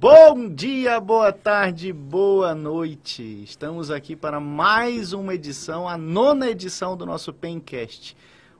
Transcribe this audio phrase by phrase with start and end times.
[0.00, 3.42] Bom dia, boa tarde, boa noite.
[3.44, 8.16] Estamos aqui para mais uma edição, a nona edição do nosso Pencast,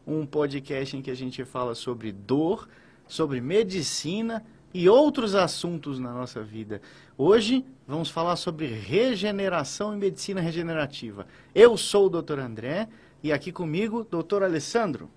[0.07, 2.69] um podcast em que a gente fala sobre dor,
[3.09, 6.83] sobre medicina e outros assuntos na nossa vida.
[7.17, 11.27] Hoje vamos falar sobre regeneração e medicina regenerativa.
[11.55, 12.39] Eu sou o Dr.
[12.39, 12.87] André
[13.23, 14.43] e aqui comigo, Dr.
[14.43, 15.09] Alessandro.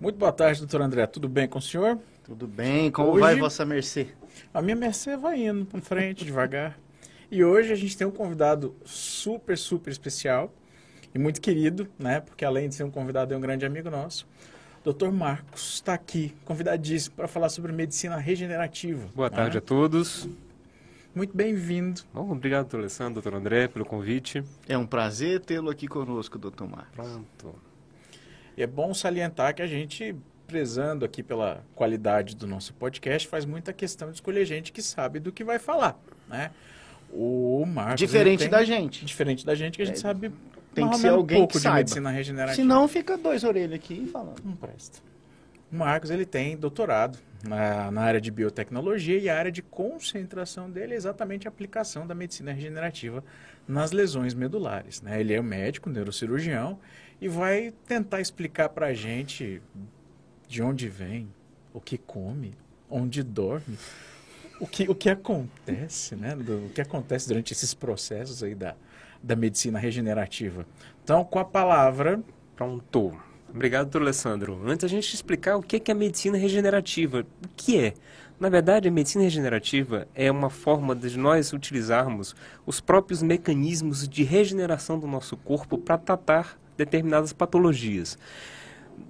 [0.00, 1.06] Muito boa tarde, doutor André.
[1.06, 1.96] Tudo bem com o senhor?
[2.24, 4.08] Tudo bem, como Hoje- vai vossa mercê?
[4.52, 6.78] A minha mercê vai indo para frente, devagar.
[7.30, 10.52] E hoje a gente tem um convidado super, super especial
[11.14, 12.20] e muito querido, né?
[12.20, 14.26] Porque além de ser um convidado, é um grande amigo nosso.
[14.84, 15.10] Dr.
[15.10, 19.08] Marcos está aqui, convidadíssimo, para falar sobre medicina regenerativa.
[19.14, 19.34] Boa né?
[19.34, 20.28] tarde a todos.
[21.12, 22.02] Muito bem-vindo.
[22.12, 24.44] Bom, obrigado, doutor Alessandro, doutor André, pelo convite.
[24.68, 26.94] É um prazer tê-lo aqui conosco, doutor Marcos.
[26.94, 27.54] Pronto.
[28.56, 30.14] E é bom salientar que a gente,
[30.46, 35.18] prezando aqui pela qualidade do nosso podcast, faz muita questão de escolher gente que sabe
[35.18, 36.50] do que vai falar, né?
[37.10, 37.98] O Marcos...
[38.00, 39.04] Diferente tem- da gente.
[39.04, 40.32] Diferente da gente, que a gente sabe
[40.74, 41.78] Tem que ser alguém um pouco que de saiba.
[41.78, 42.56] medicina regenerativa.
[42.56, 44.42] Senão fica dois orelhas aqui falando.
[44.44, 44.98] Não presta.
[45.72, 50.70] O Marcos ele tem doutorado na, na área de biotecnologia e a área de concentração
[50.70, 53.24] dele é exatamente a aplicação da medicina regenerativa
[53.66, 55.00] nas lesões medulares.
[55.02, 55.20] Né?
[55.20, 56.78] Ele é médico, neurocirurgião
[57.20, 59.60] e vai tentar explicar para a gente
[60.48, 61.28] de onde vem,
[61.72, 62.54] o que come,
[62.88, 63.78] onde dorme,
[64.60, 66.34] o que, o que acontece, né?
[66.34, 68.74] Do- o que acontece durante esses processos aí da,
[69.22, 70.66] da medicina regenerativa.
[71.04, 72.20] Então, com a palavra,
[72.56, 73.14] Pronto.
[73.50, 74.58] Obrigado, doutor Alessandro.
[74.66, 77.20] Antes a gente explicar o que é é medicina regenerativa.
[77.44, 77.94] O que é?
[78.40, 84.24] Na verdade, a medicina regenerativa é uma forma de nós utilizarmos os próprios mecanismos de
[84.24, 88.18] regeneração do nosso corpo para tratar determinadas patologias.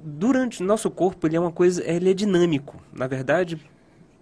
[0.08, 2.80] Durante nosso corpo, ele é uma coisa, ele é dinâmico.
[2.92, 3.58] Na verdade,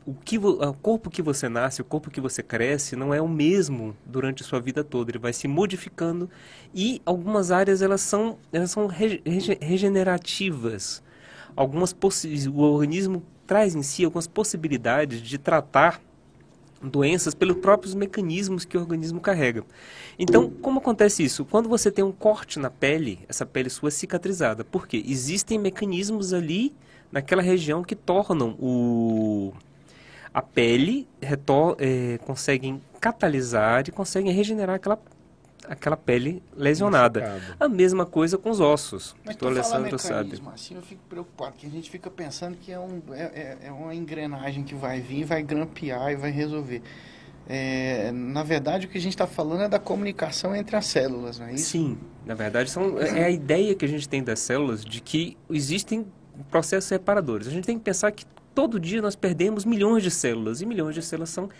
[0.06, 3.28] o, que, o corpo que você nasce, o corpo que você cresce, não é o
[3.28, 5.10] mesmo durante a sua vida toda.
[5.10, 6.30] Ele vai se modificando
[6.74, 11.02] e algumas áreas elas são, elas são rege- rege- regenerativas.
[11.54, 11.94] Algumas
[12.50, 16.00] o organismo traz em si algumas possibilidades de tratar
[16.88, 19.64] doenças pelos próprios mecanismos que o organismo carrega.
[20.18, 21.44] Então, como acontece isso?
[21.44, 24.64] Quando você tem um corte na pele, essa pele sua é cicatrizada.
[24.64, 25.02] Por quê?
[25.06, 26.74] Existem mecanismos ali
[27.10, 29.52] naquela região que tornam o
[30.32, 34.98] a pele retor, eh, conseguem catalisar e conseguem regenerar aquela
[35.68, 37.20] aquela pele lesionada.
[37.20, 37.56] Machucado.
[37.60, 39.14] A mesma coisa com os ossos.
[39.24, 40.14] Mas o tu fala Alessandro sabe.
[40.24, 43.58] mecanismo assim, eu fico preocupado, que a gente fica pensando que é, um, é, é-
[43.68, 46.82] é uma engrenagem que vai vir, vai grampear e vai resolver.
[47.46, 51.38] É, na verdade, o que a gente está falando é da comunicação entre as células,
[51.38, 51.70] não é isso?
[51.70, 55.36] Sim, na verdade são, é a ideia que a gente tem das células de que
[55.50, 56.06] existem
[56.50, 57.46] processos reparadores.
[57.46, 58.24] A gente tem que pensar que
[58.54, 61.50] todo dia nós perdemos milhões de células e milhões de células são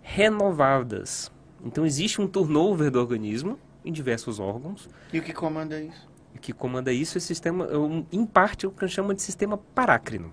[0.00, 1.30] renovadas.
[1.66, 4.88] Então existe um turnover do organismo em diversos órgãos.
[5.12, 6.08] E o que comanda isso?
[6.34, 8.94] O que comanda isso é o sistema, é um- em parte, o que a gente
[8.94, 10.32] chama de sistema parácrino.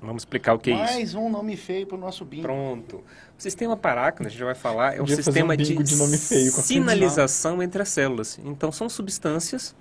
[0.00, 0.92] Vamos explicar o que é isso.
[0.94, 2.42] Mais um nome feio para o nosso bingo.
[2.42, 2.98] Pronto.
[3.36, 6.16] O sistema parácrino, a gente já vai falar, é um sistema um de, de nome
[6.16, 8.38] feio sinalização entre as células.
[8.44, 9.74] Então, são substâncias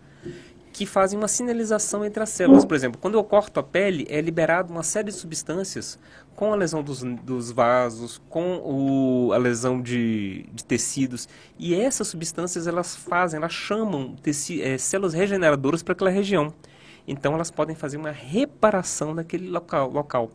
[0.73, 2.65] que fazem uma sinalização entre as células.
[2.65, 5.99] Por exemplo, quando eu corto a pele, é liberado uma série de substâncias
[6.37, 11.27] com a lesão dos, dos vasos, com o, a lesão de, de tecidos.
[11.57, 16.53] E essas substâncias, elas fazem, elas chamam teci, eh, células regeneradoras para aquela região.
[17.07, 19.89] Então, elas podem fazer uma reparação naquele local.
[19.89, 20.29] local.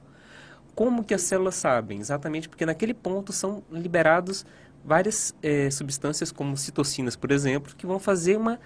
[0.75, 2.01] Como que as células sabem?
[2.01, 4.45] Exatamente porque naquele ponto são liberados
[4.85, 8.59] várias eh, substâncias, como citocinas, por exemplo, que vão fazer uma,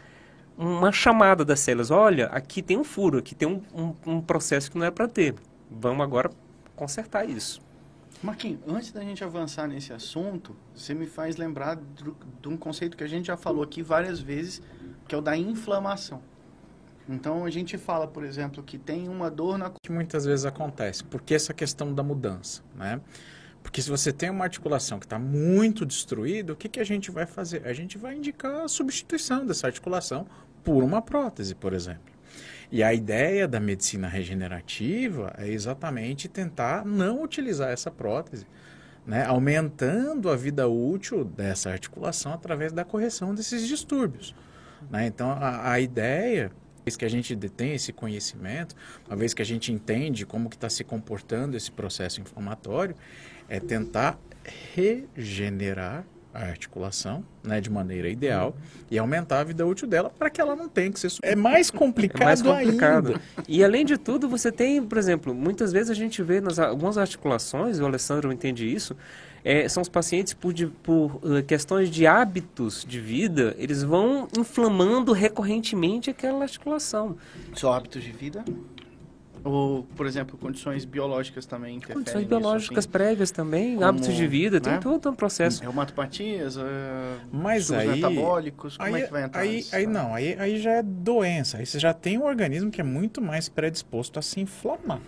[0.56, 1.90] uma chamada das células.
[1.90, 5.06] Olha, aqui tem um furo, aqui tem um, um, um processo que não é para
[5.06, 5.34] ter.
[5.70, 6.30] Vamos agora
[6.76, 7.60] consertar isso.
[8.22, 12.96] Marquinhos, antes da gente avançar nesse assunto, você me faz lembrar do- de um conceito
[12.96, 14.62] que a gente já falou aqui várias vezes,
[15.08, 16.22] que é o da inflamação.
[17.08, 21.04] Então a gente fala, por exemplo, que tem uma dor na que muitas vezes acontece.
[21.04, 23.00] Por que essa questão da mudança, né?
[23.62, 27.10] Porque se você tem uma articulação que está muito destruída, o que, que a gente
[27.10, 27.66] vai fazer?
[27.66, 30.26] A gente vai indicar a substituição dessa articulação
[30.64, 32.15] por uma prótese, por exemplo.
[32.70, 38.46] E a ideia da medicina regenerativa é exatamente tentar não utilizar essa prótese,
[39.06, 39.24] né?
[39.24, 44.34] aumentando a vida útil dessa articulação através da correção desses distúrbios.
[44.90, 45.06] né?
[45.06, 46.50] Então, a, a ideia
[46.86, 48.76] vez que a gente detém esse conhecimento,
[49.08, 52.94] uma vez que a gente entende como que está se comportando esse processo inflamatório,
[53.48, 54.16] é tentar
[54.72, 56.04] regenerar
[56.36, 58.54] a articulação, né, de maneira ideal
[58.90, 61.70] e aumentar a vida útil dela para que ela não tenha que ser é mais
[61.70, 63.08] complicado, É mais complicado.
[63.08, 63.20] ainda.
[63.48, 66.98] E além de tudo, você tem, por exemplo, muitas vezes a gente vê nas algumas
[66.98, 68.94] articulações, o Alessandro entende isso,
[69.42, 74.28] é, são os pacientes por, de, por uh, questões de hábitos de vida, eles vão
[74.36, 77.16] inflamando recorrentemente aquela articulação.
[77.54, 78.44] Só hábitos de vida?
[79.48, 82.88] Ou, por exemplo, condições biológicas também interferem Condições nisso, biológicas assim?
[82.90, 84.80] prévias também, Como, hábitos de vida, tem né?
[84.82, 85.62] todo um processo.
[85.62, 86.48] Reumatopatia,
[87.30, 89.76] Mas distúrbios aí- metabólicos, como aí, é que vai entrar aí, isso?
[89.76, 91.58] aí não, aí, aí já é doença.
[91.58, 95.00] Aí você já tem um organismo que é muito mais predisposto a se inflamar.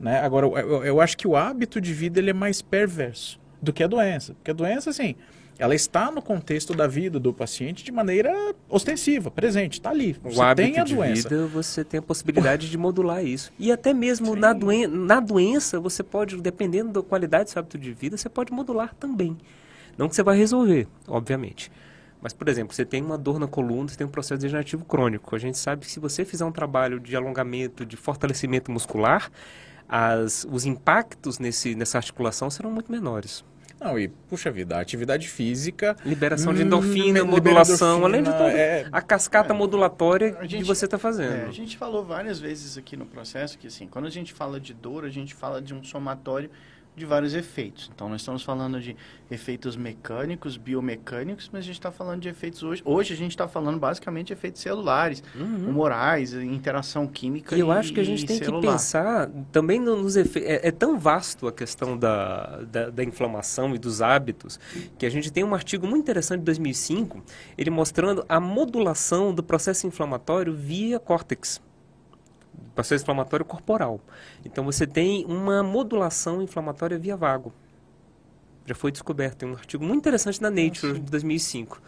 [0.00, 0.18] Né?
[0.20, 3.70] Agora, eu, eu- eu acho que o hábito de vida ele é mais perverso do
[3.72, 4.32] que a doença.
[4.34, 5.14] Porque a doença, assim,
[5.58, 8.32] ela está no contexto da vida do paciente de maneira
[8.68, 10.16] ostensiva, presente, está ali.
[10.24, 11.28] O Você hábito tem a de doença.
[11.28, 13.52] vida, você tem a possibilidade de modular isso.
[13.58, 17.78] E até mesmo na, doen na doença, você pode, dependendo da qualidade do seu hábito
[17.78, 19.36] de vida, você pode modular também.
[19.96, 21.70] Não que você vai resolver, obviamente.
[22.20, 25.36] Mas, por exemplo, você tem uma dor na coluna, você tem um processo degenerativo crônico.
[25.36, 29.30] A gente sabe que se você fizer um trabalho de alongamento, de fortalecimento muscular,
[29.88, 33.44] as, os impactos nesse, nessa articulação serão muito menores.
[33.80, 35.96] Não, e, puxa vida, a atividade física.
[36.04, 39.56] Liberação de hum, endorfina, libera modulação, endorfina, além de tudo, é- a cascata é.
[39.56, 41.48] modulatória A que gente- você está É, fazendo.
[41.48, 44.72] a gente falou várias vezes aqui no processo que, assim, quando a gente fala de
[44.72, 46.50] dor, a gente fala de um somatório
[46.96, 47.90] de vários efeitos.
[47.94, 48.94] Então, nós estamos falando de
[49.30, 52.82] efeitos mecânicos, biomecânicos, mas a gente está falando de efeitos hoje.
[52.84, 55.70] Hoje, a gente está falando basicamente de efeitos celulares, Uhum.
[55.70, 58.72] humorais, interação química E eu acho que a gente tem que celular.
[58.72, 60.48] pensar também no- nos efeitos.
[60.50, 64.60] É, é tão vasto a questão da, da, da inflamação e dos hábitos
[64.98, 67.22] que a gente tem um artigo muito interessante de 2005,
[67.58, 71.60] ele mostrando a modulação do processo inflamatório via córtex.
[72.74, 74.00] Processo inflamatório corporal.
[74.44, 77.52] Então você tem uma modulação inflamatória via vago.
[78.66, 79.38] Já foi descoberto.
[79.38, 81.80] Tem um artigo muito interessante na Nature de 2005.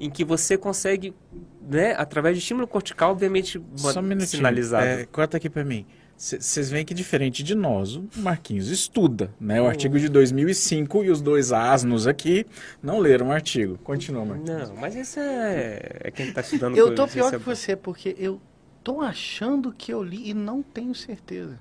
[0.00, 1.14] Em que você consegue,
[1.60, 4.86] né, através de estímulo cortical, obviamente Só um sinalizado.
[4.86, 5.86] É, corta aqui pra mim.
[6.16, 9.60] Vocês veem que diferente de nós, o Marquinhos estuda, né?
[9.60, 12.46] O artigo de 2005 e os dois asnos aqui
[12.80, 13.76] não leram o artigo.
[13.78, 14.68] Continua, Marquinhos.
[14.70, 17.74] Não, mas isso é, é quem está estudando Eu tô coisas, pior que é- você,
[17.76, 18.40] porque eu
[18.84, 21.58] tô achando que eu li e não tenho certeza.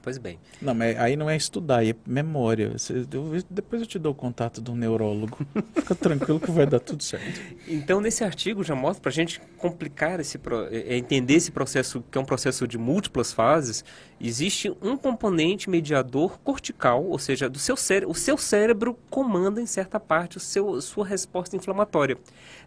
[0.00, 0.38] Pois bem.
[0.62, 2.78] Não, mas aí não é estudar, aí é memória.
[2.78, 5.38] Cê- eu- depois eu te dou o contato do neurólogo.
[5.74, 7.40] Fica tranquilo que vai dar tudo certo.
[7.66, 12.02] Então, nesse artigo já mostra para a gente complicar esse, pro- é, entender esse processo,
[12.10, 13.84] que é um processo de múltiplas fases,
[14.20, 19.66] existe um componente mediador cortical, ou seja, do seu cérebro, o seu cérebro comanda em
[19.66, 22.16] certa parte o seu, sua resposta inflamatória,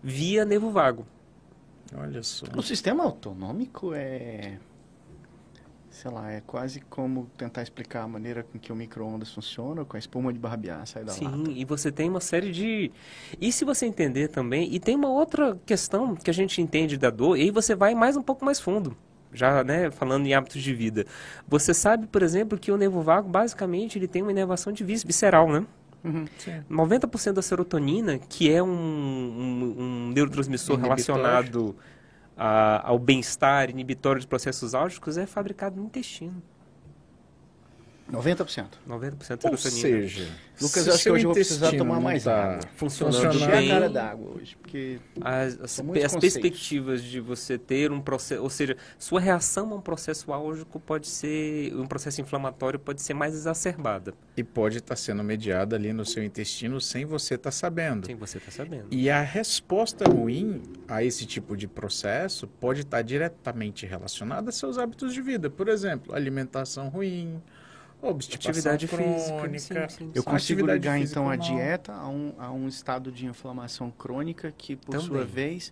[0.03, 1.07] via nervo vago.
[1.95, 2.45] Olha só.
[2.55, 4.57] O sistema autonômico é.
[5.89, 9.97] Sei lá, é quase como tentar explicar a maneira com que o micro-ondas funciona com
[9.97, 11.51] a espuma de barbear sai da Sim, lata.
[11.51, 12.89] e você tem uma série de.
[13.39, 17.09] E se você entender também, e tem uma outra questão que a gente entende da
[17.09, 18.95] dor, e aí você vai mais um pouco mais fundo.
[19.33, 21.05] Já, né, falando em hábitos de vida.
[21.47, 25.03] Você sabe, por exemplo, que o nervo vago, basicamente, ele tem uma inervação de vis
[25.03, 25.65] visceral, né?
[26.03, 26.25] Uhum.
[26.37, 26.63] Sim.
[26.69, 31.03] 90% da serotonina, que é um, um, um neurotransmissor Inibitório.
[31.21, 31.75] relacionado
[32.35, 36.41] a- ao bem-estar, inibitório de processos álgicos, é fabricado no intestino.
[38.11, 38.65] 90%.
[38.87, 39.57] 90% de Ou serotonina.
[39.57, 40.27] seja,
[40.61, 42.59] Lucas, se eu acho que hoje eu vou precisar intestino tomar mais tá água.
[42.75, 43.69] Funcionando a bem.
[43.69, 48.75] cara d'água hoje, porque As, as, as perspectivas de você ter um processo, ou seja,
[48.99, 54.13] sua reação a um processo álgico pode ser, um processo inflamatório pode ser mais exacerbada,
[54.37, 58.05] E pode estar sendo mediada ali no seu intestino sem você estar sabendo.
[58.05, 58.87] sem você estar sabendo.
[58.91, 64.77] E a resposta ruim a esse tipo de processo pode estar diretamente relacionada a seus
[64.77, 65.49] hábitos de vida.
[65.49, 67.41] Por exemplo, alimentação ruim,
[68.09, 69.49] obstipação Atividade crônica.
[69.49, 73.11] física, sim, sim, eu consigo Atividade ligar então a dieta a um, a um estado
[73.11, 75.07] de inflamação crônica que, por Também.
[75.07, 75.71] sua vez,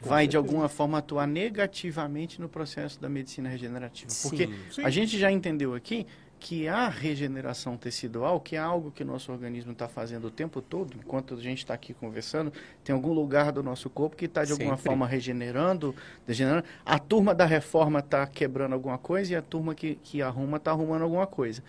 [0.00, 4.10] Com vai de alguma forma atuar negativamente no processo da medicina regenerativa.
[4.22, 4.54] Porque Sim.
[4.70, 4.84] Sim.
[4.84, 6.06] A gente já entendeu aqui
[6.42, 10.60] que a regeneração tecidual, que é algo que o nosso organismo está fazendo o tempo
[10.60, 14.44] todo, enquanto a gente está aqui conversando, tem algum lugar do nosso corpo que está
[14.44, 14.82] de alguma Sempre.
[14.82, 15.94] forma regenerando,
[16.26, 16.64] degenerando.
[16.84, 20.72] A turma da reforma está quebrando alguma coisa e a turma que, que arruma está
[20.72, 21.62] arrumando alguma coisa.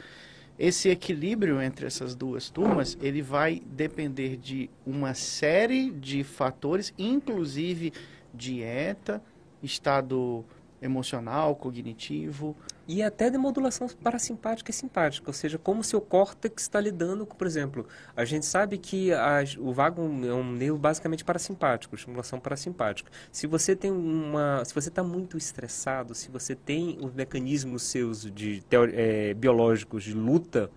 [0.58, 7.94] Esse equilíbrio entre essas duas turmas, ele vai depender de uma série de fatores, inclusive
[8.34, 9.22] dieta,
[9.62, 10.44] estado
[10.82, 16.82] emocional, cognitivo, E até de modulação parasimpática e simpática, ou seja, como seu córtex está
[16.82, 19.10] lidando com, por exemplo, a gente sabe que
[19.58, 23.10] o vago é um nervo basicamente parasimpático, estimulação parasimpática.
[23.32, 28.30] Se você tem uma, se você está muito estressado, se você tem os mecanismos seus
[28.30, 30.70] de teo- eh, biológicos de luta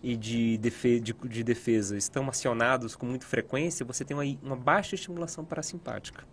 [0.00, 4.56] e de, defe, de, de defesa estão acionados com muita frequência, você tem uma, uma
[4.56, 6.24] baixa estimulação parasimpática.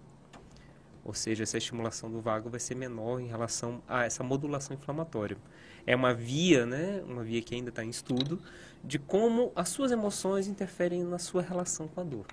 [1.05, 5.37] Ou seja, essa estimulação do vago vai ser menor em relação a essa modulação inflamatória.
[5.85, 8.41] É uma via, né, uma via que ainda está em estudo,
[8.83, 12.25] de como as suas emoções interferem na sua relação com a dor.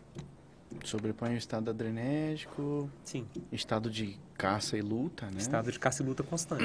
[0.84, 5.34] Sobrepõe o estado adrenérgico, Sim, estado de caça e luta, né?
[5.36, 6.64] estado de caça e luta constante.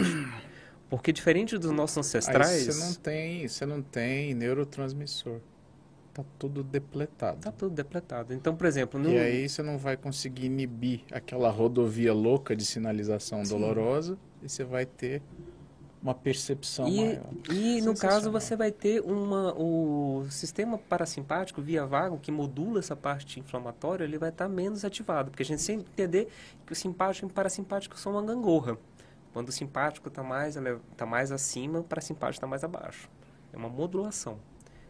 [0.90, 5.42] Porque diferente dos nossos Aí ancestrais, você não tem, você não tem neurotransmissor.
[6.18, 7.38] Tá tudo depletado.
[7.42, 8.34] tá tudo depletado.
[8.34, 12.66] Então, por exemplo, no, E aí você não vai conseguir inibir aquela rodovia louca de
[12.66, 13.52] sinalização Sim.
[13.52, 15.22] dolorosa e você vai ter
[16.02, 17.24] uma percepção E, maior.
[17.52, 22.96] e no caso você vai ter uma, o sistema parasimpático via vago que modula essa
[22.96, 26.30] parte inflamatória, ele vai estar menos ativado, porque a gente sempre entender
[26.66, 28.76] que o simpático e o parasimpático são uma gangorra.
[29.34, 33.08] Quando o simpático está mais, ele- tá mais acima, o parasimpático está mais abaixo.
[33.54, 34.40] É uma modulação.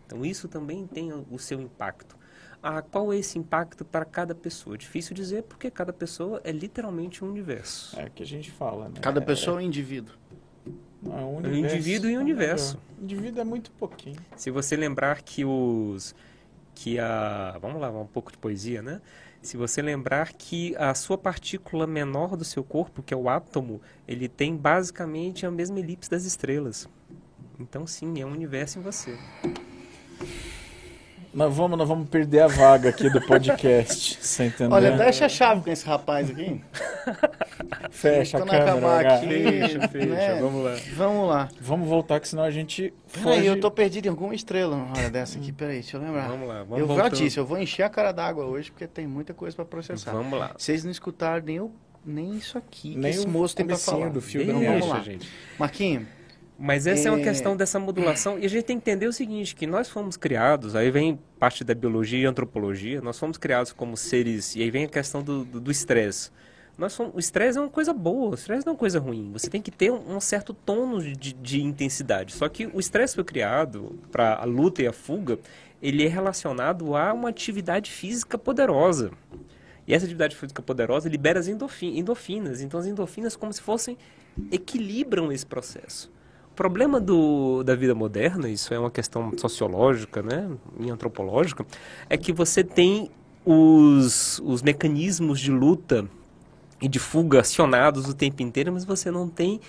[0.07, 2.15] Então isso também tem o seu impacto.
[2.63, 4.77] Ah, qual é esse impacto para cada pessoa?
[4.77, 7.99] Difícil dizer porque cada pessoa é literalmente um universo.
[7.99, 8.95] É o que a gente fala, né?
[9.01, 10.15] Cada É- pessoa é um indivíduo.
[11.05, 12.77] é um um indivíduo e um é universo.
[12.77, 13.03] melhor.
[13.03, 14.17] Indivíduo é muito pouquinho.
[14.35, 16.15] Se você lembrar que os
[16.73, 19.01] que a vamos lá, um pouco de poesia, né?
[19.41, 23.81] Se você lembrar que a sua partícula menor do seu corpo, que é o átomo,
[24.07, 26.87] ele tem basicamente a mesma elipse das estrelas.
[27.59, 29.15] Então sim, é um universo em você.
[31.33, 34.17] Nós vamos, nós vamos perder a vaga aqui do podcast.
[34.21, 34.71] Você entendeu?
[34.75, 36.61] Olha, deixa a chave com esse rapaz aqui.
[37.91, 38.63] Fecha a câmera.
[38.63, 39.15] acabar H.
[39.15, 40.39] aqui, Fecha, fecha, né?
[40.41, 40.75] vamos lá.
[40.95, 41.49] Vamos lá.
[41.61, 43.45] Vamos voltar, que senão a gente Peraí, foge.
[43.45, 45.51] eu tô perdido em alguma estrela na hora dessa aqui.
[45.51, 46.27] Peraí, deixa eu lembrar.
[46.27, 47.15] Vamos lá, vamos eu voltando.
[47.15, 50.11] disse, eu vou encher a cara d'água hoje porque tem muita coisa pra processar.
[50.13, 50.51] Vamos lá.
[50.57, 51.71] Vocês não escutaram nem, o,
[52.05, 54.09] nem isso aqui que Nem esse o moço tem pra falar.
[54.09, 54.99] do fio da Deixa, vamos lá.
[55.01, 55.29] gente.
[55.59, 56.07] Marquinho,
[56.59, 57.11] Mas essa é...
[57.11, 57.23] uma É.
[57.23, 58.39] questão dessa modulação.
[58.39, 61.63] E a gente tem que entender o seguinte, que nós fomos criados, aí vem parte
[61.63, 65.69] da biologia e antropologia, nós fomos criados como seres, e aí vem a questão do
[65.71, 66.31] estresse.
[66.77, 69.31] Nós fomos- o estresse é uma coisa boa, o estresse não é uma coisa ruim.
[69.33, 72.33] Você tem que ter um, um certo tono de, de- de intensidade.
[72.33, 75.39] Só que o estresse foi criado para a luta e a fuga,
[75.81, 79.11] ele é relacionado a uma atividade física poderosa.
[79.87, 82.61] E essa atividade física poderosa libera as endorfi- endorfinas.
[82.61, 83.97] Então, as endorfinas, como se fossem,
[84.51, 86.11] equilibram esse processo.
[86.57, 90.49] Problema do, da vida moderna, isso é uma questão sociológica né,
[90.79, 91.63] e antropológica,
[92.09, 93.11] é que você tem
[93.45, 96.09] os, os mecanismos de luta
[96.81, 99.61] e de fuga acionados o tempo inteiro, mas você não tem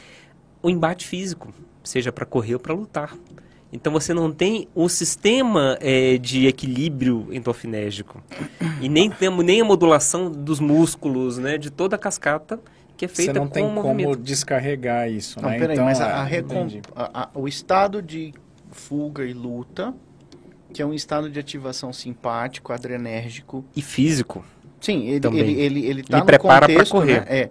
[0.63, 1.53] o embate físico,
[1.85, 3.15] seja para correr ou para lutar.
[3.71, 8.23] Então você não tem o sistema eh, de equilíbrio endorfinérgico
[8.81, 12.59] e nem temos nem a modulação dos músculos, né, de toda a cascata
[12.99, 14.17] que é Você feita não com tem como movimento.
[14.17, 15.59] descarregar isso, não, né?
[15.59, 16.23] peraí, então, mas a, é, a
[16.97, 18.35] a- a- o estado de
[18.73, 19.95] fuga e luta,
[20.75, 23.65] que é um estado de ativação simpático, adrenérgico.
[23.75, 24.45] E físico.
[24.81, 25.41] Sim, ele, Também.
[25.41, 27.21] ele, ele, ele tá Ele no prepara contexto, correr.
[27.21, 27.27] né?
[27.29, 27.51] É.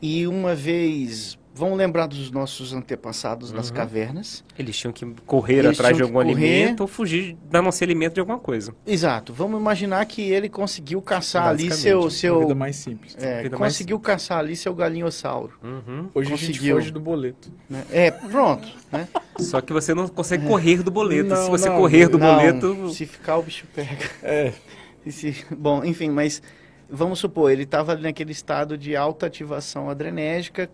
[0.00, 3.74] E uma vez, vamos lembrar dos nossos antepassados das Uhum.
[3.76, 4.44] cavernas.
[4.58, 6.30] Eles tinham que correr Eles atrás de algum correr.
[6.32, 8.74] alimento ou fugir da não ser alimento de alguma coisa.
[8.86, 9.32] Exato.
[9.32, 13.16] Vamos imaginar que ele conseguiu caçar ali seu seu vida mais simples.
[13.18, 16.08] é, vida mais conseguiu caçar ali seu galinhossauro, Uhum.
[16.14, 16.76] Hoje a gente conseguiu.
[16.76, 17.50] foge do boleto.
[17.68, 17.84] né?
[17.90, 19.08] É, pronto, né?
[19.38, 21.28] Só que você não consegue correr do boleto.
[21.30, 24.06] Não, Se você não, correr do Não, boleto, se ficar o bicho pega.
[24.22, 24.52] É,
[25.06, 26.42] E se- Bom, enfim, mas
[26.90, 30.68] vamos supor, ele estava ali naquele estado de alta ativação adrenérgica,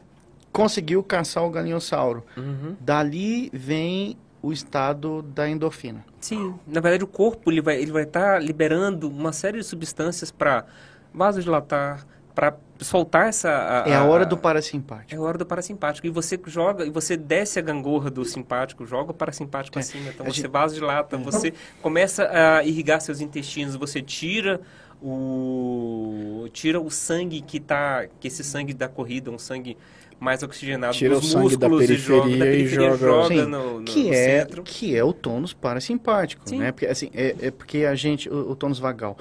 [0.54, 2.24] conseguiu caçar o galinhossauro.
[2.36, 2.76] Uhum.
[2.80, 6.04] Dali vem o estado da endorfina.
[6.20, 10.30] Sim, na verdade o corpo ele vai ele vai estar liberando uma série de substâncias
[10.30, 10.64] para
[11.12, 13.48] vasodilatar, para soltar essa
[13.86, 15.14] É a hora do parasimpático.
[15.14, 18.84] é a hora do parasimpático e você joga e você desce a gangorra do simpático,
[18.84, 23.20] joga o parasimpático É, acima, então a você gente- vasodilata, você começa a irrigar seus
[23.20, 24.60] intestinos, você tira
[25.02, 29.76] o tira o sangue que tá que esse sangue da corrida, um sangue
[30.20, 32.96] mais oxigenado Tira dos o sangue da músculos e joga da periferia e periferia, joga-
[32.98, 34.62] joga Sim, no, no, que no é centro.
[34.62, 36.58] que é o tônus parasimpático, Sim.
[36.58, 36.72] né?
[36.72, 39.16] Porque assim, é, é porque a gente o, o tônus vagal.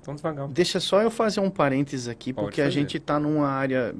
[0.00, 0.48] Então devagar.
[0.48, 2.80] Deixa só eu fazer um parênteses aqui, Pode porque a fazer.
[2.80, 3.94] gente está numa área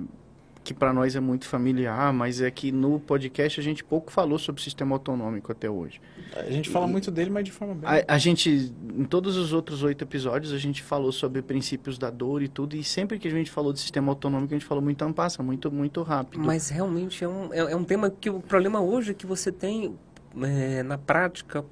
[0.69, 4.39] que para nós é muito familiar, mas é que no podcast a gente pouco falou
[4.39, 5.99] sobre o sistema autonômico até hoje.
[6.37, 7.89] a gente fala muito dele, mas de forma bem...
[7.89, 12.11] A, a gente, em todos os outros oito episódios, a gente falou sobre princípios da
[12.11, 14.85] dor e tudo, e sempre que a gente falou de sistema autonômico, a gente falou
[14.85, 16.45] muito ampassa, muito, muito rápido.
[16.45, 19.51] Mas realmente é um, é, é um tema que o problema hoje é que você
[19.51, 19.97] tem
[20.43, 21.65] é, na prática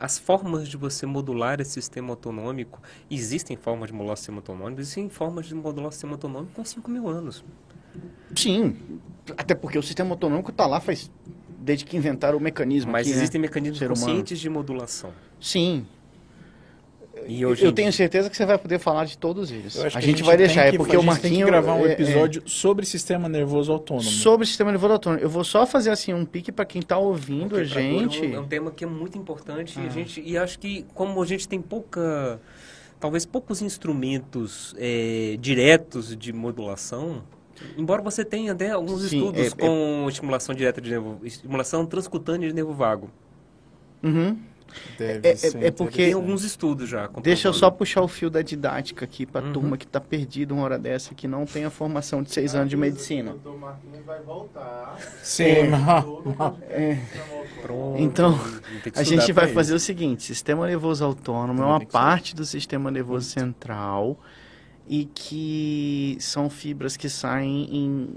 [0.00, 2.80] as formas de você modular esse sistema autonômico.
[3.10, 6.64] Existem formas de modular o sistema autonômico, existem formas de modular o sistema autonômico com
[6.64, 7.44] 5 mil anos.
[8.34, 8.76] Sim,
[9.36, 11.10] até porque o sistema autonômico está lá faz
[11.58, 12.90] desde que inventaram o mecanismo.
[12.92, 13.16] Mas aqui, né?
[13.16, 14.00] existem mecanismos ser humano.
[14.06, 15.10] conscientes de modulação.
[15.40, 15.84] Sim.
[17.26, 19.76] E hoje Eu em tenho certeza que você vai poder falar de todos eles.
[19.76, 21.38] Eu acho A que gente vai deixar, é que- porque a o gente tem que
[21.38, 21.46] Marquinho...
[21.46, 24.08] gravar um é- é- episódio sobre sistema nervoso autônomo.
[24.08, 25.22] sobre o sistema nervoso autônomo.
[25.22, 28.24] Eu vou só fazer assim um pique para quem tá ouvindo Porque a gente.
[28.24, 29.82] É um, é um tema que é muito importante Ah.
[29.82, 32.40] e, a gente, e acho que como a gente tem pouca,
[32.98, 37.22] talvez poucos instrumentos é, diretos de modulação,
[37.76, 42.48] embora você tenha até alguns Sim, estudos é- com estimulação direta de nervo, estimulação transcutânea
[42.48, 43.10] de nervo vago.
[44.02, 44.38] Uhum.
[44.96, 47.08] Deve É- é- ser é porque- Tem alguns estudos já.
[47.20, 49.52] Deixa eu só puxar o fio da didática aqui pra Uhum.
[49.52, 52.70] turma que tá perdida uma hora dessa, que não tem a formação de seis anos
[52.70, 53.32] de medicina.
[53.32, 54.96] Doutor Marquinhos vai voltar.
[55.24, 55.44] Sim,
[56.70, 56.98] É.
[57.62, 58.38] Pronto, Então,
[58.94, 63.28] A gente vai fazer o seguinte: sistema nervoso autônomo é uma parte do sistema nervoso
[63.28, 64.16] central
[64.90, 68.08] e que são fibras que saem em,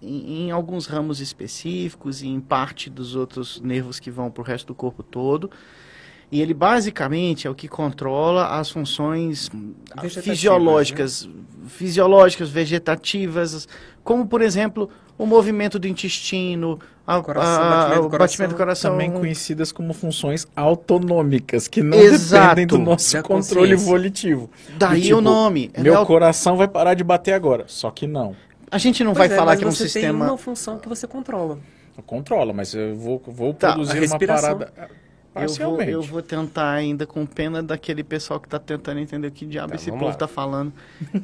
[0.00, 4.44] em, em alguns ramos específicos e em parte dos outros nervos que vão para o
[4.44, 5.50] resto do corpo todo.
[6.32, 9.50] E ele basicamente é o que controla as funções
[10.22, 11.28] fisiológicas,
[11.66, 13.68] fisiológicas, vegetativas,
[14.02, 18.56] como por exemplo o movimento do intestino, a- Coração, a- batimento do o batimento do
[18.56, 22.48] coração, também conhecidas como funções autonômicas, que não Exato.
[22.56, 24.50] dependem do nosso controle volitivo.
[24.78, 25.70] Daí Do tipo, o nome.
[25.78, 27.64] Meu Ela é- coração vai parar de bater agora.
[27.68, 28.34] Só que não.
[28.70, 30.24] A gente não Pois vai é, falar mas que é um você sistema.
[30.24, 31.58] tem uma função que você controla.
[32.06, 35.90] Controla, mas eu vou, vou Tá, produzir uma parada ah, Eu vou, parcialmente.
[35.92, 39.68] eu vou tentar ainda com pena daquele pessoal que está tentando entender o que diabo
[39.70, 40.72] Tá, esse povo está falando.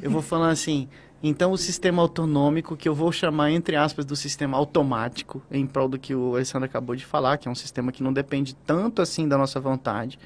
[0.01, 0.87] Eu vou falar assim.
[1.23, 5.87] Então, o sistema autonômico, que eu vou chamar, entre aspas, do sistema automático, em prol
[5.87, 9.01] do que o Alessandro acabou de falar, que é um sistema que não depende tanto
[9.01, 10.17] assim da nossa vontade,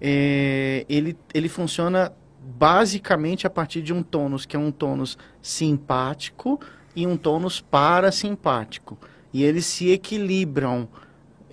[0.00, 2.12] é, ele, ele funciona
[2.44, 6.60] basicamente a partir de um tônus, que é um tônus simpático
[6.94, 8.98] e um tônus parasimpático.
[9.32, 10.86] E eles se equilibram.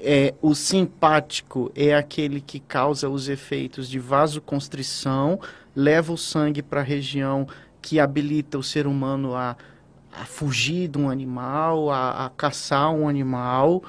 [0.03, 5.39] É, o simpático é aquele que causa os efeitos de vasoconstrição,
[5.75, 7.47] leva o sangue para a região
[7.81, 9.55] que habilita o ser humano a,
[10.11, 13.83] a fugir de um animal, a, a caçar um animal,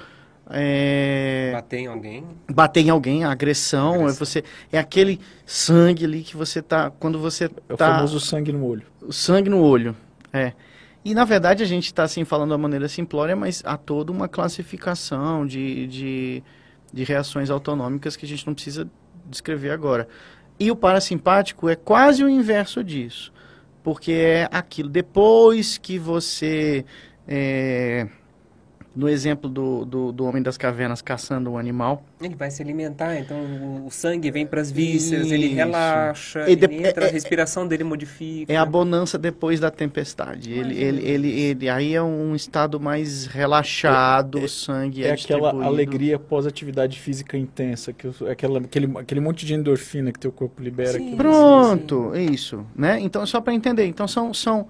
[0.50, 2.24] é, Bater em alguém.
[2.50, 4.08] bater em alguém, a agressão, Agressão.
[4.08, 8.18] É, você, é aquele sangue ali que você tá, quando você É o tá, famoso
[8.20, 8.82] sangue no olho.
[9.00, 9.96] o sangue no olho,
[10.32, 10.52] é.
[11.04, 14.12] E na verdade a gente está assim falando de uma maneira simplória, mas há toda
[14.12, 16.42] uma classificação de, de,
[16.92, 18.88] de reações autonômicas que a gente não precisa
[19.26, 20.06] descrever agora.
[20.60, 23.31] E o parasimpático é quase o inverso disso,
[23.82, 24.88] porque é aquilo.
[24.88, 26.84] Depois que você
[27.26, 28.06] é,
[28.94, 33.16] no exemplo do, do, do Homem das Cavernas caçando um animal, Ele vai se alimentar,
[33.18, 33.36] então
[33.86, 37.66] o, sangue vem para as vísceras, ele relaxa, E ele de- entra, é- a respiração
[37.66, 38.52] dele modifica.
[38.52, 40.52] é a bonança depois da tempestade.
[40.52, 45.50] Ele, ele, ele, ele, aí é um estado mais relaxado, o sangue é, É aquela
[45.64, 50.92] alegria pós-atividade física intensa, que aquela, aquele, aquele monte de endorfina que teu corpo libera.
[50.98, 51.16] Sim.
[51.16, 52.98] Pronto, isso, né?
[53.00, 54.66] Então, só para entender, então são, são,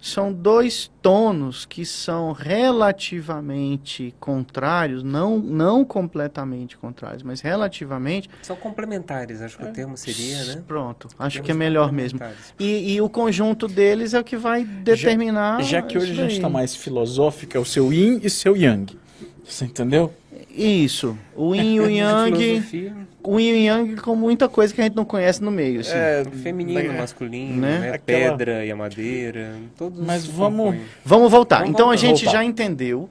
[0.00, 8.30] são dois tônus que são relativamente contrários, não, não completamente contrários, mas relativamente.
[8.42, 10.62] São complementares, acho que o termo seria, né?
[10.66, 12.20] Pronto, acho que é melhor mesmo.
[12.58, 15.62] E, e o conjunto deles é o que vai determinar.
[15.62, 18.96] Já que hoje a gente está mais filosófico, é o seu yin e seu yang.
[19.44, 20.12] Você entendeu?
[20.50, 22.62] Isso, o yin e o yang,
[23.22, 25.80] o yin e o yang com muita coisa que a gente não conhece no meio,
[25.80, 25.92] assim.
[25.94, 26.98] É, o feminino, né?
[27.00, 27.78] masculino, Né?
[27.78, 27.90] né?
[27.92, 30.82] Aquela- pedra e a madeira, todos Mas vamos- compõem.
[31.04, 31.58] Vamos voltar.
[31.58, 32.06] Vamos então a voltar.
[32.06, 32.38] gente Voltar.
[32.38, 33.08] já entendeu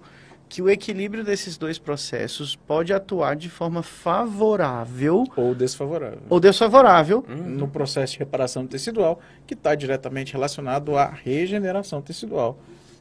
[0.50, 6.20] que o equilíbrio desses dois processos pode atuar de forma favorável Ou desfavorável.
[6.30, 12.58] ou desfavorável No processo de reparação tecidual, que está diretamente relacionado à regeneração tecidual,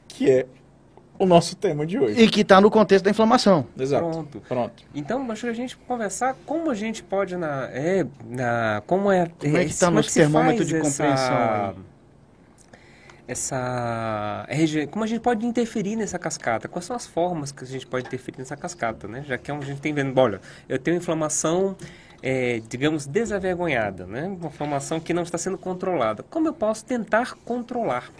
[0.08, 0.46] que é
[1.18, 2.20] o nosso tema de hoje.
[2.20, 3.66] e que está no contexto da inflamação.
[3.78, 4.04] Exato.
[4.10, 4.42] Pronto.
[4.48, 4.82] Pronto.
[4.94, 9.26] Então, acho que a gente conversar como a gente pode na, é, na como é
[9.38, 11.84] Como é que esse- tá como nosso termômetro de essa- compreensão?
[13.28, 16.68] Essa rege- como a gente pode interferir nessa cascata?
[16.68, 19.24] Quais são as formas que a gente pode interferir nessa cascata, né?
[19.26, 21.74] Já que é a gente tem vendo, olha, eu tenho inflamação
[22.22, 24.24] é, digamos, desavergonhada, né?
[24.26, 26.22] Uma inflamação que não está sendo controlada.
[26.22, 28.10] Como eu posso tentar controlar?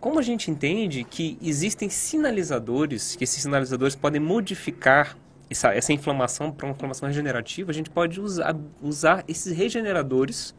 [0.00, 5.16] Como a gente entende que existem sinalizadores, que esses sinalizadores podem modificar
[5.50, 10.54] essa, essa inflamação para uma inflamação regenerativa, a gente pode usar, usar esses regeneradores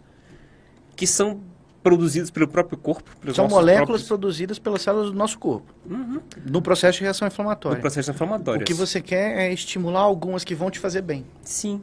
[0.95, 1.41] que são
[1.82, 3.10] produzidos pelo próprio corpo.
[3.34, 7.80] São moléculas próprios- produzidas pelas células do nosso corpo, Uhum, no processo de reação inflamatória.
[7.82, 8.62] processo inflamatório.
[8.62, 11.25] O que você quer é estimular algumas que vão te fazer bem.
[11.41, 11.82] Sim.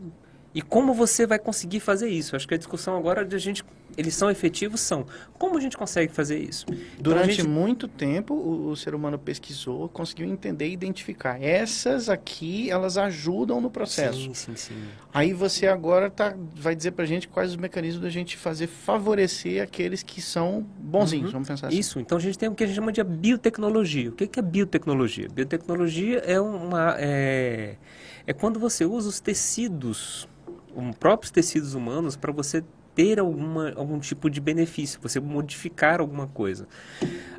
[0.55, 2.37] E como você vai conseguir fazer isso?
[2.37, 3.65] Acho que a discussão agora é de a gente
[3.97, 4.81] Eles são efetivos?
[4.81, 5.07] São.
[5.39, 6.67] Como a gente consegue fazer isso?
[6.69, 11.43] Então, a Durante gente- muito tempo, o, o ser humano pesquisou, conseguiu entender e identificar.
[11.43, 14.19] Essas aqui, elas ajudam no processo.
[14.21, 14.75] Sim, sim, sim.
[15.13, 19.63] Aí você agora tá, vai dizer pra gente quais os mecanismos da gente fazer favorecer
[19.63, 21.79] aqueles que são bonzinhos, vamos pensar assim.
[21.79, 24.11] Isso, então a gente tem o que a gente chama de biotecnologia.
[24.11, 25.29] O que que é biotecnologia?
[25.33, 27.77] Biotecnologia é uma é,
[28.27, 30.29] é quando você usa os tecidos,
[30.75, 32.63] os próprios tecidos humanos para você
[32.99, 36.67] ter alguma, algum tipo de benefício, você modificar alguma coisa.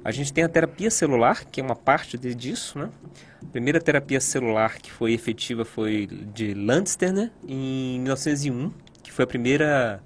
[0.05, 2.89] A gente tem a terapia celular, que é uma parte de- disso, né?
[3.43, 7.29] A primeira terapia celular que foi efetiva foi de Landster, né?
[7.45, 8.71] Em 1901,
[9.03, 10.01] que foi a primeira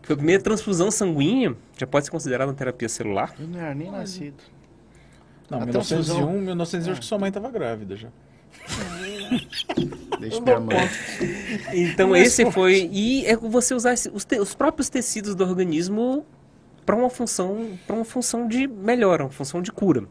[0.00, 3.34] que foi a primeira transfusão sanguínea, já pode ser considerada uma terapia celular.
[3.40, 4.36] Eu não era nem nascido.
[5.50, 5.72] Não, A 1901,
[6.16, 6.40] transfusão.
[6.40, 8.08] 1901 acho que sua mãe estava grávida já.
[10.20, 10.76] Deixa minha mãe.
[11.72, 16.24] Então esse foi e é você usar esse- os, te- os próprios tecidos do organismo
[16.84, 20.04] para uma função para uma função de melhora, uma função de cura.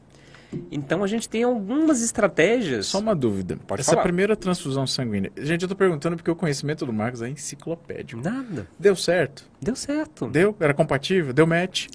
[0.72, 2.86] Então a gente tem algumas estratégias.
[2.88, 3.58] Só uma dúvida.
[3.68, 4.04] Pode Essa falar.
[4.04, 5.30] primeira transfusão sanguínea.
[5.38, 8.22] Gente, eu tô perguntando porque o conhecimento do Marcos é enciclopédico.
[8.22, 9.44] Nada, Deu certo?
[9.62, 10.28] deu certo.
[10.28, 10.56] Deu?
[10.60, 11.34] Era compatível?
[11.34, 11.88] Deu match?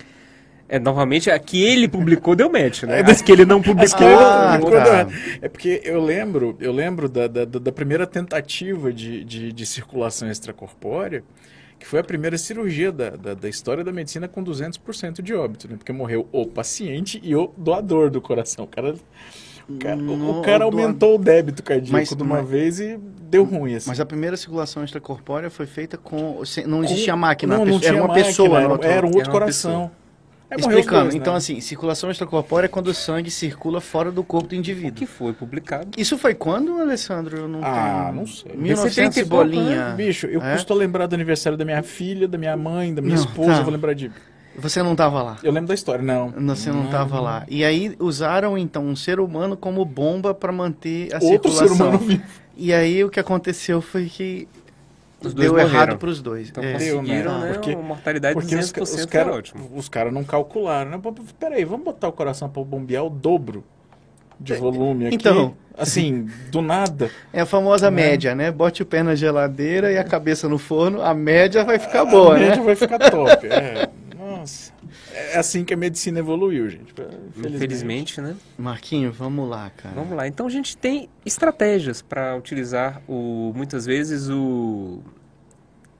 [0.74, 3.00] É novamente a que ele publicou deu match, né?
[3.06, 3.98] As que ele não publicou.
[3.98, 5.06] que ele não Ah, publicou, tá.
[5.42, 10.30] É porque eu lembro, eu lembro da, da, da- primeira tentativa de, de, de circulação
[10.30, 11.22] extracorpórea,
[11.78, 15.68] que foi a primeira cirurgia da, da, da história da medicina com 200% de óbito,
[15.68, 15.74] né?
[15.76, 18.64] Porque morreu o paciente e o doador do coração.
[18.64, 18.94] O cara,
[19.68, 22.80] o cara, o- No- o cara aumentou o débito cardíaco Mas- de uma mas- vez
[22.80, 23.90] e deu ruim, assim.
[23.90, 26.42] Mas a primeira circulação extracorpórea foi feita com.
[26.46, 28.58] sem- Não Com- existia máquina, Não, a não pessoa- era tinha uma máquina, pessoa.
[28.60, 29.90] Era, outro- era um outro Era uma coração.
[30.52, 31.20] É, Explicando, dois, né?
[31.20, 34.92] então assim, circulação extracorpórea é quando o sangue circula fora do corpo do O indivíduo.
[34.92, 35.88] que foi publicado.
[35.96, 37.36] Isso foi quando, Alessandro?
[37.38, 38.52] Eu não Ah, tenho- não sei.
[38.54, 39.94] 1900 e Esse 30 pouco, bolinha.
[39.96, 40.52] Bicho, eu É?
[40.54, 43.58] custo lembrar do aniversário da minha filha, da minha mãe, da minha Não, esposa, tá.
[43.58, 44.10] eu vou lembrar de...
[44.58, 45.38] Você não estava lá.
[45.42, 46.28] Eu lembro da história, não.
[46.48, 47.46] Você não estava lá.
[47.48, 51.68] E aí usaram então um ser humano como bomba para manter a Outro circulação.
[51.68, 52.22] ser humano vivo.
[52.54, 54.46] E aí o que aconteceu foi que
[55.28, 55.70] Os dois deu morreram.
[55.70, 56.48] errado para os dois.
[56.50, 56.74] Então É.
[56.76, 57.46] Deu, conseguiram, né?
[57.48, 57.52] né?
[57.54, 59.70] Porque- uma mortalidade de Porque os, 200% ca- os é caras ótimo.
[59.74, 61.00] os cara não calcularam, né?
[61.38, 63.64] Peraí, vamos botar o coração pra bombear o dobro
[64.40, 65.14] de volume aqui?
[65.16, 65.54] Então.
[65.74, 67.10] Assim, do nada.
[67.32, 68.50] É a famosa média, né?
[68.50, 72.36] Bote o pé na geladeira e a cabeça no forno, a média vai ficar boa,
[72.36, 72.62] a média né?
[72.62, 73.46] vai ficar top.
[73.46, 73.88] É,
[74.42, 74.72] nossa.
[75.14, 76.92] É assim que a medicina evoluiu, gente.
[76.92, 77.54] Infelizmente.
[77.56, 78.36] Infelizmente, né?
[78.58, 79.94] Marquinho, vamos lá, cara.
[79.94, 80.26] Vamos lá.
[80.26, 85.00] Então a gente tem estratégias para utilizar o muitas vezes o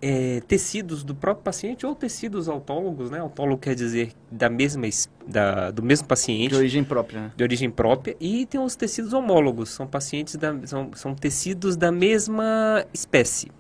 [0.05, 3.21] é, tecidos do próprio paciente ou tecidos autólogos, né?
[3.21, 7.33] Autólogo quer dizer da mesma es- da, do mesmo paciente De origem própria, né?
[7.37, 11.93] de origem própria e tem os tecidos homólogos, são pacientes da, são, são tecidos da
[11.93, 13.53] mesma espécie.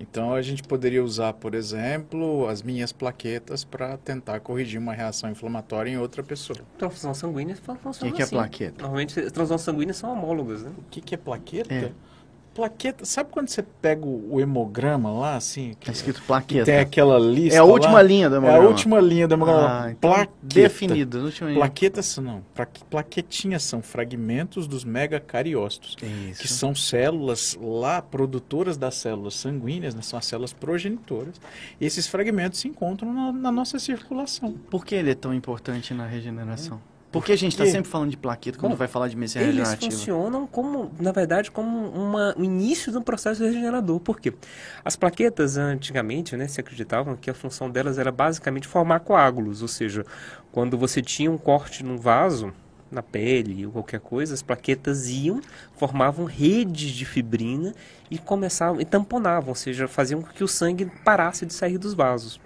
[0.00, 5.30] Então a gente poderia usar, por exemplo, as minhas plaquetas para tentar corrigir uma reação
[5.30, 6.58] inflamatória em outra pessoa.
[6.78, 8.34] Transfusão sanguínea O funciona que, que é assim.
[8.34, 8.82] plaqueta?
[8.82, 10.72] Normalmente as transfusões sanguíneas são homólogas, né?
[10.78, 11.74] O que, que é plaqueta?
[11.74, 11.92] É.
[12.60, 15.72] Plaqueta, sabe quando você pega o, hemograma lá, assim?
[15.82, 16.66] Tá escrito que plaqueta.
[16.66, 17.56] tem aquela lista.
[17.56, 18.02] É a última lá?
[18.02, 18.68] linha do É a hemograma.
[18.68, 19.84] última linha do hemograma.
[19.84, 20.30] Ah, então plaqueta.
[20.42, 21.18] definido.
[21.18, 21.54] a última.
[21.54, 22.42] Plaquetas são- não.
[22.54, 25.96] plaque- Plaquetinhas são fragmentos dos megacariócitos,
[26.30, 26.42] Isso.
[26.42, 31.40] que são células lá produtoras das células sanguíneas, né, são as células progenitoras.
[31.80, 34.52] E esses fragmentos se encontram na, na nossa circulação.
[34.70, 36.78] Por que ele é tão importante na regeneração?
[36.78, 36.89] Por
[37.24, 39.56] que a gente está sempre falando de plaqueta quando Bom, vai falar de medicina Eles
[39.56, 39.90] regenerativa?
[39.90, 43.98] funcionam como, na verdade, como uma, o início de um processo regenerador.
[43.98, 44.32] Por quê?
[44.84, 49.68] As plaquetas, antigamente, né, se acreditavam que a função delas era basicamente formar coágulos, ou
[49.68, 50.06] seja,
[50.52, 52.52] quando você tinha um corte num vaso,
[52.90, 55.40] na pele ou qualquer coisa, as plaquetas iam,
[55.76, 57.74] formavam redes de fibrina
[58.10, 61.94] e começavam, e tamponavam, ou seja, faziam com que o sangue parasse de sair dos
[61.94, 62.40] vasos.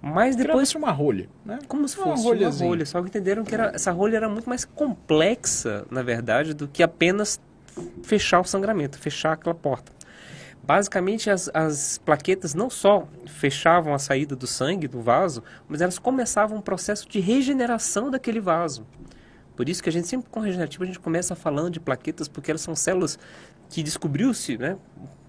[0.00, 1.58] Mas depois Criava-se uma rolha, né?
[1.66, 2.68] como se Uma fosse uma rolhazinha.
[2.68, 6.68] rolha, só que entenderam que era, essa rolha era muito mais complexa, na verdade, do
[6.68, 7.40] que apenas
[8.02, 9.92] fechar o sangramento, fechar aquela porta.
[10.62, 15.98] Basicamente, as, as plaquetas não só fechavam a saída do sangue do vaso, mas elas
[15.98, 18.84] começavam um processo de regeneração daquele vaso.
[19.54, 22.50] Por isso que a gente sempre com regenerativo a gente começa falando de plaquetas, porque
[22.50, 23.18] elas são células
[23.70, 24.76] que descobriu-se, né,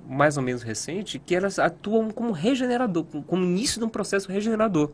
[0.08, 4.92] mais ou menos recente, que elas atuam como regenerador, como início de um processo regenerador.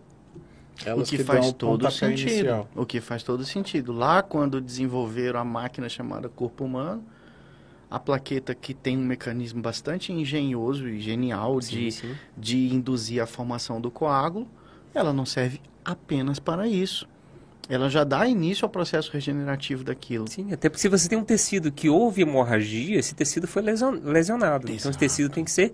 [0.85, 2.29] O Elas que dão faz o todo sentido.
[2.31, 2.69] inicial.
[2.75, 3.93] O que faz todo sentido.
[3.93, 7.03] Lá, quando desenvolveram a máquina chamada corpo humano,
[7.91, 12.15] a plaqueta que tem um mecanismo bastante engenhoso e genial de, sim.
[12.35, 14.47] de induzir a formação do coágulo,
[14.95, 17.07] ela não serve apenas para isso.
[17.73, 20.27] Ela já dá início ao processo regenerativo daquilo.
[20.29, 23.99] Sim, até porque se você tem um tecido que houve hemorragia, esse tecido foi lesion-
[24.03, 24.65] lesionado.
[24.65, 24.99] Então esse Exato.
[24.99, 25.73] tecido tem que ser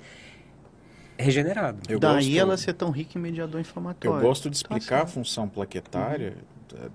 [1.18, 1.80] regenerado.
[1.90, 4.18] Eu Daí gosto- ela ser tão rica em mediador inflamatório.
[4.18, 5.12] Eu gosto de Tá explicar a certo.
[5.14, 6.38] função plaquetária
[6.74, 6.90] eh,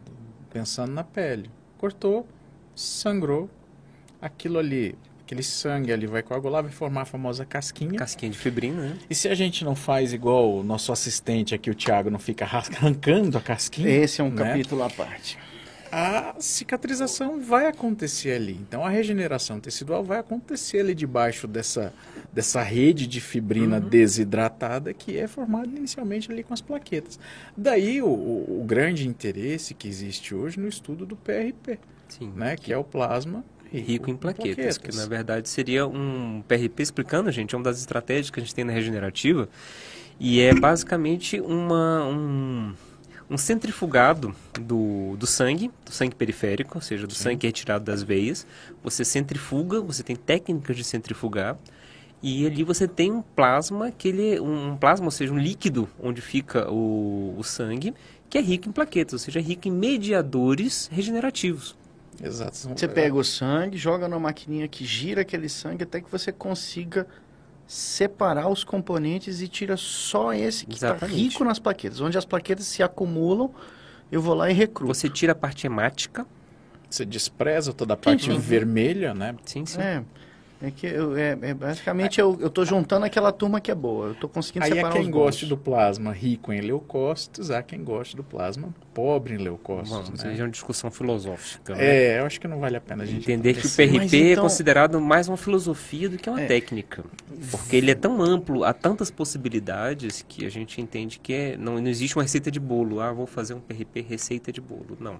[0.51, 1.51] pensando na pele.
[1.79, 2.27] Cortou,
[2.75, 3.51] sangrou,
[4.23, 7.99] aquilo ali, aquele sangue ali vai coagular, vai formar a famosa casquinha.
[7.99, 8.99] Casquinha de fibrina, né?
[9.09, 12.45] E se a gente não faz igual o nosso assistente aqui, o Thiago, não fica
[12.45, 14.45] arrancando a casquinha, Esse é um né?
[14.45, 15.39] capítulo à parte.
[15.91, 18.59] a cicatrização vai acontecer ali.
[18.61, 21.93] Então a regeneração tecidual vai acontecer ali debaixo dessa,
[22.33, 27.19] dessa rede de fibrina desidratada que é formada inicialmente ali com as plaquetas.
[27.57, 32.33] Daí o, o- o grande interesse que existe hoje no estudo do PRP, Sim.
[32.35, 33.45] né, que é o plasma
[33.81, 38.31] rico, em plaquetas, que na verdade seria um PRP explicando, gente, é uma das estratégias
[38.31, 39.49] que a gente tem na regenerativa
[40.19, 42.73] e é basicamente uma, um,
[43.29, 47.85] um centrifugado do, do sangue, do sangue periférico, ou seja, do sangue que é retirado
[47.85, 48.47] das veias.
[48.83, 51.57] Você centrifuga, você tem técnicas de centrifugar
[52.23, 55.89] e ali você tem um plasma, que ele é um plasma, ou seja, um líquido
[56.01, 57.93] onde fica o, o sangue,
[58.31, 61.77] que é rico em plaquetas, ou seja, é rico em mediadores regenerativos.
[62.23, 62.57] Exato.
[62.77, 67.07] Você pega o sangue, joga numa maquininha que gira aquele sangue até que você consiga
[67.67, 72.01] separar os componentes e tira só esse que está rico nas plaquetas.
[72.01, 73.51] Onde as plaquetas se acumulam,
[74.13, 74.93] eu vou lá e recruto.
[74.95, 76.27] Você tira a parte hemática,
[76.89, 78.41] Você despreza toda a parte Entendi.
[78.41, 79.35] vermelha, né?
[79.45, 79.81] sim, sim.
[79.81, 80.05] É,
[80.67, 84.09] é que eu, é, é basicamente eu, eu tô juntando aquela turma que é boa.
[84.09, 85.49] Eu tô conseguindo Aí é separar quem os goste bons.
[85.51, 89.91] do plasma rico em leucócitos, há quem goste do plasma pobre em leucócitos.
[90.09, 90.31] Vamos, né?
[90.31, 91.75] aí é uma discussão filosófica.
[91.75, 91.85] né?
[91.85, 94.33] É, eu acho que não vale a pena a gente Entender que o PRP é
[94.33, 96.47] então- considerado mais uma filosofia do que uma É.
[96.47, 97.05] técnica.
[97.51, 101.81] Porque ele é tão amplo, há tantas possibilidades que a gente entende que é, não,
[101.81, 103.01] não existe uma receita de bolo.
[103.01, 104.97] Ah, vou fazer um PRP receita de bolo.
[105.01, 105.19] Não.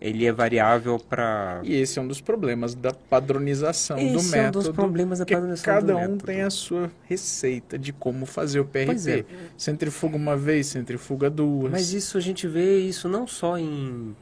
[0.00, 1.60] Ele é variável para.
[1.62, 4.64] E esse é um dos problemas da padronização do Esse é um método.
[4.64, 6.24] dos problemas da porque padronização cada do um método.
[6.26, 8.86] tem a sua receita de como fazer o PRP.
[8.86, 9.24] Pois é.
[9.56, 11.72] Centrifuga uma vez, centrifuga duas.
[11.72, 14.14] Mas isso a gente vê isso não só em,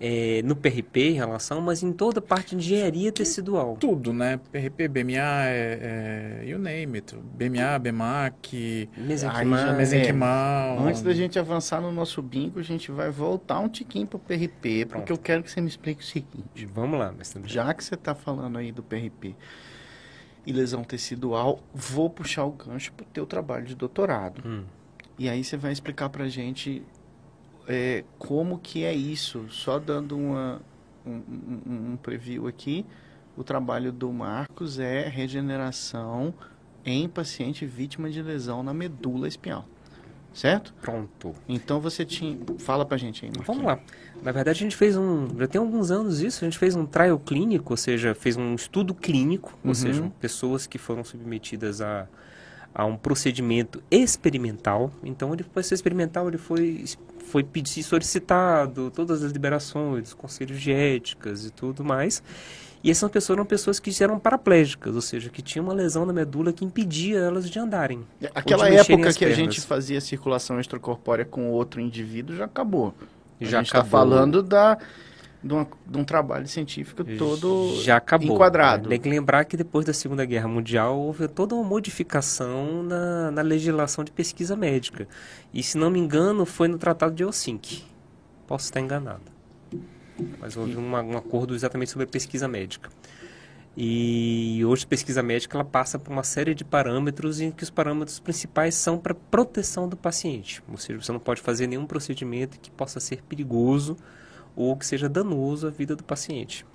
[0.00, 3.76] eh, no PRP em relação, mas em toda a parte de engenharia tecidual.
[3.80, 4.38] Tudo, né?
[4.52, 7.16] PRP, BMA, é, é, you name it.
[7.16, 10.78] BMA, BMAC, Mesenquimar, já- mesenquimal.
[10.86, 14.84] Antes da gente avançar no nosso bingo, a gente vai voltar um tiquinho pro PRP,
[14.86, 15.10] porque Pronto.
[15.10, 16.64] eu quero que você me explique o seguinte.
[16.72, 17.42] Vamos lá, mestre.
[17.46, 19.34] Já que você está falando aí do PRP
[20.46, 24.40] e lesão tecidual, vou puxar o gancho pro teu trabalho de doutorado.
[24.46, 24.62] Hum.
[25.18, 26.82] E aí você vai explicar pra gente
[27.68, 30.60] é, como que é isso, só dando uma,
[31.06, 31.22] um,
[31.92, 32.84] um- preview aqui.
[33.36, 36.34] O trabalho do Marcos é regeneração
[36.84, 39.64] em paciente vítima de lesão na medula espinhal.
[40.32, 40.72] Certo?
[40.80, 41.34] Pronto.
[41.48, 42.38] Então você tinha.
[42.58, 43.46] Fala pra gente aí, Marcos.
[43.46, 43.80] Vamos lá.
[44.22, 45.26] Na verdade, a gente fez um.
[45.38, 48.54] Já tem alguns anos isso, a gente fez um trial clínico, ou seja, fez um
[48.54, 49.70] estudo clínico, Uhum.
[49.70, 52.06] ou seja, pessoas que foram submetidas a,
[52.74, 54.90] a um procedimento experimental.
[55.02, 56.84] Então, ele foi experimental, ele foi,
[57.26, 62.22] foi pedir, solicitado todas as liberações, conselhos de éticas e tudo mais.
[62.82, 66.12] E essas pessoas eram pessoas que eram paraplégicas, ou seja, que tinham uma lesão na
[66.12, 68.04] medula que impedia elas de andarem.
[68.34, 72.94] Aquela de época que a gente fazia circulação extracorpórea com outro indivíduo já acabou.
[73.40, 74.78] Já a gente está falando da,
[75.42, 78.34] de, uma- de um trabalho científico todo já acabou.
[78.34, 78.88] enquadrado.
[78.88, 83.42] Tem que lembrar que depois da Segunda Guerra Mundial houve toda uma modificação na, na
[83.42, 85.06] legislação de pesquisa médica.
[85.54, 87.84] E se não me engano, foi no Tratado de Helsinki.
[88.46, 89.22] Posso estar enganado.
[90.40, 92.90] Mas houve uma- um acordo exatamente sobre a pesquisa médica.
[93.76, 97.70] E hoje a pesquisa médica ela passa por uma série de parâmetros em que os
[97.70, 100.60] parâmetros principais são para proteção do paciente.
[100.68, 103.96] Ou seja, você não pode fazer nenhum procedimento que possa ser perigoso
[104.58, 106.66] ou que seja danoso à vida do paciente.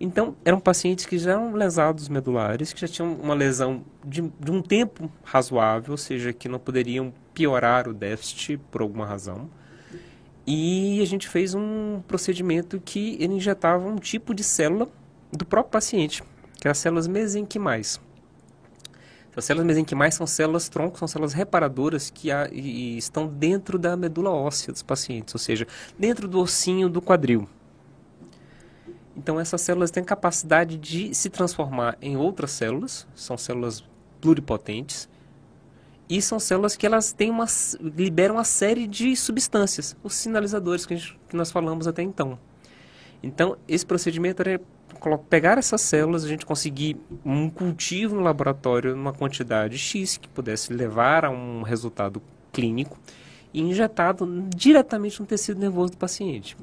[0.00, 4.50] Então, eram pacientes que já eram lesados medulares, que já tinham uma lesão de, de
[4.50, 9.50] um tempo razoável, ou seja, que não poderiam piorar o déficit por alguma razão.
[10.46, 14.88] E a gente fez um procedimento que ele injetava um tipo de célula
[15.30, 16.22] do próprio paciente,
[16.54, 18.00] que eram as células mesenquimais.
[19.36, 23.78] As células mesenquimais são células tronco, são células reparadoras que há- e- e estão dentro
[23.78, 25.66] da medula óssea dos pacientes, ou seja,
[25.98, 27.48] dentro do ossinho do quadril.
[29.16, 33.84] Então essas células têm capacidade de se transformar em outras células, são células
[34.20, 35.08] pluripotentes,
[36.08, 37.46] e são células que elas têm uma,
[37.80, 42.36] liberam uma série de substâncias, os sinalizadores que, gente- que nós falamos até então.
[43.22, 44.60] Então, esse procedimento colo-
[45.28, 50.72] pegar essas células, a gente conseguir um cultivo no laboratório numa quantidade X que pudesse
[50.72, 52.98] levar a um resultado clínico
[53.52, 56.56] e injetado diretamente no tecido nervoso do paciente.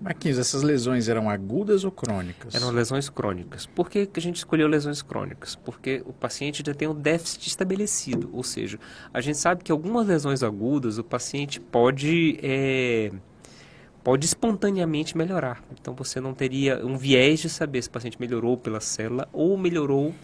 [0.00, 2.54] Marquinhos, essas lesões eram agudas ou crônicas?
[2.54, 3.66] Eram lesões crônicas.
[3.66, 5.56] Por que, a gente escolheu lesões crônicas?
[5.56, 8.78] Porque o paciente já tem um déficit estabelecido, ou seja,
[9.12, 13.10] a gente sabe que algumas lesões agudas o paciente pode é,
[14.08, 15.62] pode espontaneamente melhorar.
[15.78, 19.58] Então você não teria um viés de saber se o paciente melhorou pela célula ou
[19.58, 20.14] melhorou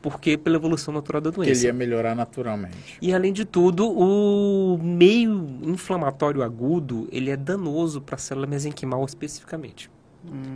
[0.00, 1.50] porque pela evolução natural da Que doença.
[1.50, 2.96] ele ia melhorar naturalmente.
[3.02, 9.04] E além de tudo, o meio inflamatório agudo, ele é danoso para a célula mesenquimal
[9.04, 9.90] especificamente.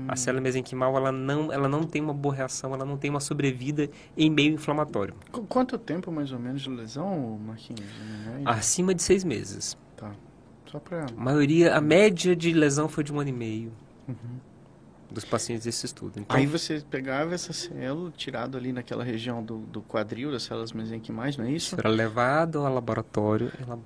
[0.09, 3.21] A célula mesenquimal, ela não, ela não tem uma boa reação, ela não tem uma
[3.21, 5.13] sobrevida em meio inflamatório.
[5.31, 7.81] Qu- Quanto tempo mais ou menos de lesão, Marquinhos?
[8.27, 8.43] Média?
[8.47, 9.77] Acima de seis meses.
[9.97, 10.13] Tá.
[10.75, 11.07] Só pra.
[11.07, 13.73] A maioria, a média de lesão foi de um ano e meio
[15.09, 16.19] dos pacientes desse estudo.
[16.19, 20.73] Então, Aí você pegava essa célula, tirado ali naquela região do, do quadril, das células
[20.73, 21.77] mesenquimais, não é isso?
[21.79, 23.79] era levado ao laboratório, ela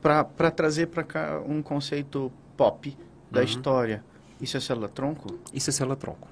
[0.00, 2.96] Para trazer para cá um conceito pop
[3.30, 3.44] da Uhum.
[3.46, 4.02] história.
[4.40, 5.38] Isso é célula-tronco?
[5.52, 6.26] Isso é célula-tronco.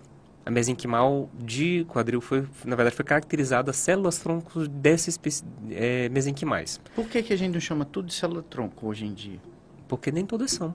[0.47, 4.67] A mesenquimal de quadril foi, na verdade, foi caracterizada células-troncos
[5.07, 6.81] espécie- é, mesenquimais.
[6.95, 9.39] Por que, que a gente não chama tudo de célula-tronco hoje em dia?
[9.89, 10.75] Porque nem todas são.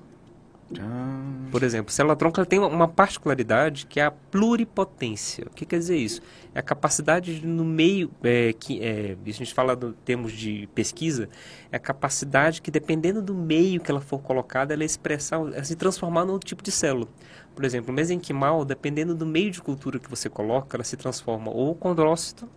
[0.80, 5.46] Ah, Por exemplo, célula-tronco ela tem uma particularidade que é a pluripotência.
[5.46, 6.22] O que quer dizer isso?
[6.54, 10.32] É a capacidade de, no meio, é, que é, isso a gente fala em termos
[10.32, 11.30] de pesquisa,
[11.72, 15.76] é a capacidade que dependendo do meio que ela for colocada, ela expressar, ela se
[15.76, 17.08] transformar num tipo de célula.
[17.54, 21.52] Por exemplo, o mesenquimal, dependendo do meio de cultura que você coloca, ela se transforma
[21.52, 22.50] ou condrócito,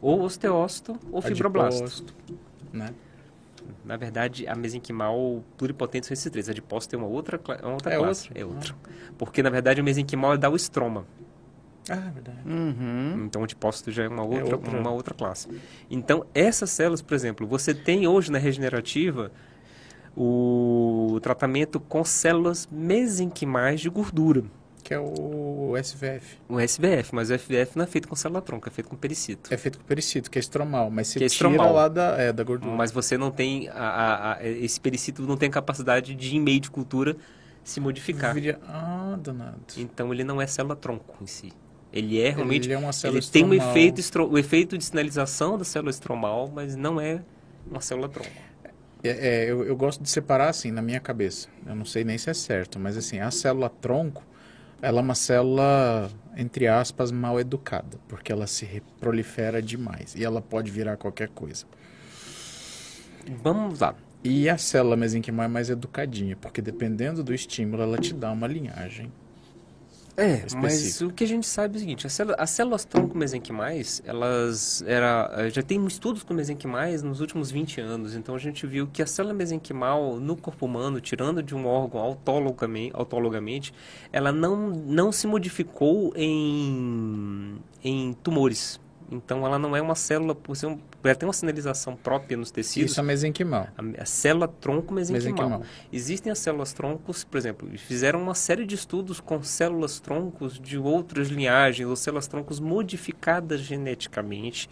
[0.00, 1.84] ou osteócito, ou fibroblasto.
[1.84, 2.14] Adipócito,
[2.72, 2.92] Né?
[3.84, 6.48] Na verdade, a mesenquimal pluripotente são esses três.
[6.48, 8.28] A adipócito tem uma outra, uma outra É classe.
[8.28, 8.40] outra?
[8.42, 8.74] É outra.
[9.18, 11.06] Porque, na verdade, o mesenquimal dá o estroma.
[11.88, 12.38] Ah, é verdade.
[12.44, 13.24] uhum.
[13.26, 14.78] Então, o adipócito já é uma outra, outra.
[14.80, 15.48] uma outra classe.
[15.88, 19.30] Então, essas células, por exemplo, você tem hoje na regenerativa
[20.16, 24.42] o tratamento com células mesenquimais de gordura.
[24.86, 26.38] Que é o SVF.
[26.48, 29.52] O SVF, mas o SVF não é feito com célula-tronco, é feito com pericito.
[29.52, 31.72] É feito com pericito, que é estromal, mas você Que é tira estromal.
[31.72, 32.72] lá da, é, da gordura.
[32.72, 36.60] Mas você não tem, a, a- a- esse pericito não tem capacidade de, em meio
[36.60, 37.16] de cultura,
[37.64, 38.32] se modificar.
[38.32, 39.58] Viria- Ah, danado.
[39.76, 41.52] Então ele não é célula-tronco em si.
[41.92, 42.66] Ele é realmente.
[42.68, 45.90] Ele é uma célula Ele tem um efeito, estro- o efeito de sinalização da célula
[45.90, 47.22] estromal, mas não é
[47.68, 48.30] uma célula-tronco.
[49.02, 49.08] É,
[49.46, 51.48] é, eu, eu gosto de separar assim na minha cabeça.
[51.66, 54.22] Eu não sei nem se é certo, mas assim, a célula tronco,
[54.82, 60.40] ela é uma célula, entre aspas, mal educada, porque ela se prolifera demais e ela
[60.40, 61.66] pode virar qualquer coisa.
[63.42, 63.94] Vamos lá.
[64.22, 68.46] E a célula mesenquimal é mais educadinha, porque dependendo do estímulo, ela te dá uma
[68.46, 69.10] linhagem.
[70.16, 71.10] É, mas específico.
[71.10, 74.82] o que a gente sabe é o seguinte: as células, as células tronco mesenquimais, elas
[74.86, 78.14] era, eh, já tem estudos com mesenquimais nos últimos 20 anos.
[78.14, 82.00] Então a gente viu que a célula mesenquimal no corpo humano, tirando de um órgão
[82.00, 83.74] autologamente, autologamente
[84.10, 88.80] ela não, não se modificou em, em tumores.
[89.10, 92.50] Então ela não é uma célula, por ser um, ela tem uma sinalização própria nos
[92.50, 92.90] tecidos.
[92.90, 93.68] Isso é mesenquimal.
[93.76, 95.32] A, a célula tronco mesenquimal.
[95.32, 95.62] Mesenquimal.
[95.92, 100.76] Existem as células troncos, por exemplo, fizeram uma série de estudos com células troncos de
[100.76, 104.68] outras linhagens, ou células troncos modificadas geneticamente,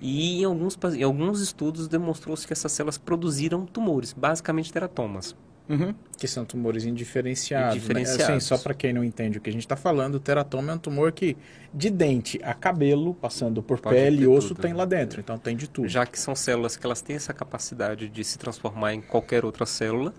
[0.00, 5.34] e em alguns, em alguns estudos demonstrou-se que essas células produziram tumores, basicamente teratomas.
[5.68, 5.94] Uhum.
[6.16, 7.74] Que são tumores indiferenciados.
[7.74, 7.76] né?
[7.76, 8.28] Indiferenciados.
[8.30, 10.74] Assim, só para quem não entende o que a gente está falando, o teratoma é
[10.76, 11.36] um tumor que,
[11.74, 14.78] de dente a cabelo, passando por Pode pele e osso, tudo, tem né?
[14.78, 15.20] lá dentro.
[15.20, 15.88] Então tem de tudo.
[15.88, 19.66] Já que são células que elas têm essa capacidade de se transformar em qualquer outra
[19.66, 20.14] célula,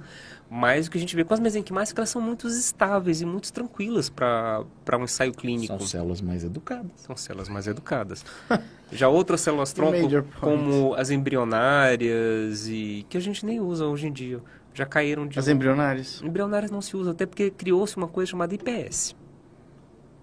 [0.50, 3.22] mas o que a gente vê com as mesenquimais é que elas são muito estáveis
[3.22, 4.66] e muito tranquilas para
[4.98, 5.78] um ensaio clínico.
[5.78, 6.92] São células mais educadas.
[6.98, 8.26] São células mais educadas.
[8.92, 10.08] Já outras células tronco,
[10.40, 14.40] como as embrionárias e que a gente nem usa hoje em dia,
[14.78, 16.22] já caíram de As embrionárias.
[16.22, 19.16] embrionárias não se usam até porque criou-se uma coisa chamada IPS,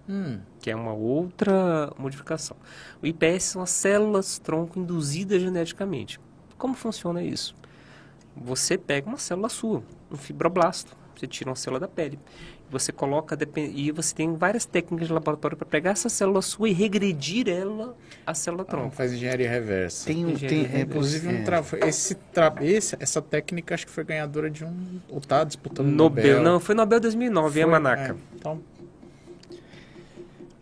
[0.07, 2.55] Hum, que é uma outra modificação.
[3.01, 6.19] O IPS são as células tronco induzidas geneticamente.
[6.59, 7.55] Como funciona isso?
[8.35, 12.19] Você pega uma célula sua, um fibroblasto, você tira uma célula da pele,
[12.69, 16.73] você coloca e você tem várias técnicas de laboratório para pegar essa célula sua e
[16.73, 18.95] regredir ela à célula ah, tronco.
[18.95, 20.07] faz engenharia reversa.
[20.07, 21.41] Tem, um- Engenharia tem, é, Inclusive, um é.
[21.43, 21.63] tra...
[21.87, 22.53] esse tra...
[22.61, 22.95] esse...
[22.99, 24.99] essa técnica acho que foi ganhadora de um.
[25.09, 26.43] Ou tá disputando Nobel, Nobel.
[26.43, 28.13] não, foi Nobel 2009, Foi, Yamanaka.
[28.13, 28.15] é.
[28.35, 28.61] Então,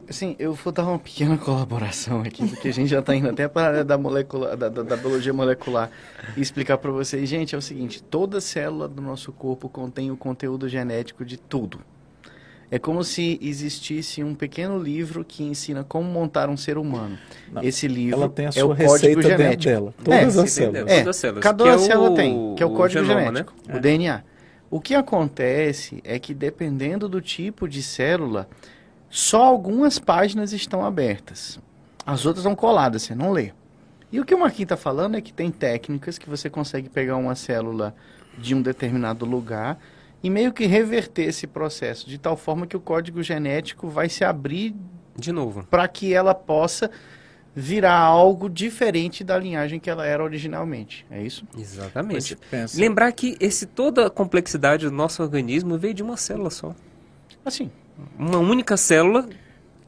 [0.10, 3.48] Assim, eu vou dar uma pequena colaboração aqui, porque a gente já está indo até
[3.48, 5.90] para a área da, molecula, da, da, da biologia molecular
[6.36, 7.28] e explicar para vocês.
[7.28, 11.80] Gente, é o seguinte, toda célula do nosso corpo contém o conteúdo genético de tudo.
[12.74, 17.20] É como se existisse um pequeno livro que ensina como montar um ser humano.
[17.52, 19.64] Não, Esse livro ela tem a é sua o código receita dentro genético.
[19.66, 19.94] dela.
[20.04, 20.82] Todas É, as células.
[20.82, 23.22] É, Todas as células, cada é célula o- tem, que é o o código genoma,
[23.26, 23.76] genético, né?
[23.76, 24.24] o DNA.
[24.72, 28.50] O que acontece é que dependendo do tipo de célula,
[29.08, 31.60] só algumas páginas estão abertas.
[32.04, 33.52] As outras estão coladas, você não lê.
[34.12, 37.18] E o que o Marquinhos está falando é que tem técnicas que você consegue pegar
[37.18, 37.94] uma célula
[38.36, 39.78] de um determinado lugar
[40.24, 44.24] e meio que reverter esse processo de tal forma que o código genético vai se
[44.24, 44.74] abrir
[45.18, 45.64] De novo.
[45.70, 46.90] para que ela possa
[47.56, 51.06] virar algo diferente da linhagem que ela era originalmente.
[51.12, 51.46] É isso?
[51.58, 52.36] Exatamente.
[52.76, 56.74] Lembrar que esse, toda a complexidade do nosso organismo veio de uma célula só.
[57.46, 57.70] Assim,
[58.18, 59.28] Uma única célula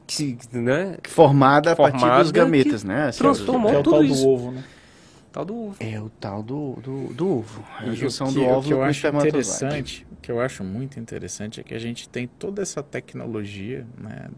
[0.06, 3.08] que, né, formada a partir Formada dos gametas, né?
[3.08, 4.22] Assim, transformou é o tudo tal isso.
[4.22, 4.62] do ovo, né?
[5.36, 5.76] Tal do ovo.
[5.80, 7.62] É o tal do, do, do ovo.
[7.80, 10.40] É a junção o que, do o que eu o acho interessante, o que eu
[10.40, 14.28] acho muito interessante é que a gente tem toda essa tecnologia, né,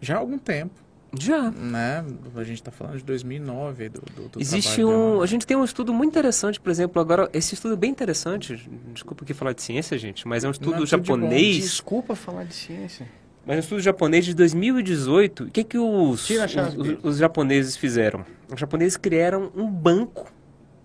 [0.00, 0.74] já há algum tempo,
[1.16, 1.50] Já.
[1.50, 2.04] né?
[2.34, 5.18] A gente está falando de 2009 aí, do, do, do Existe um.
[5.18, 7.30] da- A gente tem um estudo muito interessante, por exemplo, agora.
[7.32, 8.68] Esse estudo é bem interessante.
[8.92, 11.56] Desculpa aqui falar de ciência, gente, mas é um estudo Não, japonês.
[11.56, 13.06] Desculpa falar de ciência.
[13.46, 15.44] Mas um estudo japonês de 2018.
[15.44, 16.98] O que, que os, os, dele.
[17.00, 18.26] os japoneses fizeram?
[18.52, 20.32] Os japoneses criaram um banco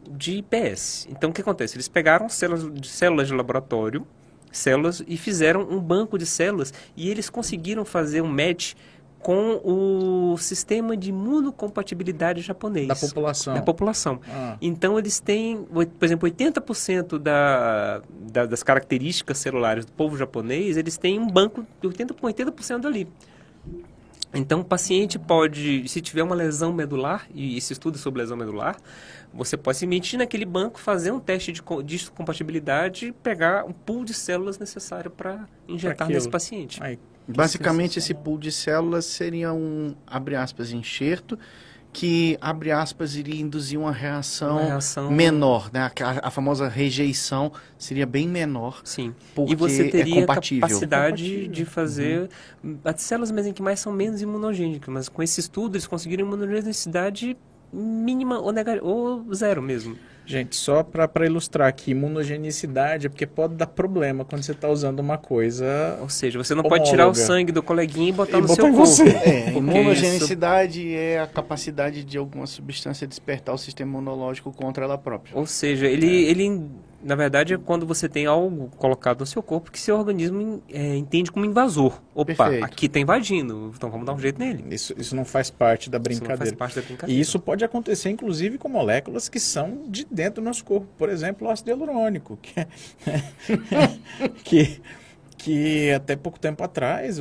[0.07, 1.07] de IPS.
[1.09, 1.75] Então, o que acontece?
[1.75, 4.05] Eles pegaram células de, células de laboratório,
[4.51, 8.73] células, e fizeram um banco de células, e eles conseguiram fazer um match
[9.21, 12.87] com o sistema de imunocompatibilidade japonês.
[12.87, 13.53] da população.
[13.53, 14.19] Da população.
[14.27, 18.01] Ah, Então, eles têm, por exemplo, 80% da,
[18.31, 22.85] da- das características celulares do povo japonês, eles têm um banco de 80%, com 80%
[22.87, 23.07] ali.
[24.33, 28.77] Então, o paciente pode, se tiver uma lesão medular, e esse estudo sobre lesão medular,
[29.33, 33.73] você pode se meter naquele banco, fazer um teste de, de compatibilidade e pegar um
[33.73, 36.81] pool de células necessário para injetar nesse paciente.
[36.81, 36.97] aí,
[37.37, 41.37] Basicamente, esse pool de células seria um, abre aspas, enxerto,
[41.93, 45.91] que, abre aspas, iria induzir uma reação, Uma reação- menor, né?
[46.01, 49.13] A, a famosa rejeição seria bem menor, Sim.
[49.35, 50.61] porque e você é teria compatível.
[50.67, 51.51] capacidade Compatível.
[51.51, 52.29] de fazer
[52.85, 57.35] as células mesenquimais são menos imunogênicas, mas com esse estudo eles conseguiram imunogenicidade
[57.73, 59.97] mínima ou, nega- ou zero mesmo.
[60.31, 65.01] Gente, só para ilustrar aqui, imunogenicidade é porque pode dar problema quando você está usando
[65.01, 65.97] uma coisa.
[65.99, 67.25] Ou seja, você não pode tirar o Homóloga.
[67.25, 68.85] sangue do coleguinha e botar E no botar seu em corpo.
[68.85, 69.09] você.
[69.09, 75.37] É, imunogenicidade é a capacidade de alguma substância despertar o sistema imunológico contra ela própria.
[75.37, 76.61] Ou seja, ele, ele,
[77.03, 80.95] na verdade, é quando você tem algo colocado no seu corpo que seu organismo é,
[80.95, 81.99] entende como invasor.
[82.13, 82.63] Opa, Perfeito.
[82.65, 84.63] aqui tá invadindo, então vamos dar um jeito nele.
[84.69, 86.57] Isso, isso não faz parte da Isso não faz brincadeira.
[86.57, 87.17] parte da brincadeira.
[87.17, 90.87] E isso pode acontecer, inclusive, com moléculas que são de dentro do nosso corpo.
[90.97, 92.67] Por exemplo, o ácido hialurônico, que, é-
[94.43, 94.81] que,
[95.41, 97.19] que até pouco tempo atrás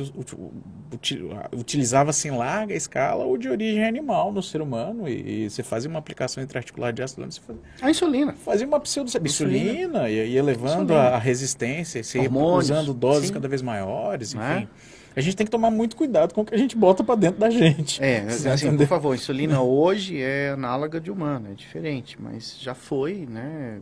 [1.51, 5.09] utilizava-se em larga escala o de origem animal no ser humano.
[5.09, 8.33] E, e você fazia uma aplicação intraarticular de ácido fazia, A insulina.
[8.33, 10.99] fazia uma pseudo insulina e ia elevando Insulina.
[10.99, 13.33] a, a resistência, você Hormônios, usando doses sim.
[13.33, 14.37] cada vez maiores, é?
[14.37, 14.67] enfim.
[15.15, 17.39] A gente tem que tomar muito cuidado com o que a gente bota para dentro
[17.39, 18.01] da gente.
[18.01, 18.19] É,
[18.53, 23.79] assim, por favor, insulina hoje é análoga de humano, é diferente, mas já foi, né?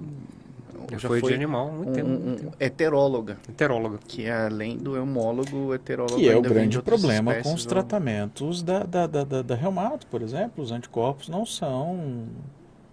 [0.98, 2.10] Já foi de animal há muito um, tempo.
[2.10, 2.56] um- tempo.
[2.60, 4.00] heteróloga, Heteróloga.
[4.08, 6.18] que é além do homólogo heterólogo.
[6.20, 9.42] Que é o ainda vem de grande problema com os tratamentos da, da, da, da,
[9.42, 10.64] da reumato, por exemplo.
[10.64, 12.28] Os anticorpos não são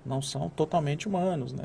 [0.05, 1.65] não são totalmente humanos, né?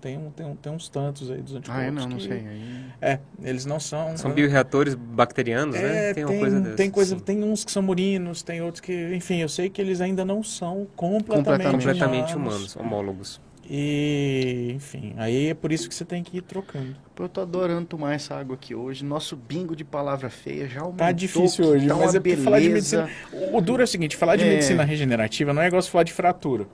[0.00, 2.22] Tem, um, tem, um, tem uns tantos aí dos anticorpos Ah, é, não, não que-
[2.28, 2.38] sei.
[2.46, 2.84] Aí...
[3.02, 4.16] É, eles não são...
[4.16, 6.14] São bioreatores bacterianos, É, né?
[6.14, 6.76] tem, uma coisa dessa.
[6.76, 7.20] tem, coisa, sim.
[7.24, 9.12] tem uns que são murinos, tem outros que...
[9.12, 11.42] Enfim, eu sei que eles ainda não são completamente,
[11.72, 11.72] Completamente.
[11.72, 13.40] completamente humanos, homólogos.
[13.72, 16.96] E, enfim, aí é por isso que você tem que ir trocando.
[17.16, 19.04] Eu tô adorando tomar essa água aqui hoje.
[19.04, 21.06] Nosso bingo de palavra feia já aumentou.
[21.06, 23.02] Tá difícil hoje, tá mas é porque falar de beleza.
[23.04, 23.48] medicina...
[23.52, 24.48] O duro é o seguinte, falar de É.
[24.50, 26.66] medicina regenerativa não é igual falar de fratura.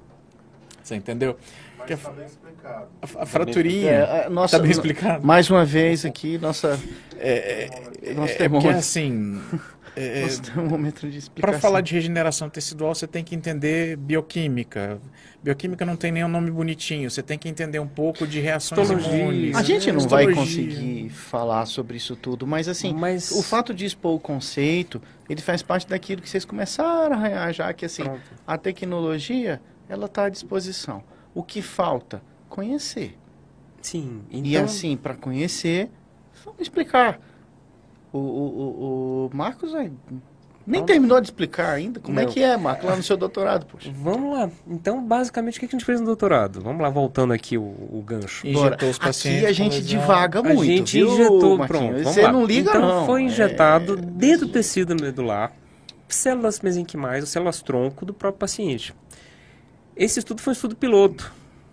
[0.82, 1.36] Você entendeu?
[1.76, 2.86] Mas Que a- está bem explicado.
[3.02, 3.90] A, a fraturinha...
[3.90, 5.26] É, a nossa, Tá bem explicado?
[5.26, 6.80] Mais uma vez aqui, nossa,
[7.18, 7.68] É,
[8.02, 8.78] é, nosso é porque termômetro.
[8.78, 9.42] assim,
[9.96, 11.50] é, nosso termômetro de explicação.
[11.52, 15.00] para falar de regeneração tecidual, você tem que entender bioquímica.
[15.42, 17.10] Bioquímica não tem nenhum nome bonitinho.
[17.10, 19.16] Você tem que entender um pouco de reações Histologia.
[19.22, 19.56] imunes.
[19.56, 20.64] A gente não vai histologia.
[20.66, 25.40] conseguir falar sobre isso tudo, mas assim, Mas- o fato de expor o conceito, ele
[25.40, 28.20] faz parte daquilo que vocês começaram a arranhar já, que assim, Pronto.
[28.46, 31.02] a tecnologia, ela está à disposição.
[31.34, 32.22] O que falta?
[32.48, 33.16] Conhecer.
[33.80, 34.22] Sim.
[34.30, 35.88] Então, E assim, para conhecer,
[36.44, 37.20] vamos explicar.
[38.16, 39.92] O, o, o, o Marcos aí,
[40.66, 40.86] nem Vamos.
[40.86, 42.00] terminou de explicar ainda.
[42.00, 43.88] Como é que é, Marcos, lá no seu doutorado, poxa?
[43.94, 44.50] Vamos lá.
[44.66, 46.60] Então, basicamente, o que a gente fez no doutorado?
[46.60, 48.44] Vamos lá, voltando aqui o, o gancho.
[48.46, 49.88] Injetou os pacientes Aqui a gente lesão.
[50.00, 51.90] divaga A muito, gente viu, injetou, Marquinhos?
[52.02, 52.32] pronto, Você lá.
[52.32, 53.06] não liga, então, não.
[53.06, 55.52] foi É- injetado dentro do tecido medular
[56.08, 58.92] células mesenquimais ou células tronco do próprio paciente.
[59.96, 61.32] Esse estudo foi um estudo piloto.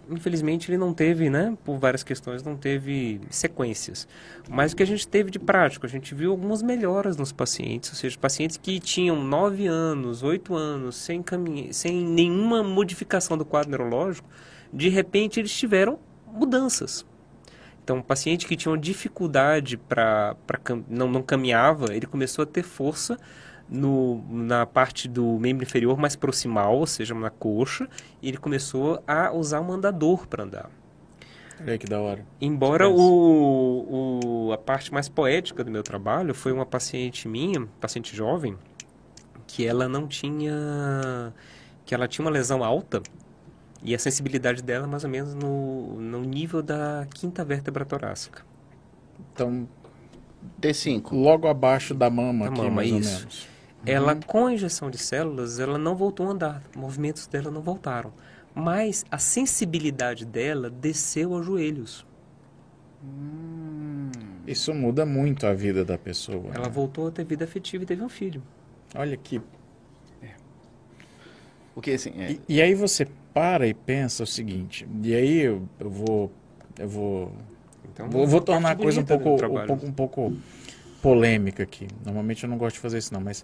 [0.09, 4.07] Infelizmente ele não teve, né, por várias questões, não teve sequências.
[4.49, 7.89] Mas o que a gente teve de prático, a gente viu algumas melhoras nos pacientes,
[7.89, 13.45] ou seja, pacientes que tinham 9 anos, 8 anos, sem, caminhe, sem nenhuma modificação do
[13.45, 14.27] quadro neurológico,
[14.71, 17.05] de repente eles tiveram mudanças.
[17.83, 20.35] Então, um paciente que tinha uma dificuldade para
[20.87, 23.19] não, não caminhava, ele começou a ter força
[23.69, 27.87] no, na parte do membro inferior mais proximal, ou seja, na coxa,
[28.21, 30.69] e ele começou a usar um andador para andar.
[31.59, 32.25] Olha que da hora.
[32.41, 38.15] Embora o, o, a parte mais poética do meu trabalho foi uma paciente minha, paciente
[38.15, 38.57] jovem,
[39.47, 41.33] que ela não tinha
[41.85, 43.01] que ela tinha uma lesão alta
[43.83, 48.43] e a sensibilidade dela mais ou menos no, no nível da quinta vértebra torácica.
[49.33, 49.67] Então,
[50.61, 51.11] T5.
[51.11, 53.17] logo abaixo da mama Da aqui, mama, mais ou isso.
[53.19, 53.52] menos.
[53.85, 56.63] Ela, com a injeção de células, ela não voltou a andar.
[56.75, 58.13] Movimentos dela não voltaram.
[58.55, 62.05] Mas a sensibilidade dela desceu aos joelhos.
[64.47, 66.51] Isso muda muito a vida da pessoa.
[66.53, 66.71] Ela né?
[66.71, 68.41] voltou a ter vida afetiva e teve um filho.
[68.95, 69.41] Olha que
[71.73, 75.67] Porque assim, é, E, e aí você para e pensa o seguinte, e aí eu,
[75.79, 76.31] eu vou
[76.77, 77.31] eu vou
[77.91, 80.37] Então, vou, vou tornar a coisa um pouco, um pouco um pouco
[81.01, 81.87] polêmica aqui.
[82.05, 83.43] Normalmente eu não gosto de fazer isso não, mas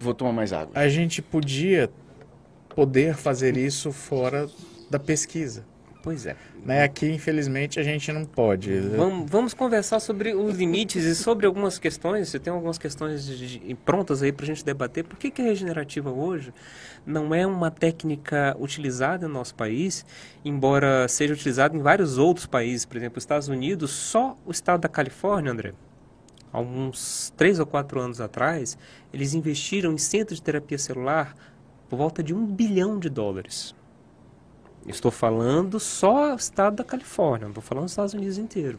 [0.00, 0.72] vou tomar mais água.
[0.74, 1.90] a gente podia
[2.74, 4.48] poder fazer isso fora
[4.90, 5.64] da pesquisa.
[6.02, 6.34] Pois é.
[6.64, 6.82] Né?
[6.82, 8.72] Aqui, infelizmente, a gente não pode.
[8.80, 12.30] Vamos, vamos conversar sobre os limites e sobre algumas questões.
[12.30, 15.04] Você tem algumas questões de- prontas aí para a gente debater.
[15.04, 16.54] Por que, que a regenerativa hoje
[17.04, 20.06] não é uma técnica utilizada no nosso país,
[20.42, 22.86] embora seja utilizada em vários outros países?
[22.86, 25.74] Por exemplo, os Estados Unidos, só o estado da Califórnia, André,
[26.52, 28.76] há uns três ou quatro anos atrás,
[29.12, 31.34] eles investiram em centros de terapia celular
[31.88, 33.74] por volta de um bilhão de dólares.
[34.86, 38.78] Estou falando só o estado da Califórnia, não estou falando dos Estados Unidos inteiro.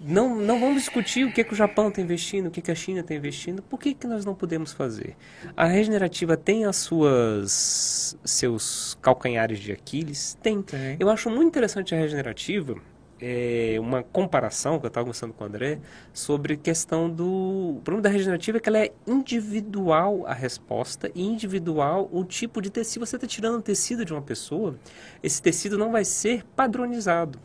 [0.00, 2.74] Não, não vamos discutir o que, que o Japão está investindo, o que, que a
[2.74, 5.16] China está investindo, por que, que nós não podemos fazer?
[5.56, 10.36] A regenerativa tem as suas seus calcanhares de Aquiles?
[10.42, 10.60] Tem.
[10.60, 10.96] Tem.
[11.00, 12.76] Eu acho muito interessante a regenerativa,
[13.20, 15.78] é, uma comparação que eu estava conversando com o André,
[16.12, 17.76] sobre questão do...
[17.78, 22.60] O problema da regenerativa é que ela é individual a resposta e individual o tipo
[22.60, 22.92] de tecido.
[22.92, 24.76] Se você está tirando um tecido de uma pessoa,
[25.22, 27.38] esse tecido não vai ser padronizado.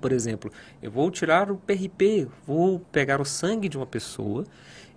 [0.00, 4.44] Por exemplo, eu vou tirar o PRP, vou pegar o sangue de uma pessoa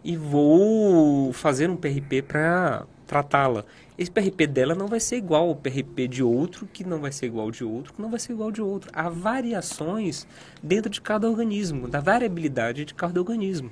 [0.04, 3.66] e vou fazer um PRP para tratá-la.
[4.02, 7.28] Esse PRP dela não vai ser igual ao PRP de outro, que não vai ser
[7.28, 8.90] igual de outro, que não vai ser igual de outro.
[8.92, 10.26] Há variações
[10.64, 13.72] dentro de cada organismo, da variabilidade de cada organismo.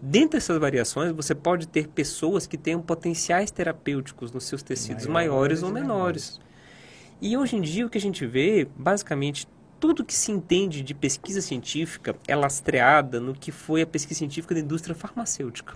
[0.00, 5.60] Dentro dessas variações, você pode ter pessoas que tenham potenciais terapêuticos nos seus tecidos maiores,
[5.60, 6.40] Maiores ou e menores.
[7.20, 9.48] E hoje em dia o que a gente vê, basicamente,
[9.80, 14.54] tudo que se entende de pesquisa científica é lastreada no que foi a pesquisa científica
[14.54, 15.74] da indústria farmacêutica,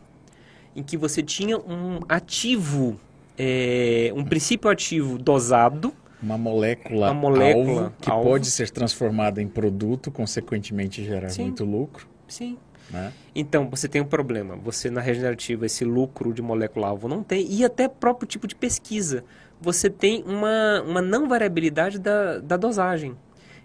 [0.77, 3.01] em que você tinha um ativo,
[3.39, 8.29] é, um princípio ativo dosado, Uma molécula, Uma molécula alvo que alvo.
[8.29, 11.43] pode ser transformada em produto, consequentemente gerar Sim.
[11.45, 12.09] muito lucro.
[12.27, 12.59] sim.
[12.91, 13.13] Né?
[13.35, 14.57] Então, você tem um problema.
[14.57, 17.47] Você, na regenerativa, esse lucro de molécula-alvo não tem.
[17.47, 19.25] E até próprio tipo de pesquisa.
[19.61, 23.15] Você tem uma, uma não variabilidade da, da dosagem.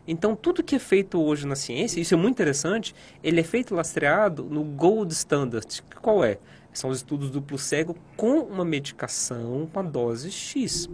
[0.05, 2.93] Então, tudo que é feito hoje na ciência, isso é muito interessante,
[3.23, 5.81] ele é feito lastreado no gold standard.
[6.01, 6.37] Qual é?
[6.73, 10.89] São os estudos duplo cego com uma medicação com a dose X.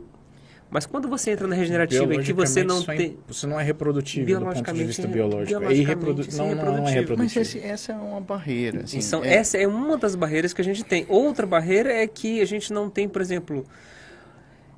[0.71, 3.17] Mas quando você entra na regenerativa em que você não tem...
[3.27, 5.63] é- Isso não é reprodutível do ponto de vista é- biológico.
[5.63, 6.21] É irreprodu...
[6.21, 6.93] é não, não, não é reprodutível.
[6.93, 7.17] reprodutível.
[7.17, 8.83] Mas esse- essa é uma barreira.
[8.83, 11.07] Assim, Então, é- essa é uma das barreiras que a gente tem.
[11.09, 13.65] Outra barreira é que a gente não tem, por exemplo,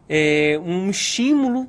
[0.09, 1.67] é, um estímulo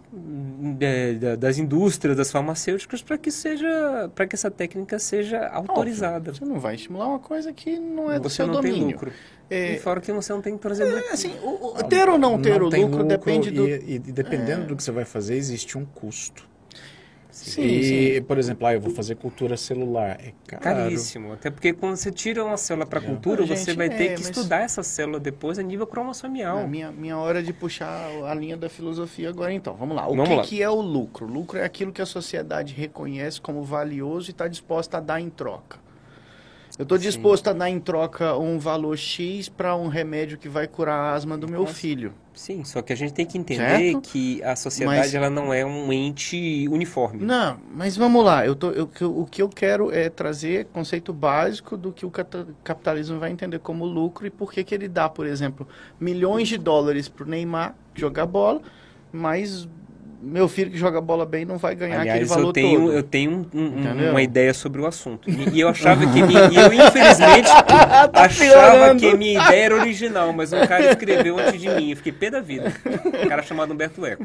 [0.80, 6.34] é, da- das indústrias, das farmacêuticas, para que seja, para que essa técnica seja autorizada.
[6.34, 8.78] Você não vai estimular uma coisa que não é do Você seu não domínio.
[8.80, 9.12] tem lucro.
[9.50, 12.18] É, E fora que você não tem, por exemplo, é, assim, o- o- ter ou
[12.18, 13.66] não ter o tem lucro, depende do.
[13.68, 13.76] É.
[13.84, 16.50] E, e dependendo do que você vai fazer, existe um custo.
[17.32, 18.22] Sim, e, sim.
[18.22, 20.18] por exemplo, ah, eu vou fazer cultura celular.
[20.20, 20.62] É caro.
[20.62, 21.32] caríssimo.
[21.32, 24.20] Até porque quando você tira uma célula para cultura, Gente, você vai ter é, que
[24.20, 26.58] mas- estudar essa célula depois a nível cromossomial.
[26.58, 29.74] A minha, minha hora de puxar a linha da filosofia agora, então.
[29.74, 30.06] Vamos lá.
[30.06, 30.42] O Vamos que, lá.
[30.42, 31.26] que é o lucro?
[31.26, 35.30] Lucro é aquilo que a sociedade reconhece como valioso e está disposta a dar em
[35.30, 35.81] troca.
[36.78, 40.66] Eu estou disposto a dar em troca um valor X para um remédio que vai
[40.66, 41.74] curar a asma do meu Nossa.
[41.74, 42.14] filho.
[42.32, 44.00] Sim, só que a gente tem que entender Certo?
[44.00, 47.22] que a sociedade Mas- ela não é um ente uniforme.
[47.22, 48.46] Não, mas vamos lá.
[48.46, 52.10] Eu tô, eu- o que eu quero é trazer conceito básico do que o
[52.64, 55.68] capitalismo vai entender como lucro e por que, que ele dá, por exemplo,
[56.00, 58.62] milhões de dólares para o Neymar jogar bola,
[59.12, 59.68] mas
[60.22, 62.92] meu filho que joga bola bem não vai ganhar aquele Aliás, valor eu tenho, todo.
[62.92, 65.28] eu tenho um- um- uma ideia sobre o assunto.
[65.28, 69.00] E, e eu achava que minha, e eu infelizmente achava Tá piorando.
[69.00, 71.90] que minha ideia era original, mas um cara escreveu antes de mim.
[71.90, 72.72] Eu fiquei pé da vida.
[73.24, 74.24] Um cara chamado Humberto Eco.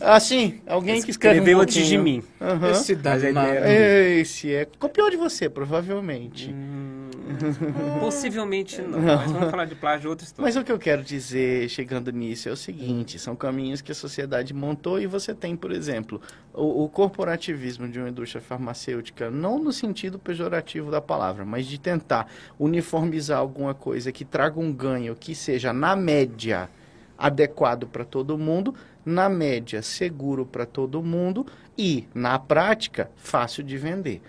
[0.00, 2.22] Ah, sim, alguém que escreve Escreveu um antes de mim.
[2.40, 2.70] Aham.
[2.70, 4.66] Esse Mas dado a na- ideia Esse é.
[4.78, 6.50] Copiou de você, provavelmente.
[6.50, 6.81] Hum,
[8.00, 9.00] possivelmente não.
[9.00, 10.46] Mas vamos falar de plágio outra história.
[10.46, 13.94] Mas o que eu quero dizer, chegando nisso, é o seguinte: são caminhos que a
[13.94, 16.20] sociedade montou e você tem, por exemplo,
[16.52, 21.78] o, o corporativismo de uma indústria farmacêutica, não no sentido pejorativo da palavra, mas de
[21.78, 26.68] tentar uniformizar alguma coisa que traga um ganho que seja, na média,
[27.16, 31.44] adequado para todo mundo, na média, seguro para todo mundo
[31.76, 34.20] e, na prática, fácil de vender.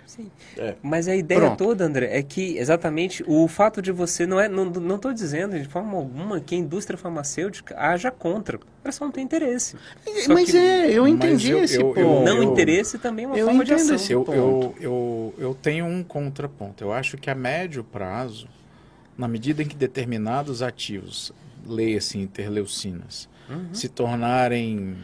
[0.82, 1.58] Mas a ideia Pronto.
[1.58, 5.60] toda, André, é que exatamente o fato de você não é, não, não estou dizendo
[5.60, 8.60] de forma alguma que a indústria farmacêutica haja contra.
[8.84, 9.76] Ela só não tem interesse.
[10.26, 12.00] Só mas que é, eu entendi eu- esse eu- ponto.
[12.00, 13.96] eu- não interesse também é uma eu forma de ação.
[13.96, 14.36] esse Eu, ponto.
[14.38, 16.84] eu, eu, eu tenho um contraponto.
[16.84, 18.48] Eu acho que a médio prazo,
[19.18, 21.32] na medida em que determinados ativos,
[21.66, 23.74] leia-se interleucinas, Uhum.
[23.74, 24.96] se tornarem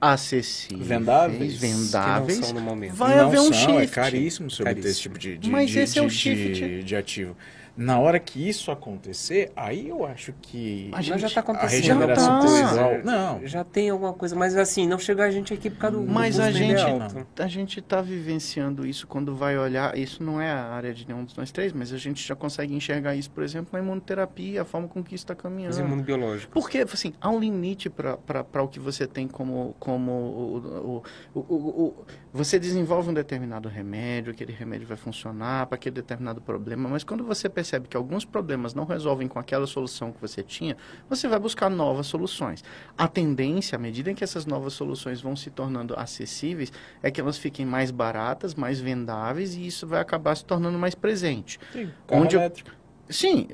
[0.00, 1.58] acessíveis, Vendáveis?
[1.58, 2.94] Que não vendáveis, são no momento.
[2.94, 3.94] vai não haver um são, é shift.
[3.94, 4.90] caríssimo você obter Caríssimo.
[4.90, 6.52] esse tipo de, de, Mas de, esse é o de- shift.
[6.54, 7.36] de- de ativo.
[7.78, 11.42] Na hora que isso acontecer, aí eu acho que A Mas gente- já está a
[11.44, 11.70] acontecendo.
[11.80, 12.98] regeneração Já tá.
[13.04, 16.02] Não, Já tem alguma coisa, mas assim, não chegar a gente aqui por causa do
[16.02, 17.24] Mas a gente, alto.
[17.38, 19.96] a gente tá vivenciando isso quando vai olhar.
[19.96, 22.74] Isso não é a área de nenhum dos nós três, mas a gente já consegue
[22.74, 25.78] enxergar isso, por exemplo, na imunoterapia, a forma com que isso está caminhando.
[25.78, 26.52] imunobiológico.
[26.52, 29.76] Porque, assim, há um limite para o que você tem como.
[29.78, 31.02] como o,
[31.34, 35.94] o, o, o- o- você desenvolve um determinado remédio, aquele remédio vai funcionar para aquele
[35.94, 40.20] determinado problema, mas quando você percebe que alguns problemas não resolvem com aquela solução que
[40.20, 40.76] você tinha,
[41.08, 42.62] você vai buscar novas soluções.
[42.96, 46.72] A tendência, à medida em que essas novas soluções vão se tornando acessíveis,
[47.02, 50.94] é que elas fiquem mais baratas, mais vendáveis e isso vai acabar se tornando mais
[50.94, 51.58] presente.
[51.72, 52.70] sim, Onde elétrico.
[53.10, 53.48] Sim,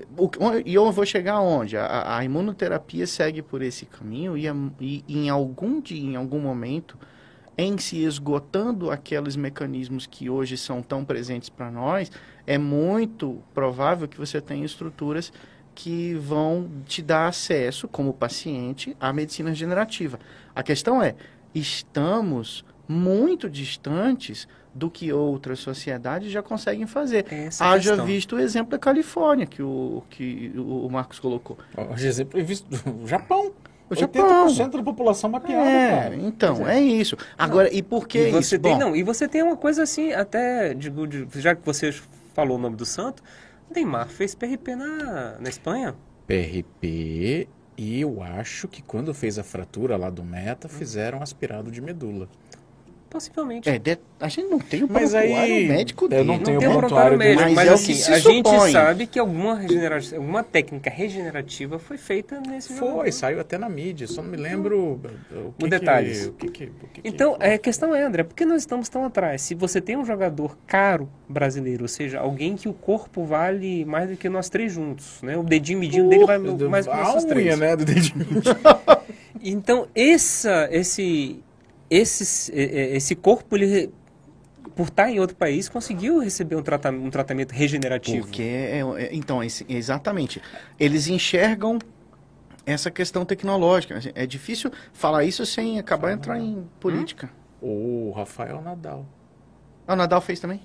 [0.66, 1.76] e eu vou chegar aonde?
[1.76, 6.40] A, a imunoterapia segue por esse caminho e, a- e em algum dia, em algum
[6.40, 6.98] momento,
[7.56, 12.10] em se esgotando aqueles mecanismos que hoje são tão presentes para nós,
[12.46, 15.32] é muito provável que você tenha estruturas
[15.74, 20.18] que vão te dar acesso, como paciente, à medicina regenerativa.
[20.54, 21.14] A questão é,
[21.54, 27.26] estamos muito distantes do que outras sociedades já conseguem fazer.
[27.32, 28.06] Essa é a Haja questão.
[28.06, 31.56] visto o exemplo da Califórnia, que o, que o Marcos colocou.
[31.96, 32.66] De exemplo, eu visto
[33.02, 33.52] o Japão.
[33.88, 36.16] O 80% da população mapeada, É, cara.
[36.16, 36.80] então, Pois é.
[36.80, 37.16] isso.
[37.36, 38.58] Agora, e por que e você isso?
[38.62, 41.02] tem, Bom, não, e você tem uma coisa assim, até, digo,
[41.38, 41.92] já que você
[42.32, 43.22] falou o nome do santo,
[43.74, 45.94] Neymar fez PRP na, na Espanha.
[46.26, 51.80] PRP e eu acho que quando fez a fratura lá do meta, fizeram aspirado de
[51.80, 52.28] medula.
[53.14, 53.68] Possivelmente.
[53.68, 56.24] é, de- a gente não tem o Mas prontuário aí, médico eu dele.
[56.24, 58.72] não Não tenho tem um prontuário prontuário médico, mas mas, é o assim, a gente
[58.72, 64.08] sabe que alguma, regenera- alguma técnica regenerativa foi feita nesse Foi, saiu até na mídia,
[64.08, 65.00] só não me lembro
[65.30, 66.22] o que O detalhes.
[66.22, 67.54] Que, o que que- o que que Então, foi.
[67.54, 69.42] a questão é, André, por que nós estamos tão atrás?
[69.42, 74.10] Se você tem um jogador caro brasileiro, ou seja, alguém que o corpo vale mais
[74.10, 75.36] do que nós três juntos, né?
[75.36, 77.56] O dedinho medindo dele vai Do- mais do que nós três.
[77.56, 78.26] né, do dedinho.
[79.46, 81.42] Então, essa, esse,
[81.90, 83.92] esse, esse corpo, ele,
[84.74, 88.26] por estar em outro país, conseguiu receber um, trata um tratamento regenerativo.
[88.26, 90.40] Porque, é, é- então, esse- exatamente.
[90.78, 91.78] Eles enxergam
[92.66, 93.98] essa questão tecnológica.
[94.14, 97.30] É difícil falar isso sem acabar entrar em política.
[97.60, 99.04] O Rafael Nadal.
[99.86, 100.60] Ah, o Nadal fez também?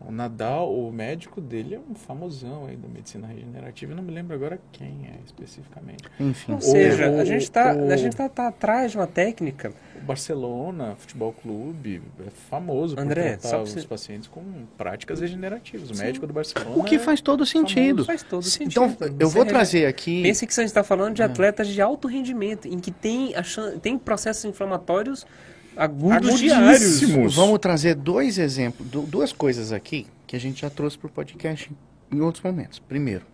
[0.00, 3.90] O Nadal, o médico dele é um famosão aí da medicina regenerativa.
[3.92, 6.04] Eu não me lembro agora quem é especificamente.
[6.20, 6.52] Enfim.
[6.52, 9.72] Ou seja, o- a gente está o- a gente tá, tá atrás de uma técnica.
[10.02, 14.42] O Barcelona Futebol Clube é famoso André, por tratar só pra os você- pacientes com
[14.76, 15.90] práticas regenerativas.
[15.90, 16.02] O Sim.
[16.04, 18.04] médico do Barcelona O que é- faz todo sentido.
[18.04, 18.70] Faz todo sentido.
[18.70, 20.22] Então, eu Você vou rege- trazer aqui...
[20.22, 23.78] Pense que você está falando de atletas de alto rendimento, em que tem, a chan-
[23.78, 25.26] tem processos inflamatórios
[25.76, 27.00] agudos diários.
[27.34, 31.10] Vamos trazer dois exemplos, du- duas coisas aqui que a gente já trouxe para o
[31.10, 31.70] podcast
[32.10, 32.78] em outros momentos.
[32.78, 33.24] Primeiro,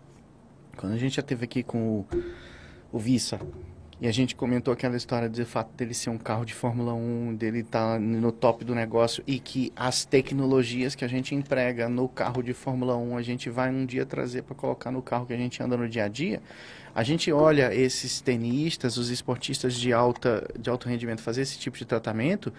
[0.76, 2.06] quando a gente já teve aqui com o,
[2.92, 3.40] o Vissa
[4.00, 7.34] e a gente comentou aquela história do fato dele ser um carro de Fórmula 1,
[7.36, 12.08] dele estar no top do negócio e que as tecnologias que a gente emprega no
[12.08, 15.32] carro de Fórmula 1 a gente vai um dia trazer para colocar no carro que
[15.32, 16.40] a gente anda no dia a dia.
[16.94, 21.76] A gente olha esses tenistas, os esportistas de, alta, de alto rendimento fazer esse tipo
[21.76, 22.52] de tratamento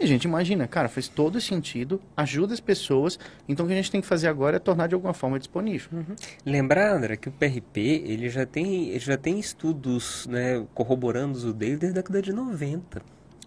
[0.00, 3.76] e a gente imagina, cara, faz todo sentido, ajuda as pessoas, então o que a
[3.76, 6.02] gente tem que fazer agora é tornar de alguma forma disponível.
[6.46, 11.52] Lembrar, André, que o PRP ele já tem, ele já tem estudos né, corroborando o
[11.52, 13.00] dele desde a década de 90.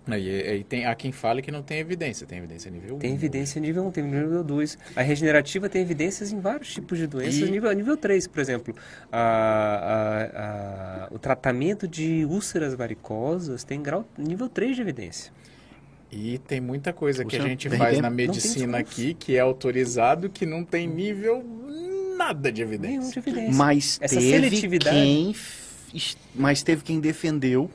[0.10, 2.26] Aí, aí tem, há quem fale que não tem evidência.
[2.26, 3.00] Tem evidência nível 1.
[3.00, 4.78] Tem evidência nível 1, tem nível 2.
[4.96, 7.36] A regenerativa tem evidências em vários tipos de doenças.
[7.36, 8.74] E- Nível, nível 3, por exemplo.
[9.12, 15.34] A- a- a- o tratamento de úlceras varicosas tem grau nível 3 de evidência.
[16.10, 19.40] E tem muita coisa que a Puxa, gente faz na não medicina aqui que é
[19.42, 21.44] autorizado que não tem nível
[22.18, 23.12] nada de Nenhum evidência.
[23.22, 23.54] de evidência.
[23.58, 25.36] Mas Essa teve seletividade- quem
[26.36, 27.70] mas teve quem defendeu.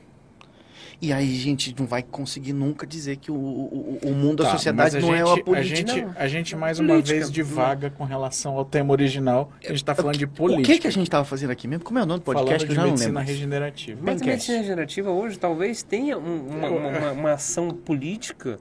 [1.01, 4.45] E aí a gente não vai conseguir nunca dizer que o, o, o mundo, a
[4.45, 5.59] Tá, sociedade mas não é gente- uma política.
[5.59, 6.13] A gente, Não.
[6.15, 6.95] a gente mais Política.
[6.95, 9.51] uma vez divaga com relação ao tema original.
[9.63, 10.61] A gente está falando de política.
[10.61, 11.83] O que, que a gente estava fazendo aqui mesmo?
[11.83, 13.33] Como é o nome do podcast Falando que eu de já não medicina lembro.
[13.33, 13.99] regenerativa.
[14.01, 18.57] Mas a medicina regenerativa hoje talvez tenha um- uma, uma- uma- uma ação política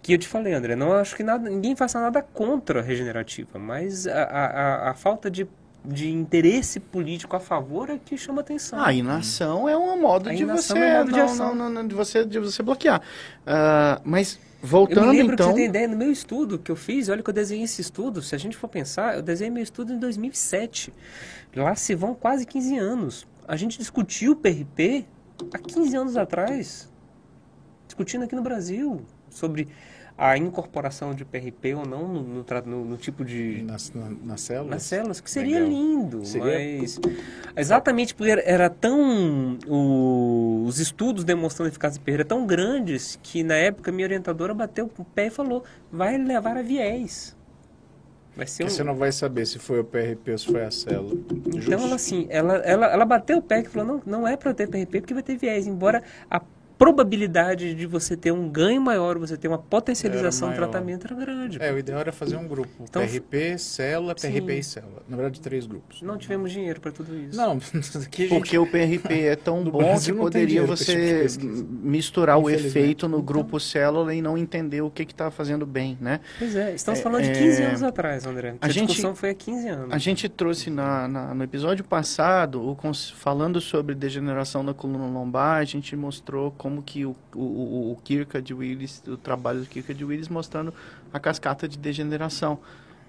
[0.00, 0.76] que eu te falei, André.
[0.76, 4.94] Não acho que nada, ninguém faça nada contra a regenerativa, mas a, a- a- a
[4.94, 5.44] falta de,
[5.84, 8.78] de interesse político a favor é que chama atenção.
[8.78, 11.54] Ah, a inação é um modo de você, é um modo de não, ação.
[11.54, 13.00] não, não, de você de você bloquear.
[13.46, 16.70] Ah, mas Eu voltando me lembro então, que você tem ideia, no meu estudo que
[16.70, 19.50] eu fiz, olha que eu desenhei esse estudo, se a gente for pensar, eu desenhei
[19.50, 20.92] meu estudo em 2007.
[21.56, 23.26] Lá se vão quase 15 anos.
[23.48, 25.06] A gente discutiu o PRP
[25.52, 26.88] há 15 anos atrás,
[27.86, 29.00] discutindo aqui no Brasil,
[29.30, 29.66] sobre
[30.22, 33.62] a incorporação de PRP ou não no, no no- no tipo de...
[33.62, 34.70] Nas, na- nas células?
[34.70, 35.70] Nas células, que seria Legal.
[35.70, 37.00] lindo, Seria- mas
[37.56, 43.42] exatamente porque era, era tão o- os estudos demonstrando eficácia de perda tão grandes que
[43.42, 47.34] na época minha orientadora bateu o pé e falou: vai levar a viés.
[48.36, 48.68] Vai ser um...
[48.68, 51.14] você não vai saber se foi o PRP ou se foi a célula.
[51.46, 54.52] Então ela assim, ela, ela, ela bateu o pé e falou: não, não é para
[54.52, 56.42] ter PRP porque vai ter viés, embora a
[56.80, 61.58] probabilidade de você ter um ganho maior, você ter uma potencialização do tratamento era grande.
[61.60, 62.70] É, o ideal era fazer um grupo.
[62.88, 64.32] Então, PRP, célula, sim.
[64.32, 65.02] PRP e célula.
[65.06, 66.00] Na verdade, três grupos.
[66.00, 67.36] Não tivemos dinheiro para tudo isso.
[67.36, 68.28] Não, gente...
[68.28, 71.66] porque o PRP é tão No bom que Brasil tem poderia tipo você pesquisa.
[71.68, 76.20] misturar o efeito no grupo célula e não entender o que está fazendo bem, né?
[76.38, 78.54] Pois é, estamos É, falando de é, 15 anos atrás, André.
[78.58, 79.92] a A, gente- discussão foi há 15 anos.
[79.92, 82.76] A gente trouxe na, na- no episódio passado, o
[83.16, 88.42] falando sobre degeneração da coluna lombar, a gente mostrou como que o, o, o, Kirka
[88.52, 90.72] Willis, o trabalho do Kirka de Willis mostrando
[91.12, 92.58] a cascata de degeneração.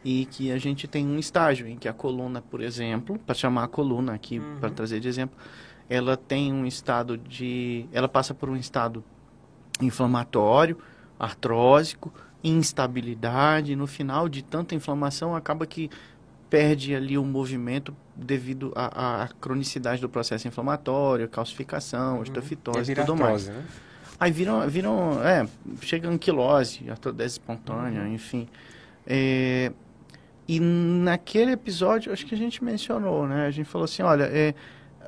[0.03, 3.65] E que a gente tem um estágio em que a coluna, por exemplo, para chamar
[3.65, 4.57] a coluna aqui, Uhum.
[4.59, 5.37] para trazer de exemplo,
[5.87, 7.85] ela tem um estado de.
[7.91, 9.03] Ela passa por um estado
[9.79, 10.77] inflamatório,
[11.19, 12.11] artrósico,
[12.43, 13.75] instabilidade.
[13.75, 15.89] No final de tanta inflamação, acaba que
[16.51, 22.85] perde ali o movimento devido à, à cronicidade do processo inflamatório, calcificação, osteofitose É e
[22.85, 23.47] virar tudo mais.
[23.47, 23.63] né?
[24.19, 25.47] Aí viram, viram é,
[25.81, 28.49] chega anquilose, artrodese espontânea, enfim.
[29.07, 29.71] É,
[30.45, 33.47] e naquele episódio, acho que a gente mencionou, né?
[33.47, 34.53] A gente falou assim, olha, é,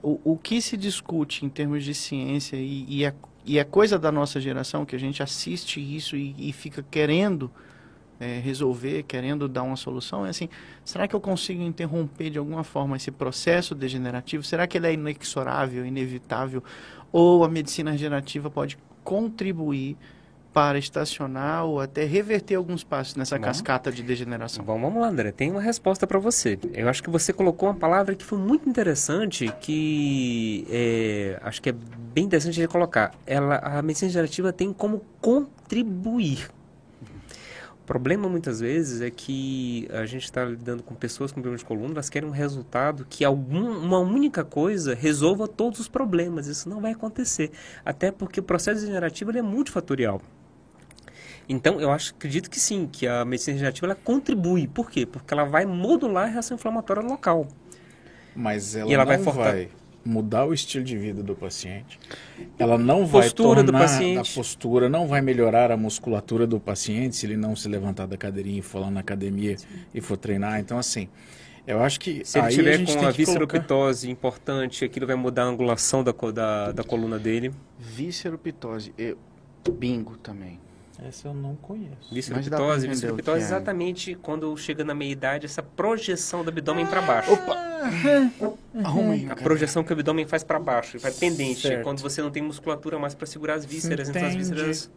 [0.01, 3.13] o, o que se discute em termos de ciência e, e, é,
[3.45, 7.51] e é coisa da nossa geração que a gente assiste isso e, e fica querendo
[8.23, 10.47] é, resolver, querendo dar uma solução, é assim,
[10.85, 14.43] será que eu consigo interromper de alguma forma esse processo degenerativo?
[14.43, 16.63] Será que ele é inexorável, inevitável?
[17.11, 19.97] Ou a medicina regenerativa pode contribuir
[20.53, 23.47] para estacionar ou até reverter alguns passos nessa Vamos.
[23.47, 24.63] cascata de degeneração?
[24.63, 25.31] Bom, vamos lá, André.
[25.31, 26.59] Tem uma resposta para você.
[26.73, 31.69] Eu acho que você colocou uma palavra que foi muito interessante, que é, acho que
[31.69, 31.75] é
[32.13, 33.11] bem interessante de colocar.
[33.25, 36.49] Ela, a medicina regenerativa tem como contribuir.
[37.83, 41.65] O problema muitas vezes é que a gente está lidando com pessoas com problemas de
[41.65, 46.47] coluna, elas querem um resultado que algum, uma única coisa resolva todos os problemas.
[46.47, 47.51] Isso não vai acontecer.
[47.83, 50.21] Até porque o processo degenerativo ele é multifatorial.
[51.47, 54.65] Então, eu acho, acredito que sim, que a medicina regenerativa ela contribui.
[54.65, 55.05] Por quê?
[55.05, 57.49] Porque ela vai modular a reação inflamatória local.
[58.33, 59.69] Mas ela, E ela não vai vai,
[60.05, 61.99] mudar o estilo de vida do paciente.
[62.59, 64.31] Ela não vai Postura do tornar paciente.
[64.31, 68.17] a postura, não vai melhorar a musculatura do paciente se ele não se levantar da
[68.17, 69.55] cadeirinha e for lá na academia
[69.93, 70.59] e for treinar.
[70.59, 71.07] Então, assim,
[71.65, 73.11] eu acho que Se ele a tiver gente com a que colocar...
[73.13, 77.51] visceropitose importante, aquilo vai mudar a angulação da, da, da coluna dele.
[77.79, 79.17] Visceropitose, eu,
[79.71, 80.59] bingo também.
[81.07, 82.11] Essa eu não conheço.
[82.11, 87.31] O visceropitose é exatamente quando chega na meia-idade, essa projeção do abdômen para baixo.
[88.83, 91.83] Arruma aí, A projeção que o abdômen faz para baixo, vai pendente, Certo.
[91.83, 94.49] quando você não tem musculatura mais para segurar as vísceras, então as Entendi.
[94.51, 94.91] vísceras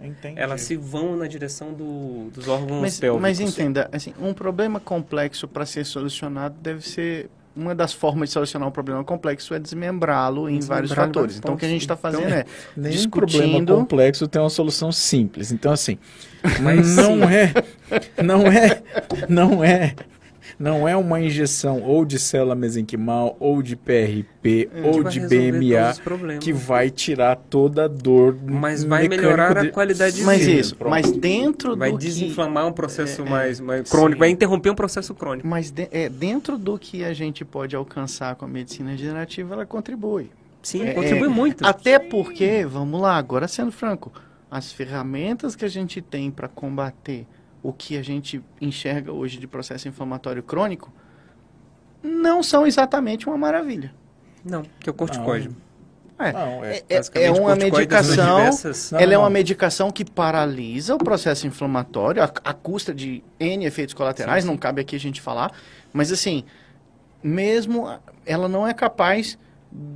[0.00, 0.40] Entendi.
[0.40, 3.20] elas se vão na direção do- dos órgãos Mas, pélvicos.
[3.22, 8.32] mas entenda, assim, um problema complexo para ser solucionado deve ser uma das formas de
[8.32, 11.14] solucionar um problema complexo é desmembrá-lo em vários Desmembrar em fatores.
[11.14, 12.44] vários Então o que a gente está fazendo Então, é
[12.76, 15.50] Nenhum problema complexo tem uma solução simples.
[15.50, 15.98] Então, assim,
[16.60, 17.52] Mas não é,
[18.22, 18.82] não é,
[19.28, 19.94] não é,
[20.60, 25.20] Não é uma injeção ou de célula mesenquimal, ou de PRP, É, ou vai de
[25.20, 25.94] BMA,
[26.38, 30.60] que vai tirar toda a dor Mas vai melhorar a de- qualidade de Mas vida.
[30.60, 30.90] isso, pronto.
[30.90, 32.04] mas dentro Vai do que...
[32.04, 34.18] desinflamar um processo É, é, mais, mais crônico, sim.
[34.18, 35.48] vai interromper um processo crônico.
[35.48, 39.64] Mas de- é, dentro do que a gente pode alcançar com a medicina regenerativa, ela
[39.64, 40.28] contribui.
[40.62, 41.66] Sim, É, contribui é, muito.
[41.66, 44.12] Até porque, vamos lá, agora sendo franco,
[44.50, 47.26] as ferramentas que a gente tem para combater
[47.62, 50.92] o que a gente enxerga hoje de processo inflamatório crônico
[52.02, 53.94] não são exatamente uma maravilha.
[54.44, 55.50] Não, que é o corticóide.
[56.18, 56.82] É, Não, é.
[56.88, 59.22] é- é, uma medicação, diversas- Não, ela é não.
[59.22, 64.56] uma medicação que paralisa o processo inflamatório, a, a custa de N efeitos colaterais, não
[64.56, 65.50] cabe aqui a gente falar,
[65.94, 66.44] mas assim,
[67.22, 67.86] mesmo
[68.26, 69.38] ela não é capaz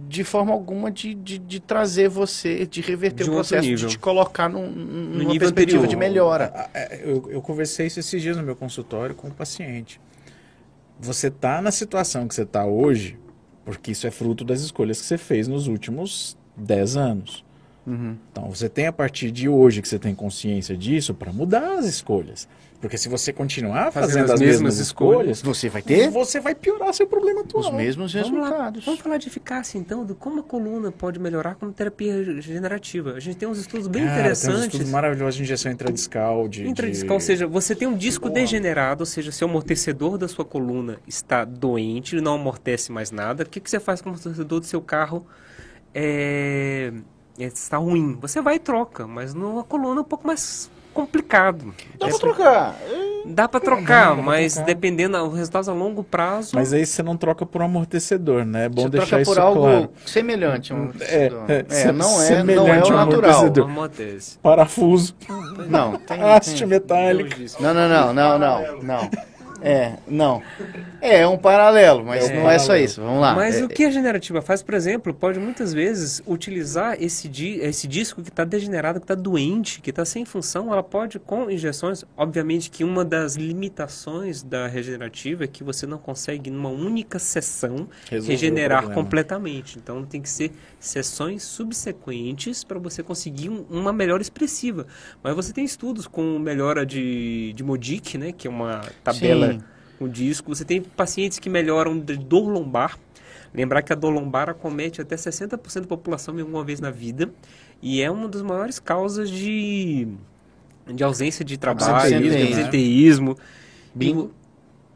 [0.09, 3.87] de forma alguma de, de, de trazer você, de reverter De o um processo, nível.
[3.89, 5.87] de te colocar num, numa nível perspectiva anterior.
[5.89, 6.53] de melhora.
[6.55, 10.01] A- a- Eu, eu conversei isso esses dias no meu consultório com o paciente.
[11.01, 13.19] Você tá na situação que você tá hoje,
[13.65, 17.45] porque isso é fruto das escolhas que você fez nos últimos 10 anos.
[17.87, 18.17] Uhum.
[18.31, 21.85] Então, você tem a partir de hoje que você tem consciência disso para mudar as
[21.85, 22.49] escolhas.
[22.85, 26.11] Porque se você continuar Fazendo fazendo, as as mesmas mesmas escolhas, escolhas, Você vai ter
[26.11, 27.65] você vai piorar seu problema atual.
[27.65, 28.85] os mesmos Vamos lá, resultados.
[28.85, 33.13] Vamos falar de eficácia, então, de como a coluna pode melhorar com terapia regenerativa.
[33.15, 34.65] A gente tem uns estudos bem Cara, Tem uns interessantes.
[34.67, 36.47] estudos maravilhosos de injeção intradiscal.
[36.47, 37.15] De, Intradiscal, de...
[37.15, 38.35] ou seja, você tem um disco Bom.
[38.35, 43.45] degenerado, ou seja, seu amortecedor da sua coluna está doente, ele não amortece mais nada.
[43.45, 45.27] O que, que você faz com o amortecedor do seu carro?
[45.95, 46.93] É,
[47.39, 48.19] é, está ruim.
[48.21, 51.75] Você vai e troca, mas numa coluna é um pouco mais complicado.
[51.99, 52.77] Dá É- pra trocar.
[53.27, 54.67] Dá pra trocar, dá pra mas trocar.
[54.67, 56.51] dependendo dos resultados a longo prazo.
[56.55, 58.67] Mas aí você não troca por um amortecedor, né?
[58.67, 59.91] É bom Você deixar troca isso por algo claro.
[60.05, 60.73] semelhante.
[60.73, 61.45] a um É, amortecedor.
[61.49, 63.31] é, é, não é, não é semelhante o a um natural.
[63.31, 63.65] amortecedor.
[63.71, 64.39] amortece.
[64.43, 65.15] Parafuso,
[65.69, 66.67] Não, tem, haste tem.
[66.67, 67.31] metálico.
[67.61, 69.11] Não, não, não, não, não, não.
[69.65, 70.43] É, não.
[71.01, 73.01] É um paralelo, mas É não é só isso.
[73.01, 73.35] Vamos lá.
[73.35, 77.59] Mas É, o que a generativa faz, por exemplo, pode muitas vezes utilizar esse, di-
[77.61, 81.51] esse disco que está degenerado, que está doente, que está sem função, ela pode, com
[81.51, 87.19] injeções, obviamente que uma das limitações da regenerativa é que você não consegue, numa única
[87.19, 89.79] sessão, Resolver regenerar completamente.
[89.79, 94.87] Então tem que ser sessões subsequentes para você conseguir um- uma melhora expressiva.
[95.23, 99.54] Mas você tem estudos com melhora de, de Modic, né, que é uma tabela Sim.
[99.99, 100.55] Com disco.
[100.55, 102.99] Você tem pacientes que melhoram de dor lombar.
[103.53, 107.31] Lembrar que a dor lombar acomete até 60% da população em alguma vez na vida
[107.81, 110.09] e é uma das maiores causas de,
[110.87, 113.47] de ausência de trabalho, Absenteísmo, de né?
[113.95, 114.31] Bingo.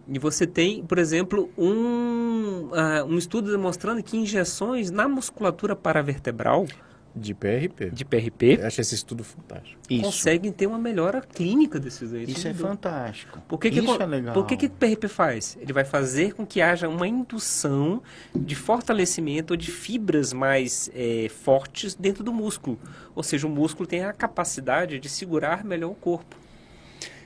[0.09, 6.67] E, você tem, por exemplo, um, ah, um estudo demonstrando que injeções na musculatura paravertebral
[7.15, 7.91] De PRP.
[7.91, 9.81] de PRP Eu acho esse estudo fantástico.
[9.91, 10.03] Isso.
[10.03, 12.37] conseguem ter uma melhora clínica desses doentes.
[12.37, 13.41] Isso é fantástico.
[13.49, 14.35] Por que, que, Isso é legal.
[14.35, 15.59] por que, que o PRP faz?
[15.61, 18.03] Ele vai fazer com que haja uma indução
[18.35, 22.79] de fortalecimento de fibras mais eh, fortes dentro do músculo.
[23.15, 26.37] Ou seja, o músculo tem a capacidade de segurar melhor o corpo.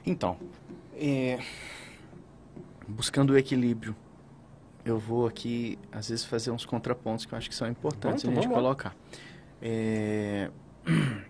[0.06, 0.36] Então,
[0.96, 1.38] é,
[2.88, 3.94] buscando o equilíbrio,
[4.84, 8.28] eu vou aqui, às vezes, fazer uns contrapontos que eu acho que são importantes a
[8.28, 8.92] gente vamos lá.
[9.62, 10.50] É,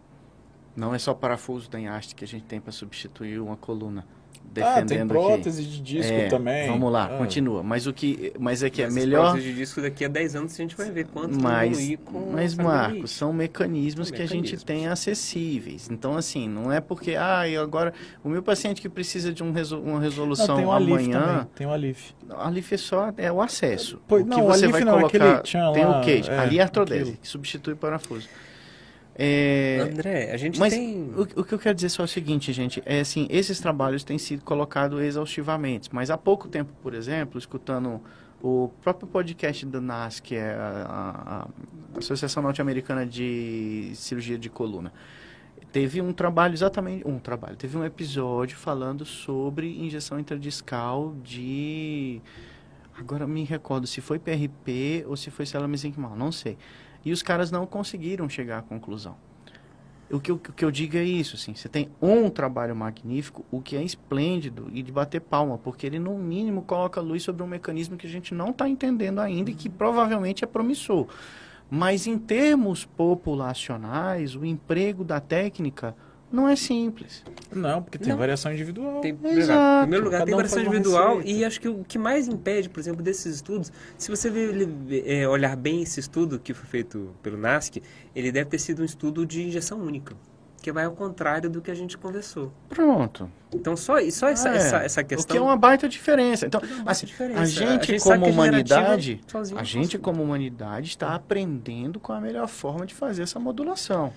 [0.74, 4.06] não é só parafuso da enhaste que a gente tem para substituir uma coluna.
[4.54, 6.12] Ah, tem Defendendo prótese de disco.
[6.12, 6.68] É, também.
[6.68, 7.16] Vamos lá, Ah.
[7.16, 7.62] continua.
[7.62, 9.22] Mas o que, mas é que é Essas melhor.
[9.30, 12.30] próteses de disco daqui a 10 anos a gente vai ver quanto Mas, evoluir com
[12.32, 14.62] mas Marcos, são mecanismos São que a gente mecanismos.
[14.64, 15.88] tem acessíveis.
[15.90, 19.52] Então, assim, não é porque, ah, e agora, o meu paciente que precisa de um
[19.52, 21.48] resol- uma Não, resolução tem o Alif amanhã.
[21.54, 22.12] Tem o Alif.
[22.30, 24.00] Alif é só é o acesso.
[24.06, 25.06] Pois- o que não, o você Alif vai não, colocar,
[25.40, 27.16] aquele tem lá, o queijo, é, ali é artrodese, aquilo.
[27.22, 28.28] que substitui o parafuso.
[29.14, 31.10] É, André, a gente mas tem...
[31.14, 34.02] o, o que eu quero dizer só é o seguinte, gente, é assim, esses trabalhos
[34.04, 38.00] têm sido colocados exaustivamente, mas há pouco tempo, por exemplo, escutando
[38.42, 41.46] o próprio podcast da NAS, que é a,
[41.94, 44.92] a- Associação Norte-Americana de Cirurgia de Coluna,
[45.70, 52.20] teve um trabalho exatamente, um trabalho, teve um episódio falando sobre injeção intradiscal de
[52.98, 56.56] agora me recordo se foi PRP ou se foi célula mesenquimal, não sei.
[57.04, 59.16] E os caras não conseguiram chegar à conclusão.
[60.10, 63.46] O que, eu- o que eu digo é isso, assim, você tem um trabalho magnífico,
[63.50, 67.42] o que é esplêndido e de bater palma, porque ele no mínimo coloca luz sobre
[67.42, 71.06] um mecanismo que a gente não está entendendo ainda e que provavelmente é promissor.
[71.70, 75.96] Mas em termos populacionais, o emprego da técnica
[76.32, 77.22] não é simples.
[77.54, 78.16] Não, porque tem Não.
[78.16, 79.00] variação individual.
[79.00, 79.78] Tem, Exato.
[79.78, 82.68] em primeiro lugar, Cada tem um variação individual e acho que o que mais impede,
[82.68, 84.68] por exemplo, desses estudos, se você ver,
[85.06, 87.82] é, olhar bem esse estudo que foi feito pelo NASC,
[88.16, 90.16] ele deve ter sido um estudo de injeção única.
[90.62, 92.52] que vai ao contrário do que a gente conversou.
[92.68, 93.28] Pronto.
[93.52, 94.56] Então, só, só essa, Ah, é.
[94.58, 95.34] essa, essa O questão...
[95.34, 96.46] que é uma baita diferença.
[96.46, 97.40] Então, baita assim, diferença.
[97.40, 99.20] a A gente, gente sabe como a humanidade,
[99.56, 104.12] a gente como humanidade está aprendendo com a melhor forma de fazer essa modulação.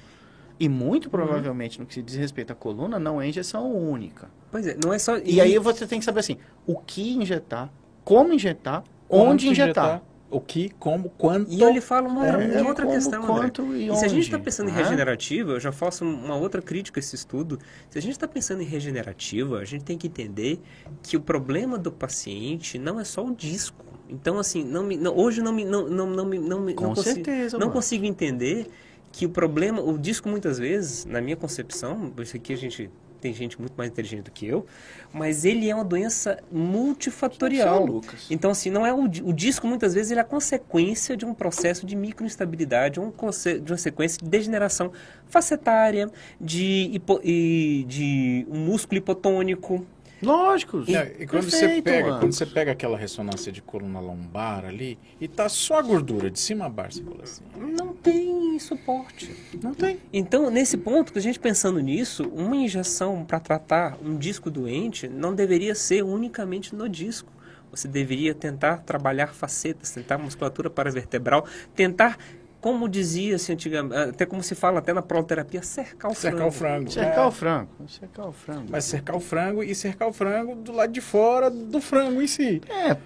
[0.59, 4.29] E muito provavelmente no que se diz respeito à coluna, não é injeção única.
[4.51, 5.17] Pois é, não é só...
[5.17, 7.69] E, aí você tem que saber assim, o que injetar,
[8.05, 10.01] como injetar, onde Quanto injetar.
[10.29, 11.51] O que, como, quanto.
[11.51, 13.35] E eu lhe falo uma, É, outra como, questão, André.
[13.35, 16.61] quanto e E se a gente está pensando em regenerativa, eu já faço uma outra
[16.61, 17.59] crítica a esse estudo.
[17.89, 20.59] Se a gente está pensando em regenerativa, a gente tem que entender
[21.03, 23.85] que o problema do paciente não é só o disco.
[24.09, 26.85] Então, assim, não me, não- hoje não me, não, não, não, me, não, me- Com
[26.85, 27.73] não consigo, certeza, não mano.
[27.73, 28.67] consigo entender
[29.15, 32.91] que o problema, o disco muitas vezes, na minha concepção, isso aqui a gente
[33.21, 34.65] tem gente muito mais inteligente do que eu,
[35.13, 37.77] mas ele é uma doença multifatorial.
[37.77, 38.27] Só, Lucas.
[38.29, 41.33] Então, assim, não é o, o disco, muitas vezes, ele é a consequência de um
[41.33, 44.91] processo de microinstabilidade, um de uma sequência de degeneração
[45.27, 49.87] facetária, de, hipo, de um músculo hipotônico.
[50.21, 50.83] Lógico.
[50.87, 52.19] E quando você Perfeito, pega, mano.
[52.19, 56.39] quando você pega aquela ressonância de coluna lombar ali e tá só a gordura de
[56.39, 57.43] cima a baixo, você fala assim.
[57.57, 59.35] Não tem suporte.
[59.61, 59.99] Não tem.
[60.13, 65.07] Então, nesse ponto, que a gente pensando nisso, uma injeção para tratar um disco doente
[65.07, 67.31] não deveria ser unicamente no disco.
[67.71, 71.45] Você deveria tentar trabalhar facetas, tentar musculatura paravertebral,
[71.75, 72.17] tentar,
[72.65, 76.49] como dizia-se antigamente, até como se fala até na proloterapia, cercar o Cercar frango.
[76.49, 76.91] o frango.
[76.91, 77.69] Cercar É, o frango.
[77.87, 78.65] Cercar o frango.
[78.71, 82.25] Mas cercar o frango e cercar o frango do lado de fora do frango em
[82.25, 82.59] si.
[82.67, 82.97] É,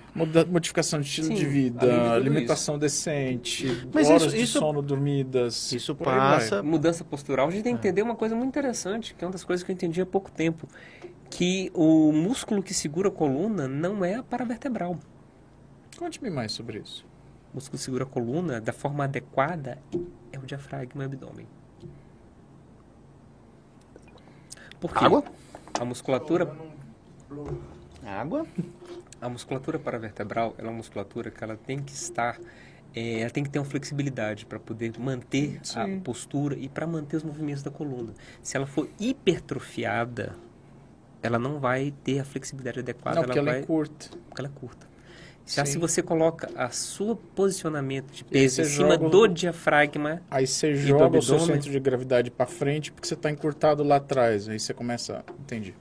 [0.46, 5.74] modificação de estilo Sim, de vida, alimentação decente, Mas horas isso- de isso- sono dormidas.
[5.74, 6.64] isso passa.
[6.64, 9.44] Mudança postural, a gente tem que entender uma coisa muito interessante, que é uma das
[9.44, 10.70] coisas que eu entendi há pouco tempo,
[11.30, 14.98] que o músculo que segura a coluna não é a paravertebral.
[15.98, 17.09] Conte-me mais sobre isso.
[17.52, 19.78] O músculo que segura a coluna da forma adequada
[20.32, 21.48] é o diafragma e o abdômen.
[24.80, 25.04] Por quê?
[25.04, 25.24] Água?
[25.80, 26.56] A musculatura,
[28.06, 28.46] Água?
[29.22, 32.40] a musculatura paravertebral, ela é uma musculatura que ela tem que estar,
[32.96, 36.00] eh, ela tem que ter uma flexibilidade para poder manter a Sim.
[36.00, 38.14] postura e para manter os movimentos da coluna.
[38.42, 40.36] Se ela for hipertrofiada,
[41.22, 44.10] ela não vai ter a flexibilidade adequada, Não, ela porque ela vai é curta.
[44.30, 44.89] porque ela é curta.
[45.52, 45.72] Já Sim.
[45.74, 50.46] se você coloca a sua posicionamento de peso em cima joga o- do diafragma, Aí
[50.46, 53.96] você do joga o seu centro de gravidade para frente porque você está encurtado lá
[53.96, 54.48] atrás.
[54.48, 55.24] Aí você começa.
[55.42, 55.74] Entendi.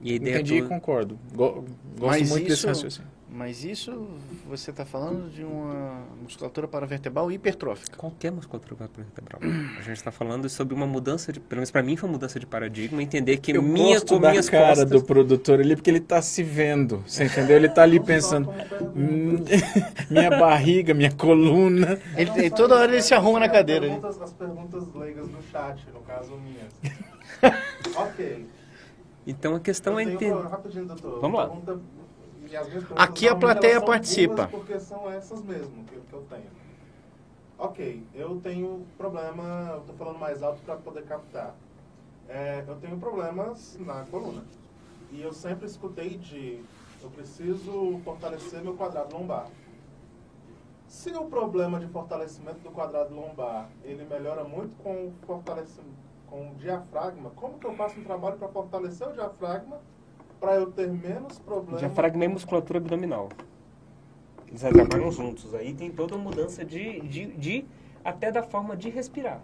[0.00, 1.18] e a ideia Entendi e toda- concordo.
[1.34, 1.64] Go-
[1.98, 3.10] gosto Mas muito desse isso- raciocínio.
[3.36, 4.06] Mas isso
[4.48, 7.94] você está falando de uma musculatura paravertebral hipertrófica.
[7.94, 9.40] Qualquer musculatura paravertebral.
[9.78, 12.40] A gente está falando sobre uma mudança de, pelo menos para mim foi uma mudança
[12.40, 15.76] de paradigma, entender que Eu minha gosto com da minhas cara costas, do produtor ali
[15.76, 17.04] porque ele tá se vendo.
[17.06, 17.56] Você entendeu?
[17.56, 18.48] Ele tá ali pensando.
[18.96, 19.36] "Hum,
[20.08, 21.98] minha barriga, minha coluna.
[22.16, 23.86] Ele, ele- toda hora ele se arruma na cadeira.
[23.86, 26.72] Perguntas, as perguntas leigas do chat, no caso minhas.
[27.94, 28.46] ok.
[29.26, 30.32] Então a questão Eu é entender.
[30.48, 31.20] Rapidinho, doutor.
[31.20, 31.46] Vamos lá.
[31.48, 31.95] Pergunta-
[32.96, 34.48] Aqui a plateia participa.
[34.48, 36.50] Porque são essas mesmo que, que eu tenho.
[37.58, 41.54] Ok, eu tenho problema, eu tô falando mais alto para poder captar.
[42.28, 44.44] É, eu tenho problemas na coluna.
[45.10, 46.62] E eu sempre escutei de
[47.02, 49.48] eu preciso fortalecer meu quadrado lombar.
[50.88, 56.50] Se o problema de fortalecimento do quadrado lombar, ele melhora muito com o fortalecimento com
[56.50, 59.80] o diafragma, como que eu faço um trabalho para fortalecer o diafragma
[60.40, 61.78] para eu ter menos problema?
[61.78, 63.28] Diafragma e musculatura abdominal.
[64.48, 65.54] Eles trabalham juntos.
[65.54, 67.64] Aí tem toda uma mudança de, de, de
[68.04, 69.40] até da forma de respirar.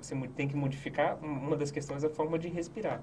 [0.00, 3.00] Você tem que modificar uma das questões é a forma de respirar.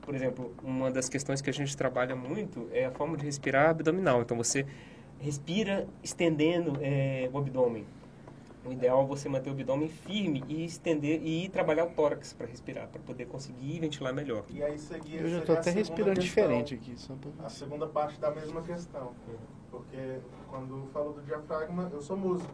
[0.00, 3.70] Por exemplo, uma das questões que a gente trabalha muito é a forma de respirar
[3.70, 4.22] abdominal.
[4.22, 4.64] Então você
[5.18, 7.84] respira estendendo eh, o abdômen.
[8.66, 12.46] O ideal é você manter o abdômen firme e estender e trabalhar o tórax para
[12.46, 14.44] respirar, para poder conseguir ventilar melhor.
[14.50, 16.94] E aí seguia, Eu já estou até respirando questão, diferente aqui.
[16.96, 17.46] Só pra...
[17.46, 19.12] A segunda parte da mesma questão.
[19.70, 22.52] Porque quando falo do diafragma, eu sou músico.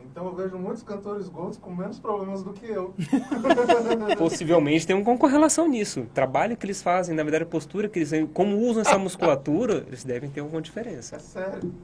[0.00, 2.94] Então eu vejo muitos cantores gordos com menos problemas do que eu.
[4.18, 6.02] Possivelmente tem uma correlação nisso.
[6.02, 9.84] O trabalho que eles fazem, na verdade, a postura que eles como usam essa musculatura,
[9.86, 11.16] eles devem ter alguma diferença.
[11.16, 11.74] É sério.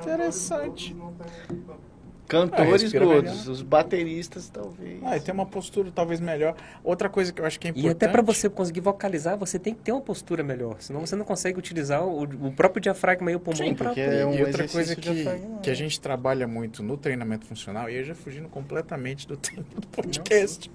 [0.00, 0.94] Interessante.
[0.94, 1.86] Cantores gordos não têm-
[2.28, 3.50] Cantores gordos, melhor.
[3.50, 5.00] os bateristas talvez.
[5.04, 6.54] Ah, e tem uma postura talvez melhor.
[6.82, 7.88] Outra coisa que eu acho que é importante.
[7.88, 10.76] E até para você conseguir vocalizar, você tem que ter uma postura melhor.
[10.80, 14.26] Senão você não consegue utilizar o, o próprio diafragma e o pulmão Sim, porque é
[14.26, 15.24] um e outra coisa que,
[15.62, 19.64] que a gente trabalha muito no treinamento funcional, e eu já fugindo completamente do tema
[19.78, 20.70] do podcast,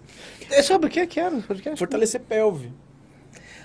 [0.49, 1.77] É sobre o que que era o podcast?
[1.77, 2.71] fortalecer pelve.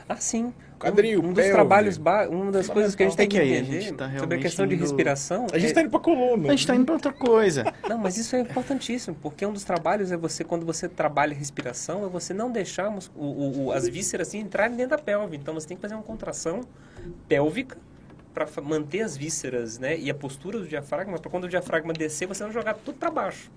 [0.09, 0.53] Ah, sim.
[0.79, 1.53] Quadril, um, um dos pelve.
[1.53, 3.81] trabalhos, ba- uma das coisas que a gente tem que É que aí a entender
[3.81, 5.47] gente tá sobre a questão de indo- respiração.
[5.53, 6.49] A gente é- tá indo pra coluna.
[6.49, 7.65] A gente tá indo pra outra coisa.
[7.89, 12.05] Não, mas isso é importantíssimo, porque um dos trabalhos é você, quando você trabalha respiração,
[12.05, 15.37] é você não deixar o- o- o- as vísceras assim, entrarem dentro da pelve.
[15.37, 16.61] Então você tem que fazer uma contração
[17.29, 17.79] pélvica
[18.35, 19.99] para manter as vísceras, né?
[19.99, 23.11] E a postura do diafragma, para quando o diafragma descer, você não jogar tudo para
[23.11, 23.51] baixo.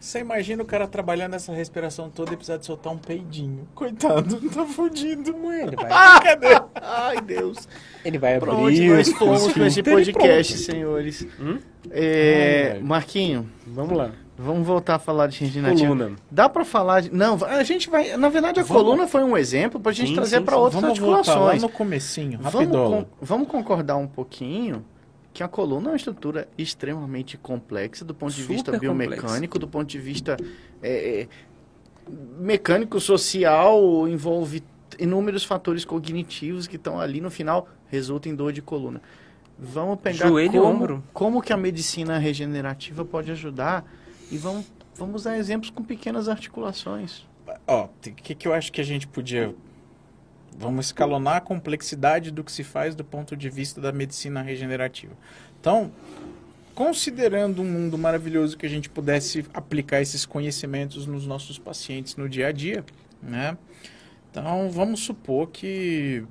[0.00, 3.66] Você imagina o cara trabalhando essa respiração toda e precisar de soltar um peidinho.
[3.74, 5.34] Coitado, tá fudido.
[5.50, 5.88] É, ele vai,
[6.22, 6.60] Cadê?
[6.76, 7.68] Ai, Deus.
[8.04, 10.64] ele vai abrir onde nós os fomos com esse e podcast, pronto.
[10.66, 11.26] senhores?
[11.40, 11.58] Hum?
[11.90, 12.82] É, Ai.
[12.82, 14.10] Marquinho, Vamos lá.
[14.36, 15.88] vamos voltar a falar de regenerativo.
[15.96, 16.16] Coluna.
[16.30, 17.12] Dá pra falar de...
[17.12, 18.16] Não, a gente vai...
[18.16, 20.60] Na verdade, a Vamos- coluna foi um exemplo pra gente Sim, trazer sim, pra sim.
[20.60, 21.18] outras Vamos voltar lá
[21.50, 21.62] articulações.
[21.62, 22.90] no comecinho, Vamos, rapidolo.
[22.90, 24.84] con- vamos concordar um pouquinho
[25.38, 29.68] que a coluna é uma estrutura extremamente complexa do ponto de Super vista biomecânico, do
[29.68, 30.36] ponto de vista
[30.82, 31.28] é, é,
[32.40, 34.64] mecânico, social, envolve
[34.98, 39.00] inúmeros fatores cognitivos que estão ali no final, resulta em dor de coluna.
[39.56, 41.04] Vamos pegar Joelho como, ombro.
[41.12, 43.88] como que a medicina regenerativa pode ajudar
[44.32, 44.66] e vamos,
[44.96, 47.24] vamos usar exemplos com pequenas articulações.
[47.64, 49.54] Ó, o que, que eu acho que a gente podia.
[50.58, 55.14] Vamos escalonar a complexidade do que se faz do ponto de vista da medicina regenerativa.
[55.60, 55.92] Então,
[56.74, 62.28] considerando um mundo maravilhoso que a gente pudesse aplicar esses conhecimentos nos nossos pacientes no
[62.28, 62.84] dia a dia,
[63.22, 63.56] né?
[64.30, 66.24] Então, vamos supor que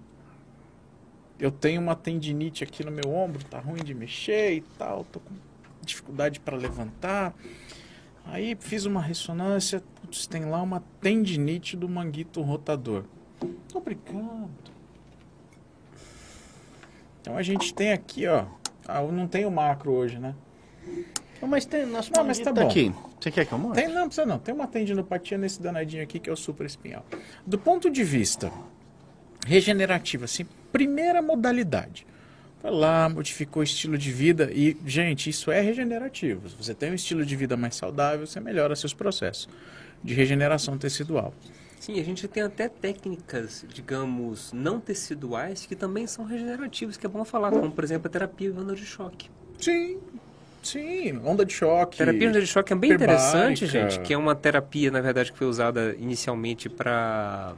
[1.40, 5.22] eu tenho uma tendinite aqui no meu ombro, tá ruim de mexer e tal, tô
[5.22, 5.36] com
[5.82, 7.34] dificuldade para levantar.
[8.26, 13.06] Aí fiz uma ressonância, putz, tem lá uma tendinite do manguito rotador.
[13.74, 14.50] Obrigado.
[17.22, 18.46] Então a gente tem aqui, ó.
[18.88, 20.34] Ah, não tem o macro hoje, né?
[21.42, 22.70] Não, mas tem nosso Não, mas manguito tá bom.
[22.70, 22.94] aqui.
[23.20, 23.84] Você quer que eu mostre?
[23.84, 24.40] Tem, não, precisa não.
[24.40, 27.06] Tem uma tendinopatia nesse danadinho aqui que é o supraespinhal.
[27.46, 28.52] Do ponto de vista
[29.46, 32.06] regenerativo, assim, primeira modalidade.
[32.60, 36.50] Foi lá, modificou o estilo de vida e, gente, isso é regenerativo.
[36.50, 39.48] Se você tem um estilo de vida mais saudável, você melhora seus processos
[40.04, 41.34] de regeneração tecidual.
[41.80, 47.10] Sim, a gente tem até técnicas, digamos, não teciduais que também são regenerativas, que é
[47.10, 49.30] bom falar, como por exemplo a terapia de onda de choque.
[49.60, 50.00] Sim,
[50.62, 51.98] sim, onda de choque.
[51.98, 55.32] Terapia de onda de choque é bem interessante, gente, que é uma terapia, na verdade,
[55.32, 57.56] que foi usada inicialmente para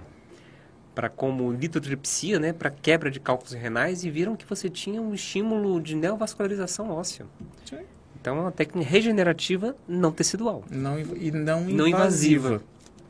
[0.93, 5.13] para como litotripsia, né, para quebra de cálculos renais e viram que você tinha um
[5.13, 7.25] estímulo de neovascularização óssea.
[7.63, 7.77] Sim.
[8.19, 10.61] Então é uma técnica regenerativa não tecidual.
[10.69, 12.61] Não, e não, Não invasiva.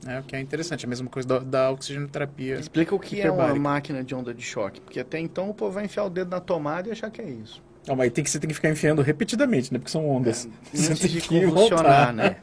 [0.07, 2.55] É, o que é interessante, a mesma coisa da, da oxigenoterapia.
[2.59, 5.71] Explica o que é uma máquina de onda de choque, porque até então o povo
[5.73, 7.61] vai enfiar o dedo na tomada e achar que é isso.
[7.87, 9.79] Não, mas tem que, você tem que ficar enfiando repetidamente, né?
[9.79, 10.47] Porque são ondas.
[10.71, 12.13] você Antes tem de que voltar.
[12.13, 12.37] né?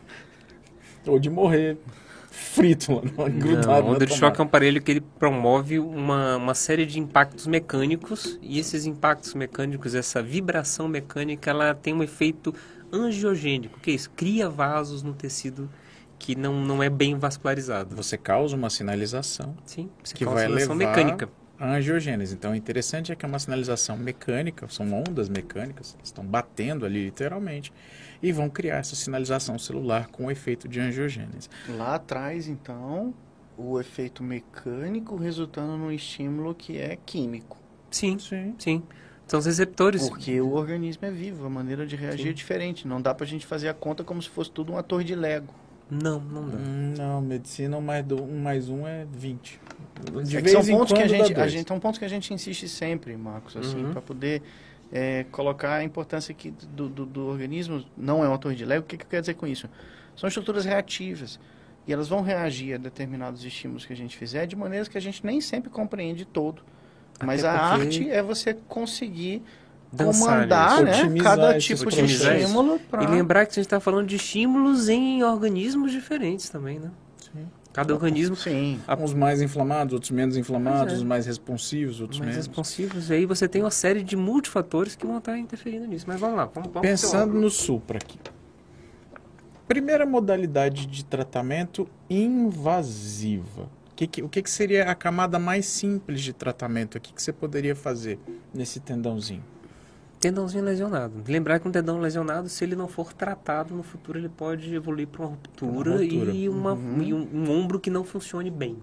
[1.07, 1.78] Ou de morrer
[2.30, 6.54] frito, lá, grudado Não, onda de choque é um aparelho que ele promove uma, uma
[6.54, 12.54] série de impactos mecânicos e esses impactos mecânicos, essa vibração mecânica, ela tem um efeito
[12.92, 13.78] angiogênico.
[13.78, 14.11] O que é isso?
[14.11, 15.68] Cria vasos no tecido
[16.18, 17.94] que não, não é bem vascularizado.
[17.96, 21.28] Você causa uma sinalização Sim, você que causa vai levar mecânica.
[21.58, 22.34] a angiogênese.
[22.34, 26.84] Então, o interessante é que é uma sinalização mecânica, são ondas mecânicas, que estão batendo
[26.86, 27.72] ali literalmente,
[28.22, 31.48] e vão criar essa sinalização celular com o efeito de angiogênese.
[31.68, 33.14] Lá atrás, então,
[33.56, 37.58] o efeito mecânico resultando num estímulo que é químico.
[37.90, 38.54] Sim, Sim.
[38.58, 38.82] sim.
[39.26, 40.08] São os receptores.
[40.08, 42.30] Porque o organismo é vivo, a maneira de reagir Sim.
[42.30, 42.86] é diferente.
[42.86, 45.52] Não dá pra gente fazer a conta como se fosse tudo uma torre de Lego.
[45.91, 46.59] Não, não dá.
[46.59, 49.61] Não, medicina, um mais, do, um mais um é 20.
[50.24, 52.05] De É que vez são em pontos que a gente, a gente, são pontos que
[52.05, 53.93] a gente insiste sempre, Marcos, assim, Uhum.
[53.93, 54.43] para poder
[54.93, 58.84] é, colocar a importância que do, do, do organismo não é uma torre de Lego.
[58.84, 59.68] O que, que eu quero dizer com isso?
[60.16, 61.39] São estruturas reativas
[61.87, 65.01] e elas vão reagir a determinados estímulos que a gente fizer de maneiras que a
[65.01, 66.62] gente nem sempre compreende todo.
[67.24, 69.43] Mas Até a porque- arte é você conseguir
[69.97, 74.16] comandar né, cada tipo de estímulo para E lembrar que a gente está falando de
[74.16, 76.91] estímulos em organismos diferentes também, né?
[77.18, 77.46] Sim.
[77.72, 78.80] Cada organismo Sim.
[78.99, 80.96] Uns mais inflamados, outros menos inflamados, é.
[80.96, 82.46] uns mais responsivos, outros mais menos.
[82.46, 83.11] responsivos.
[83.11, 86.07] E aí você tem uma série de multifatores que vão estar interferindo nisso.
[86.08, 88.18] Mas vamos lá, vamos, vamos Pensando no supra aqui.
[89.68, 93.63] Primeira modalidade de tratamento invasiva.
[93.92, 97.22] O que, que- o que, que seria a camada mais simples de tratamento aqui que
[97.22, 98.18] você poderia fazer
[98.54, 99.42] nesse tendãozinho?
[100.26, 101.22] Tendãozinho lesionado.
[101.28, 105.07] Lembrar que um tendão lesionado, se ele não for tratado no futuro, ele pode evoluir
[105.07, 106.32] para uma ruptura, Uma ruptura.
[106.32, 107.03] e, uma, Uhum.
[107.03, 108.76] e um, um ombro que não funcione bem.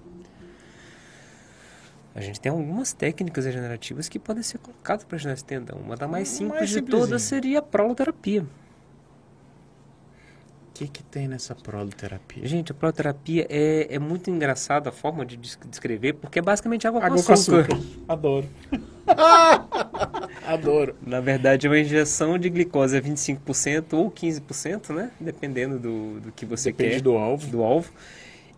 [2.16, 5.78] A gente tem algumas técnicas regenerativas que podem ser colocadas para ajudar esse tendão.
[5.80, 7.08] Uma das mais Mais simples de simplesinho.
[7.08, 8.46] todas seria a proloterapia.
[10.76, 12.48] que, que tem nessa proloterapia?
[12.48, 16.88] Gente, a proloterapia é, é muito engraçada a forma de des- descrever, porque é basicamente
[16.88, 17.68] água, Água com açúcar.
[18.08, 18.48] Adoro.
[20.46, 20.96] Adoro.
[21.06, 25.12] Na verdade, é uma injeção de glicose a 25% ou 15%, né?
[25.20, 27.02] Dependendo do, do que você Depende quer.
[27.02, 27.48] do alvo.
[27.48, 27.92] do alvo.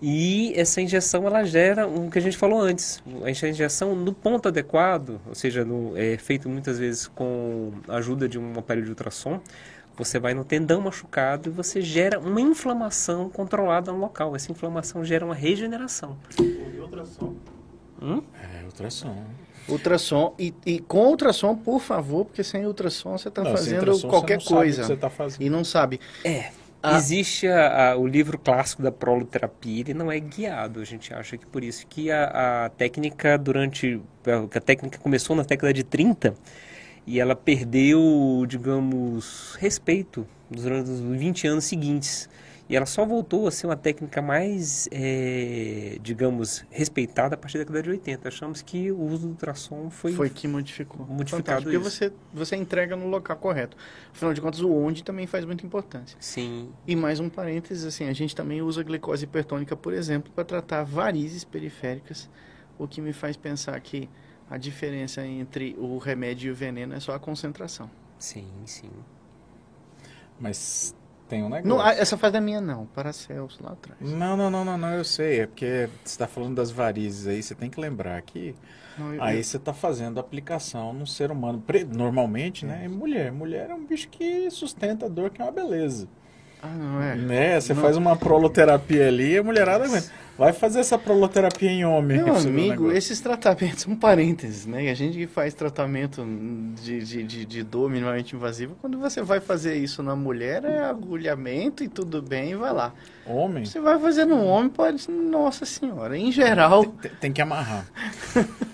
[0.01, 4.49] E essa injeção ela gera o que a gente falou antes, a injeção no ponto
[4.49, 8.91] adequado, ou seja, no, é feito muitas vezes com a ajuda de um aparelho de
[8.91, 9.39] ultrassom.
[9.97, 14.35] Você vai no tendão machucado e você gera uma inflamação controlada no local.
[14.35, 16.17] Essa inflamação gera uma regeneração.
[16.37, 17.33] E ultrassom.
[18.01, 18.21] Hum?
[18.43, 19.23] É, ultrassom.
[19.67, 20.33] Ultrassom.
[20.37, 24.43] E, e com ultrassom, por favor, porque sem ultrassom você está fazendo ultrassom, qualquer você
[24.43, 24.81] não sabe o coisa.
[24.81, 25.41] que você tá fazendo.
[25.41, 25.99] E não sabe.
[26.23, 26.49] É.
[26.83, 26.97] Ah.
[26.97, 30.79] Existe a- a- o livro clássico da proloterapia, ele não é guiado.
[30.79, 33.99] A gente acha que por isso que a, a técnica durante.
[34.51, 36.35] que a técnica começou na década de 30
[37.07, 42.29] e ela perdeu, digamos, respeito durante os 20 anos seguintes.
[42.67, 47.63] E ela só voltou a ser uma técnica mais, eh, digamos, respeitada a partir da
[47.63, 48.27] década de 80.
[48.27, 51.05] Achamos que o uso do ultrassom foi, Foi que modificou.
[51.05, 51.91] Modificado Fantástico, porque isso.
[51.97, 53.77] você, você entrega no local correto.
[54.11, 56.17] Afinal de contas, o onde também faz muita importância.
[56.19, 60.43] Sim, E mais um parênteses, assim, a gente também usa glicose hipertônica, por exemplo, para
[60.43, 62.27] tratar varizes periféricas,
[62.79, 64.09] o que me faz pensar que
[64.49, 67.91] a diferença entre o remédio e o veneno é só a concentração.
[68.17, 68.89] sim, sim.
[70.39, 70.93] Mas
[71.27, 71.67] tem um negócio.
[71.67, 73.99] Não, ah, essa fase é minha não, Paracelso lá atrás.
[73.99, 75.41] Não, não, não, não, não, eu sei.
[75.41, 78.55] É porque você está falando das varizes aí, você tem que lembrar que
[78.97, 81.63] Não, eu- aí você está fazendo aplicação no ser humano.
[81.95, 82.81] Normalmente, né?
[82.85, 83.31] É mulher.
[83.31, 86.07] Mulher é um bicho que sustenta a dor, que é uma beleza.
[86.65, 87.15] Ah, não é.
[87.15, 87.61] Né?
[87.61, 87.81] Você Não.
[87.81, 90.09] faz uma proloterapia ali, a mulherada aguenta.
[90.37, 92.21] Vai fazer essa proloterapia em homem.
[92.21, 94.83] Meu amigo, esses tratamentos são parênteses, né?
[94.83, 96.25] E a gente que faz tratamento
[96.83, 100.79] de, de, de, de dor minimamente invasiva, quando você vai fazer isso na mulher, é
[100.79, 102.93] agulhamento e tudo bem, e vai lá.
[103.27, 105.09] Homem Você vai fazer no homem, pode.
[105.09, 106.85] Nossa senhora, em geral.
[106.85, 107.85] tem, tem que amarrar.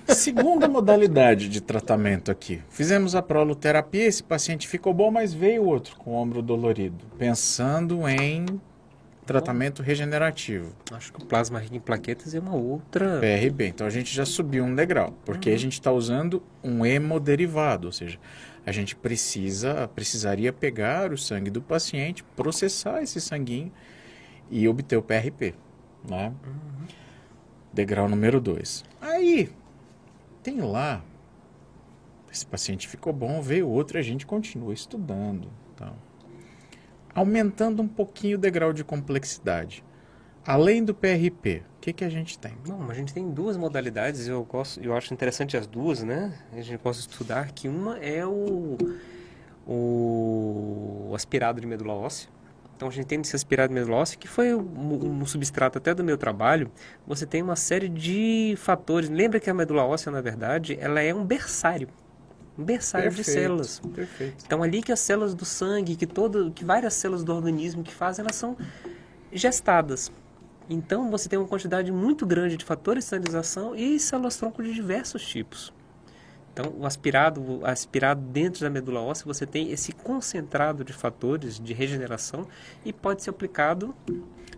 [0.07, 2.61] Segunda modalidade de tratamento aqui.
[2.69, 7.05] Fizemos a proloterapia, esse paciente ficou bom, mas veio outro com o ombro dolorido.
[7.17, 8.45] Pensando em
[9.25, 10.75] tratamento regenerativo.
[10.91, 13.19] Acho que o plasma rico em plaquetas é uma outra.
[13.19, 13.67] PRB.
[13.67, 17.93] Então a gente já subiu um degrau, porque a gente está usando um hemoderivado, ou
[17.93, 18.19] seja,
[18.65, 23.71] a gente precisa, precisaria pegar o sangue do paciente, processar esse sanguinho
[24.51, 25.55] e obter o PRP,
[26.07, 26.33] né?
[27.73, 28.83] Degrau número 2.
[28.99, 29.49] Aí,
[30.43, 31.01] tem lá,
[32.31, 35.47] esse paciente ficou bom, veio outro e a gente continua estudando.
[35.73, 35.93] Então,
[37.15, 39.83] aumentando um pouquinho o degrau de complexidade.
[40.45, 42.53] Além do PRP, o que, que a gente tem?
[42.67, 46.37] Não, a gente tem duas modalidades, eu gosto, eu acho interessante as duas, né?
[46.51, 48.77] A gente pode estudar que uma é o,
[49.67, 52.27] o aspirado de medula óssea.
[52.81, 55.93] Então a gente tem esse aspirado de medula óssea, que foi um, um substrato até
[55.93, 56.71] do meu trabalho.
[57.05, 59.07] Você tem uma série de fatores.
[59.07, 61.87] Lembra que a medula óssea, na verdade, ela é um berçário.
[62.57, 63.79] Um berçário de células.
[63.93, 64.43] Perfeito.
[64.43, 67.93] Então ali que as células do sangue, que todo, que várias células do organismo que
[67.93, 68.57] fazem, elas são
[69.31, 70.11] gestadas.
[70.67, 75.23] Então você tem uma quantidade muito grande de fatores de sinalização e células-tronco de diversos
[75.23, 75.71] tipos.
[76.53, 81.59] Então o aspirado, o aspirado dentro da medula óssea, você tem esse concentrado de fatores
[81.59, 82.45] de regeneração
[82.83, 83.95] e pode ser aplicado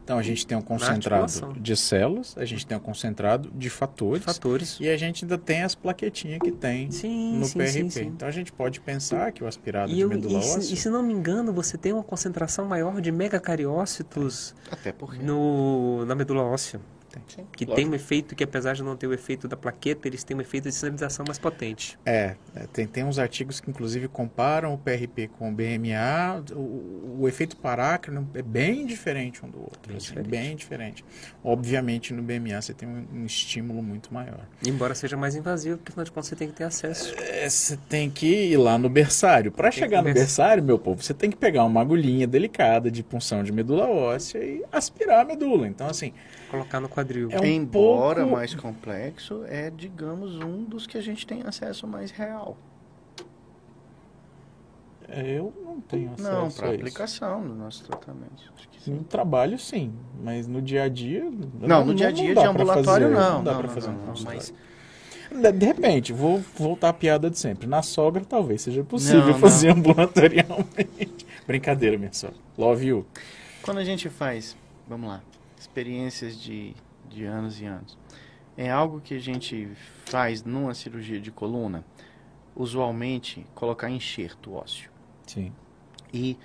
[0.03, 4.24] Então a gente tem um concentrado de células, a gente tem um concentrado de fatores,
[4.24, 4.78] fatores.
[4.82, 7.90] e a gente ainda tem as plaquetinhas que tem Sim, no sim, PRP.
[7.91, 8.06] sim.
[8.07, 10.74] Então a gente pode pensar que o aspirado E, de eu, medula e, se, óssea
[10.74, 15.22] e se não me engano, você tem uma concentração maior de megacariócitos Até porque.
[15.24, 16.80] no, na medula óssea.
[17.27, 17.76] Sim, Que lógico.
[17.76, 20.41] tem um efeito que, apesar de não ter o efeito da plaqueta, eles têm um
[20.41, 21.98] efeito de sinalização mais potente.
[22.06, 26.44] É, é, tem, tem uns artigos que inclusive comparam o PRP com o BMA.
[26.56, 29.81] O, o efeito parácrino é bem diferente um do outro.
[29.88, 30.30] Bem assim, diferente.
[30.30, 31.06] bem diferente.
[31.44, 34.48] Obviamente no BMA você tem um, um estímulo muito maior.
[34.65, 37.14] Embora seja mais invasivo, porque afinal de contas você tem que ter acesso.
[37.19, 39.52] É, Você tem que ir lá no berçário.
[39.52, 40.22] Para chegar no conversar.
[40.22, 44.40] berçário, meu povo, você tem que pegar uma agulhinha delicada de punção de medula óssea
[44.40, 45.68] e aspirar a medula.
[45.68, 46.14] Então, assim,
[46.53, 47.30] Colocar no quadril.
[47.31, 51.88] É um Embora pouco- mais complexo, é, digamos, um dos que a gente tem acesso
[51.88, 52.55] mais real.
[55.09, 56.75] é, eu não tenho acesso Não, a para isso.
[56.75, 58.51] aplicação no nosso tratamento.
[58.88, 59.93] No trabalho, sim,
[60.23, 61.23] mas no dia a dia.
[61.59, 63.43] Não, no dia a dia dá de ambulatório fazer, não.
[63.43, 64.53] dá não, pra não, fazer não, não, mas
[65.31, 67.65] De, de repente, vou voltar à piada de sempre.
[67.67, 71.25] Na sogra, talvez seja possível Não, fazer ambulatorialmente.
[71.47, 72.35] Brincadeira, minha sogra.
[72.57, 73.05] Love you.
[73.61, 74.55] Quando a gente faz,
[74.88, 75.21] vamos lá,
[75.64, 76.76] experiências de,
[77.10, 77.98] de anos e anos,
[78.56, 79.69] é algo que a gente
[80.06, 81.84] faz numa cirurgia de coluna,
[82.56, 84.91] usualmente colocar enxerto ósseo.
[85.26, 85.52] Sim.
[86.14, 86.38] E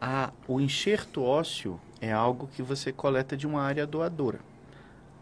[0.00, 4.40] a, o enxerto ósseo é algo que você coleta de uma área doadora.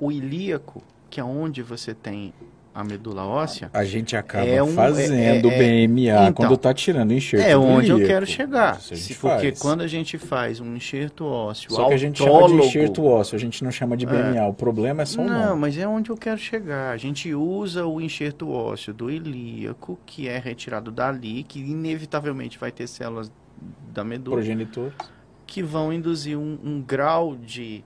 [0.00, 2.34] O ilíaco, que é onde você tem
[2.76, 6.74] a medula óssea, A gente acaba É um- fazendo é- é- BMA então, quando tá
[6.74, 8.78] tirando o enxerto é onde eu quero chegar.
[8.82, 9.58] Se- porque faz.
[9.58, 13.02] quando a gente faz um enxerto ósseo Só que a gente chama autólogo, de enxerto
[13.02, 14.46] ósseo, a gente não chama de BMA.
[14.46, 15.60] O problema é só o Não, nome.
[15.62, 16.90] mas é onde eu quero chegar.
[16.92, 22.70] A gente usa o enxerto ósseo do ilíaco, que é retirado dali, que inevitavelmente vai
[22.70, 23.32] ter células
[23.94, 24.92] da medula, Progenitor.
[25.46, 27.82] que vão induzir um, um grau de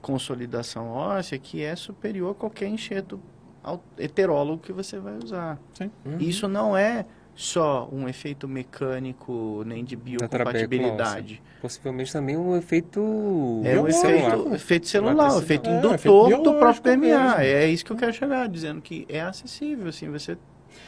[0.00, 3.20] consolidação óssea que é superior a qualquer enxerto
[3.62, 5.58] au- heterólogo que você vai usar.
[5.74, 5.90] Sim.
[6.04, 6.16] Uhum.
[6.18, 7.04] Isso não é
[7.34, 11.42] só um efeito mecânico nem de biocompatibilidade.
[11.62, 13.00] Possivelmente também um efeito
[13.64, 14.34] É um celular.
[14.34, 15.94] efeito, efeito celular, um efeito É, indutor
[16.30, 16.98] efeito do próprio BMA.
[16.98, 17.40] mesmo.
[17.40, 20.36] É isso que eu quero chegar, dizendo que é acessível, assim, você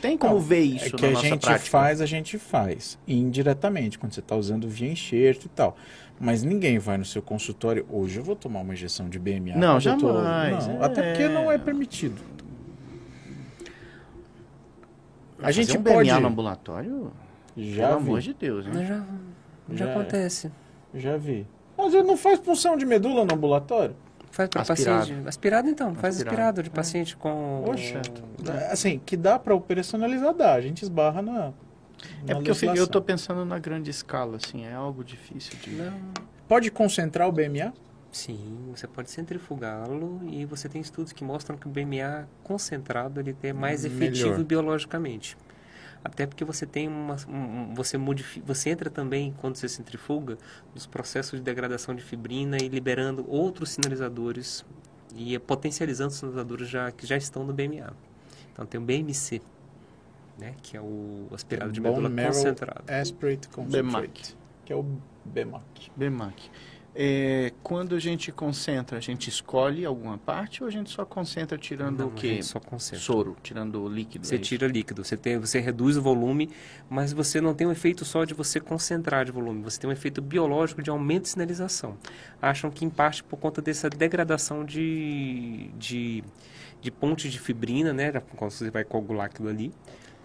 [0.01, 1.71] tem como Não, ver isso é que na a nossa gente prática.
[1.71, 5.77] faz, a gente faz indiretamente, quando você está usando via enxerto e tal.
[6.21, 9.57] Mas ninguém vai no seu consultório, hoje eu vou tomar uma injeção de BMA.
[9.57, 10.85] Não, eu tô-" jamais, Não, é.
[10.85, 12.21] Até porque não é permitido.
[15.43, 16.09] A Fazer gente um pode...
[16.09, 17.13] BMA no ambulatório,
[17.57, 18.87] Já pelo vi, amor de Deus, né?
[18.87, 19.05] Já,
[19.75, 20.53] já, Já- acontece.
[20.95, 21.47] já vi.
[21.77, 23.95] Mas ele não faz punção de medula no ambulatório?
[24.31, 24.99] Faz para Aspirado.
[25.01, 25.29] paciente.
[25.29, 26.35] Aspirado então, faz Aspirado.
[26.37, 27.63] aspirado de paciente com.
[27.67, 28.01] Poxa,
[28.71, 30.55] assim, que dá para operacionalizar, dá.
[30.55, 31.53] A gente esbarra na.
[32.27, 32.87] É porque eu, fico- eu legislação.
[32.87, 35.71] tô pensando na grande escala, assim, é algo difícil de...
[35.73, 35.93] Não.
[36.49, 37.73] Pode concentrar o BMA?
[38.13, 43.35] Sim, você pode centrifugá-lo e você tem estudos que mostram que o BMA concentrado ele
[43.43, 44.45] é mais efetivo Melhor.
[44.45, 45.37] biologicamente.
[46.05, 47.33] Até porque você tem uma, um-
[47.71, 50.37] um- você modifica, você entra também quando você centrifuga
[50.75, 54.63] nos processos de degradação de fibrina e liberando outros sinalizadores
[55.17, 57.95] e potencializando os sinalizadores já que já estão no BMA.
[58.53, 59.41] Então tem o BMC,
[60.39, 62.85] né, que é o aspirado de Bone medula concentrado.
[62.93, 64.37] Aspirate Concentrate.
[64.67, 64.85] Que é o
[65.25, 65.91] BMAC.
[65.97, 66.51] BMAC.
[66.95, 71.57] É, quando a gente concentra, a gente escolhe alguma parte ou a gente só concentra
[71.57, 72.99] tirando Não, o gente só concentra.
[72.99, 74.27] Soro, tirando o líquido.
[74.27, 76.51] Você é tira líquido, você, tem, você reduz o volume,
[76.91, 79.93] mas você não tem um efeito só de você concentrar de volume, você tem um
[79.93, 81.97] efeito biológico de aumento de sinalização.
[82.41, 86.23] Acham que, em parte, por conta dessa degradação de, de,
[86.83, 89.73] de pontes de fibrina, né, quando você vai coagular aquilo ali,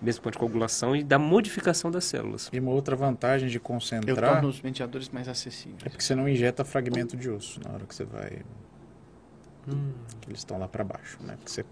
[0.02, 2.50] mesmo ponto de coagulação, e da modificação das células.
[2.54, 5.82] E uma outra vantagem de Eu concentrar torno os mediadores mais acessíveis.
[5.86, 8.42] é porque você não injeta fragmento de osso na hora que você vai.
[9.68, 9.92] Hum.
[10.22, 11.36] que Eles estão lá para baixo, né?
[11.36, 11.66] Porque você,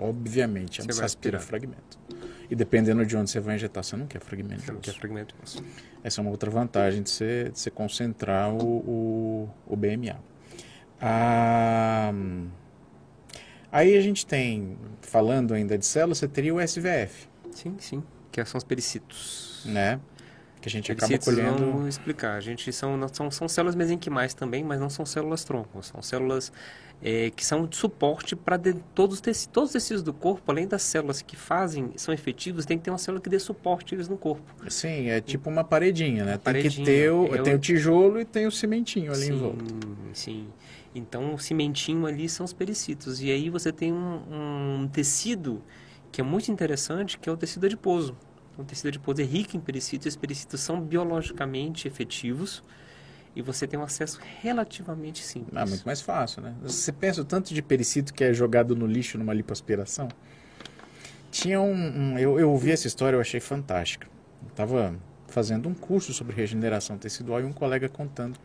[0.00, 1.60] obviamente, Você você vai aspira aspirar.
[1.60, 1.98] fragmento.
[2.50, 4.98] E dependendo de onde você vai injetar, você não quer fragmento de Não quer osso.
[4.98, 5.62] fragmento de osso.
[6.02, 10.16] Essa é uma outra vantagem de você, de você concentrar o, o, o BMA.
[11.00, 12.12] Ah,
[13.70, 18.44] aí a gente tem, falando ainda de células, você teria o SVF, Sim, sim, que
[18.44, 19.62] são os pericitos.
[19.66, 20.00] né?
[20.60, 21.58] Que a gente acaba Pericitos, colhendo.
[21.72, 22.36] vamos explicar.
[22.36, 25.82] A gente são, são, são células mesenquimais também, mas não são células tronco.
[25.82, 26.52] São células
[27.02, 28.56] é, que são de suporte para
[28.94, 32.84] todos, todos os tecidos do corpo, além das células que fazem, são efetivos, tem que
[32.84, 34.44] ter uma célula que dê suporte eles no corpo.
[34.68, 36.32] Sim, é tipo uma paredinha, né?
[36.32, 36.86] Tem que paredinha.
[36.86, 39.64] ter o, Eu- tem o tijolo e tem o cimentinho ali em sim, volta.
[40.14, 40.46] sim.
[40.94, 43.20] Então, o cimentinho ali são os pericitos.
[43.20, 45.60] E aí você tem um, um tecido
[46.12, 48.16] que é muito interessante, que é o tecido adiposo.
[48.56, 52.62] O tecido adiposo é rico em pericitos, esses pericitos são biologicamente efetivos
[53.34, 55.56] e você tem um acesso relativamente simples.
[55.56, 56.54] Ah, muito mais fácil, né?
[56.62, 60.08] Você pensa o tanto de pericito que é jogado no lixo numa lipoaspiração?
[61.30, 61.72] Tinha um...
[61.72, 64.06] um- eu, eu ouvi essa história, eu achei fantástica.
[64.42, 64.94] Eu estava
[65.28, 68.38] fazendo um curso sobre regeneração tecidual e um colega contando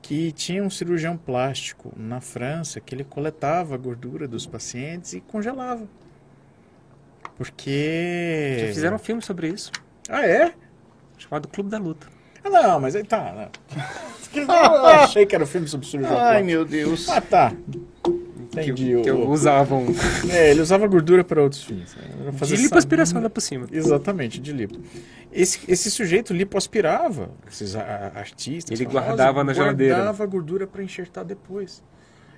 [0.00, 5.20] que tinha um cirurgião plástico na França que ele coletava a gordura dos pacientes e
[5.20, 5.86] congelava.
[7.42, 8.56] Porque...
[8.60, 9.70] Já fizeram um filme sobre isso,
[10.08, 10.52] Ah, é?
[11.18, 12.06] chamado Clube da Luta.
[12.44, 13.32] Ah, não, mas aí tá.
[13.34, 13.82] Não.
[14.34, 17.08] Eu achei que era um filme sobre cirurgião Ai, meu Deus.
[17.08, 17.52] Ah, tá.
[18.02, 18.10] Que,
[18.60, 19.00] Entendi.
[19.02, 19.86] que o- usavam
[20.30, 21.94] É, ele usava gordura para outros fins.
[22.34, 23.66] Fazer de lipoaspiração lá por cima.
[23.70, 24.78] Exatamente, de lipo.
[25.30, 28.78] Esse, esse sujeito lipoaspirava, esses a- artistas.
[28.80, 29.94] Ele famosos, guardava na geladeira.
[29.96, 31.82] Guardava gordura para enxertar depois.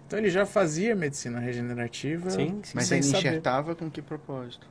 [0.06, 2.30] Então ele já fazia medicina regenerativa.
[2.30, 2.72] Sim, sim.
[2.74, 3.18] Mas sem ele saber.
[3.18, 4.66] enxertava com que propósito?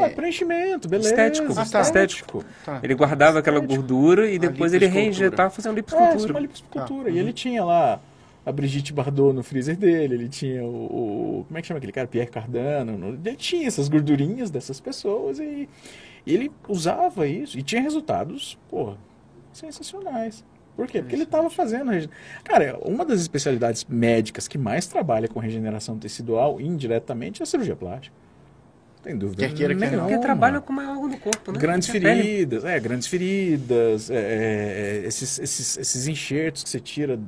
[0.00, 1.10] Ah, preenchimento, beleza.
[1.10, 1.80] Estético, Ah, tá.
[1.80, 2.44] estético.
[2.64, 2.80] Tá.
[2.82, 3.80] Ele guardava aquela Estético.
[3.82, 6.28] gordura e depois ele reinjetava fazendo É, isso lipoescultura.
[6.28, 7.08] é uma lipoescultura.
[7.08, 8.00] Ah, E ele tinha lá
[8.44, 10.68] a Brigitte Bardot no freezer dele, ele tinha o,
[11.40, 12.06] o- Como é que chama aquele cara?
[12.06, 12.96] Pierre Cardano.
[12.98, 15.68] no- ele tinha essas gordurinhas dessas pessoas e,
[16.26, 18.94] e ele usava isso e tinha resultados, pô,
[19.52, 20.44] sensacionais.
[20.74, 21.00] Por quê?
[21.00, 21.90] Porque ele estava fazendo.
[22.42, 27.76] Cara, uma das especialidades médicas que mais trabalha com regeneração tecidual indiretamente é a cirurgia
[27.76, 28.16] plástica.
[29.02, 30.06] Tem dúvida Quer queira, quer não.
[30.06, 31.58] Porque trabalha com uma órgão do corpo, né?
[31.58, 37.18] Grandes é feridas, é, grandes feridas, é, é, esses, esses, esses enxertos que você tira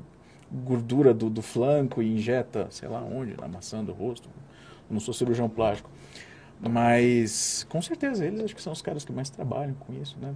[0.53, 4.29] gordura do, do flanco e injeta, sei lá onde, na maçã do rosto.
[4.89, 5.91] Eu não sou cirurgião plástico.
[6.61, 10.33] Mas, com certeza, eles acho que são os caras que mais trabalham com isso, né?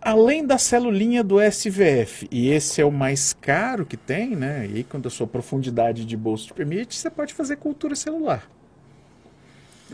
[0.00, 4.66] Além da celulinha do SVF, e esse é o mais caro que tem, né?
[4.66, 8.48] E aí, quando a sua profundidade de bolso te permite, você pode fazer cultura celular.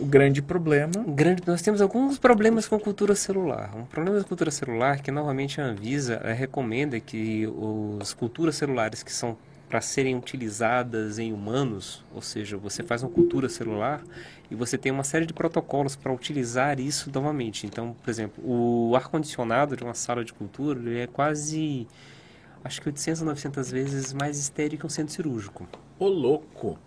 [0.01, 3.75] O grande problema Grande, nós temos alguns problemas com cultura celular.
[3.77, 7.47] Um problema com cultura celular que novamente a Anvisa recomenda que
[8.01, 9.37] as culturas celulares que são
[9.69, 14.03] para serem utilizadas em humanos, ou seja, você faz uma cultura celular
[14.51, 17.67] e você tem uma série de protocolos para utilizar isso novamente.
[17.67, 21.87] Então, por exemplo, o ar-condicionado de uma sala de cultura ele é quase,
[22.65, 25.69] acho que 800 ou 900 vezes mais estéril que um centro cirúrgico.
[25.99, 26.79] Ô louco.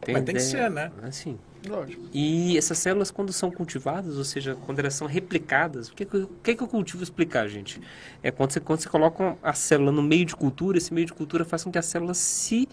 [0.00, 0.64] Tem Mas tem que ideia?
[0.64, 0.92] ser, né?
[1.02, 1.36] Assim,
[1.68, 2.02] Lógico.
[2.12, 6.54] e essas células, quando são cultivadas, ou seja, quando elas são replicadas, o que, que,
[6.54, 7.80] que, o cultivo explicar, gente?
[8.22, 11.12] É quando você, quando você coloca a célula no meio de cultura, esse meio de
[11.12, 12.68] cultura faz com que a célula se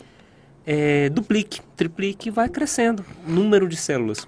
[0.66, 4.28] eh, duplique, triplique e vai crescendo número de células.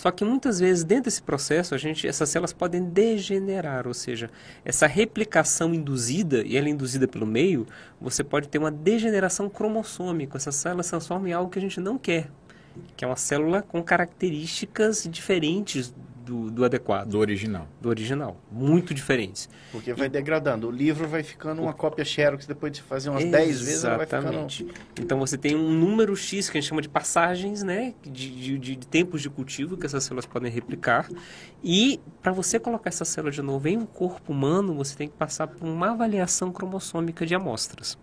[0.00, 4.30] Só que muitas vezes dentro desse processo, a gente, essas células podem degenerar, ou seja,
[4.64, 7.66] essa replicação induzida, e ela é induzida pelo meio,
[8.00, 10.38] você pode ter uma degeneração cromossômica.
[10.38, 12.30] Essas células se transformam em algo que a gente não quer,
[12.96, 15.94] que é uma célula com características diferentes
[16.24, 17.66] do, do adequado, Do original.
[17.80, 19.48] do original, muito diferentes.
[19.72, 20.68] Porque vai degradando.
[20.68, 24.06] O livro vai ficando uma cópia Xerox, depois de fazer umas 10 vezes, ela vai
[24.06, 24.26] ficando...
[24.28, 24.66] Exatamente.
[25.00, 27.94] Então você tem um número X que a gente chama de passagens, né?
[28.02, 31.08] De, de, de- de tempos de cultivo que essas células podem replicar.
[31.64, 35.16] E para você colocar essa célula de novo em um corpo humano, você tem que
[35.16, 37.98] passar por uma avaliação cromossômica de amostras.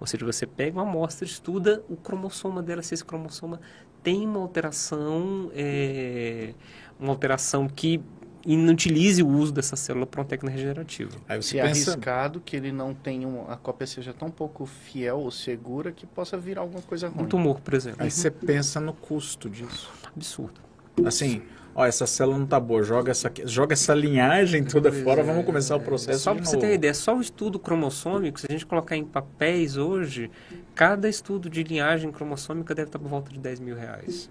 [0.00, 3.60] Ou seja, você pega uma amostra, estuda o cromossoma dela, se esse cromossoma
[4.02, 6.54] tem uma alteração, é,
[6.98, 8.00] uma alteração que
[8.44, 11.10] inutilize o uso dessa célula para uma técnica regenerativa.
[11.28, 14.30] Aí Se você é pensa, arriscado que ele não tenha um, a cópia seja tão
[14.30, 17.24] pouco fiel ou segura que possa virar alguma coisa ruim.
[17.24, 18.02] Um tumor, por exemplo.
[18.02, 19.90] aí você pensa no custo disso.
[20.16, 20.60] Absurdo.
[21.04, 21.42] Assim,
[21.74, 25.76] ó, essa célula não tá boa, joga essa, joga essa linhagem toda fora, vamos começar
[25.76, 28.66] o processo Só para você ter uma ideia, só o estudo cromossômico, se a gente
[28.66, 30.30] colocar em papéis hoje,
[30.74, 34.30] cada estudo de linhagem cromossômica deve estar por volta de 10 mil reais.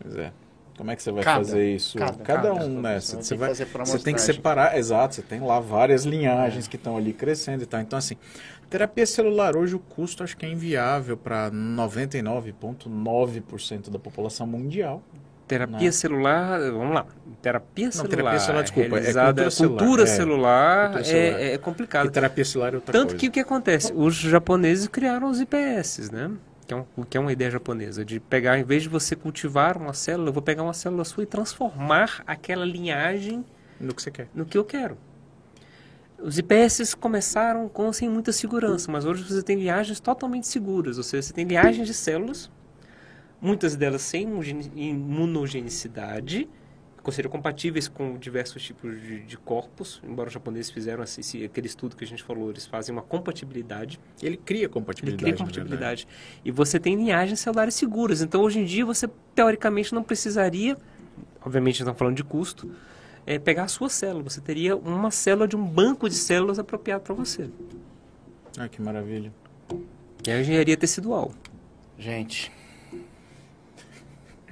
[0.00, 0.32] Pois é.
[0.76, 1.96] Como é que você vai Cada, fazer isso?
[1.96, 2.64] cada, Cada, cada.
[2.64, 2.98] um, né?
[2.98, 3.54] Você Você, tem que vai,
[3.86, 7.66] você tem que separar, exato, você tem lá várias linhagens que estão ali crescendo e
[7.66, 7.80] tal.
[7.80, 8.16] Então, assim,
[8.68, 15.00] terapia celular hoje o custo acho que é inviável para 99,9% da população mundial.
[15.46, 15.92] Terapia Não.
[15.92, 17.06] celular, vamos lá.
[17.42, 18.08] Terapia Não, celular.
[18.16, 20.06] terapia celular, desculpa, é cultura celular, cultura é.
[20.06, 21.40] celular, Cultura é- celular.
[21.42, 22.10] É, E complicado.
[22.10, 23.16] terapia celular é outra Tanto coisa.
[23.18, 23.92] que o que acontece?
[23.94, 26.30] Os japoneses criaram os IPS, né?
[26.66, 29.76] Que é, um, que é uma ideia japonesa, de pegar, em vez de você cultivar
[29.76, 33.44] uma célula, eu vou pegar uma célula sua e transformar aquela linhagem
[33.78, 34.28] No que você quer.
[34.34, 34.96] no que eu quero.
[36.18, 41.02] Os IPS começaram com sem muita segurança, mas hoje você tem linhagens totalmente seguras, ou
[41.04, 42.50] seja, você tem linhagens de células,
[43.44, 44.26] muitas delas sem
[44.74, 46.48] imunogenicidade,
[47.04, 51.44] que seriam compatíveis com diversos tipos de, de corpos, embora os japoneses fizeram esse, esse-
[51.44, 55.22] aquele estudo que a gente falou, eles fazem uma compatibilidade, Ele cria ele compatibilidade.
[55.22, 56.08] cria na compatibilidade.
[56.42, 60.78] E você tem linhagens celulares seguras, então hoje em dia você teoricamente não precisaria,
[61.44, 62.70] obviamente estamos falando de custo,
[63.26, 64.22] é, pegar a sua célula.
[64.24, 67.50] Você teria uma célula de um banco de células apropriado para você.
[68.56, 69.30] Ah, que maravilha.
[70.22, 71.32] Que é a engenharia tecidual.
[71.98, 72.50] Gente,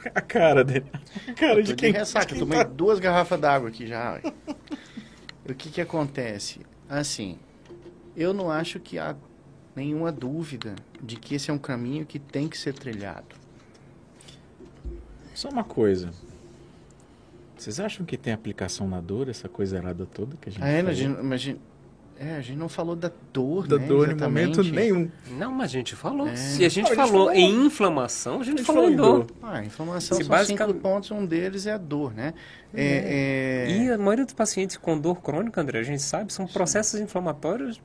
[0.15, 0.87] A cara dele.
[1.29, 1.93] A cara eu de quem.
[1.93, 4.21] ressaca, de eu quem tomei tá- duas garrafas d'água aqui já.
[5.49, 6.61] o que que acontece?
[6.89, 7.39] Assim,
[8.17, 9.15] eu não acho que há
[9.75, 13.37] nenhuma dúvida de que esse é um caminho que tem que ser trilhado.
[15.35, 16.11] Só uma coisa.
[17.57, 20.69] Vocês acham que tem aplicação na dor, essa coisa errada toda que a gente Ah,
[20.69, 20.91] é, falou?
[20.91, 20.95] a
[22.25, 23.87] é, a gente não falou da dor, Da né?
[23.87, 25.11] dor em momento nenhum.
[25.39, 26.29] Não, mas a gente falou.
[26.29, 26.37] É.
[26.37, 27.33] Se a gente, Não, a gente falou, falou.
[27.33, 29.27] em inflamação, a gente, A gente falou em falou em dor.
[29.27, 29.37] dor.
[29.43, 32.35] Ah, a inflamação Se são basica- cinco pontos, um deles é a dor, né?
[32.75, 36.47] É, é- E a maioria dos pacientes com dor crônica, André, a gente sabe, são
[36.47, 37.81] processos inflamatórios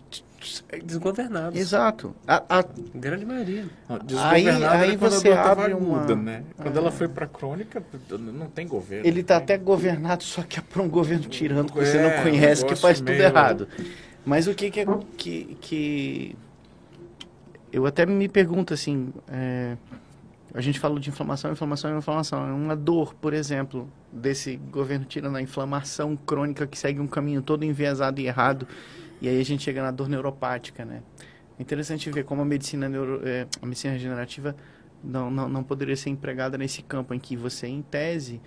[0.84, 1.60] desgovernados.
[1.60, 2.16] Exato.
[2.28, 2.66] A- a-
[2.96, 3.66] Grande maioria.
[3.90, 6.44] Não, Desgovernada Aí- aí é quando você a tava abre uma- aguda, né?
[6.56, 6.80] Quando É.
[6.80, 9.06] ela foi pra crônica, não tem governo.
[9.06, 12.24] ele tá até governado, só que é por um governo tirando que você É, não
[12.24, 13.68] conhece, um que faz tudo meio- errado.
[14.28, 14.86] Mas o que que, é,
[15.18, 16.36] que, que...
[17.72, 19.14] Eu até me pergunto assim...
[19.30, 19.78] é,
[20.54, 22.54] A gente falou de inflamação, inflamação, inflamação.
[22.54, 27.64] Uma dor, por exemplo, desse governo tirando a inflamação crônica que segue um caminho todo
[27.64, 28.68] enviesado e errado.
[29.22, 31.02] E aí a gente chega na dor neuropática, né?
[31.58, 34.54] É interessante ver como a medicina, neuro, é, a medicina regenerativa
[35.02, 38.42] não, não, não poderia ser empregada nesse campo em que você, em tese,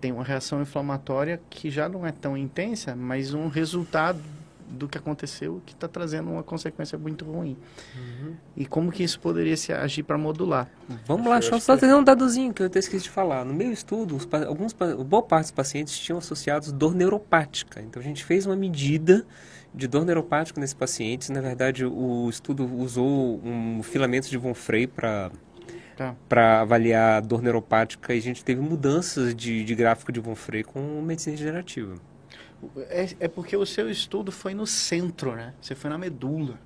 [0.00, 4.20] tem uma reação inflamatória que já não é tão intensa, mas um resultado
[4.68, 7.56] do que aconteceu que está trazendo uma consequência muito ruim.
[8.56, 10.68] E como que isso poderia se agir para modular?
[11.06, 13.44] Vamos lá, deixa eu só trazer um dadozinho que eu até esqueci de falar.
[13.44, 17.80] No meu estudo, os, alguns, boa parte dos pacientes tinham associados dor neuropática.
[17.80, 19.26] Então a gente fez uma medida
[19.74, 21.28] de dor neuropática nesses pacientes.
[21.28, 25.30] Na verdade, o estudo usou um filamento de von Frey para
[25.96, 26.14] Tá.
[26.28, 30.34] para avaliar a dor neuropática e a gente teve mudanças de, de gráfico de von
[30.34, 31.94] Frey com medicina regenerativa.
[32.88, 35.54] É, é porque o seu estudo foi no centro, né?
[35.60, 36.58] Você foi na medula.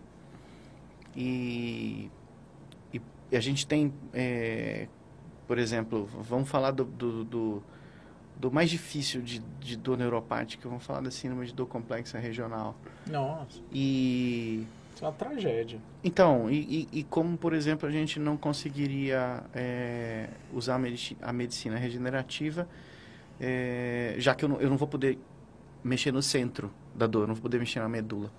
[1.17, 2.11] E,
[2.93, 3.01] e,
[3.33, 4.87] e a gente tem, é,
[5.47, 7.63] por exemplo, vamos falar do, do, do,
[8.39, 12.77] do mais difícil de, de dor neuropática, vamos falar da síndrome de dor complexa regional.
[13.09, 15.81] Nossa, E isso é uma tragédia.
[16.05, 21.17] então, e, e, e como, por exemplo, a gente não conseguiria é, usar a, medici-
[21.21, 22.69] a medicina regenerativa,
[23.41, 25.19] é, já que eu não, eu não vou poder
[25.82, 28.31] mexer no centro da dor, eu não vou poder mexer na medula.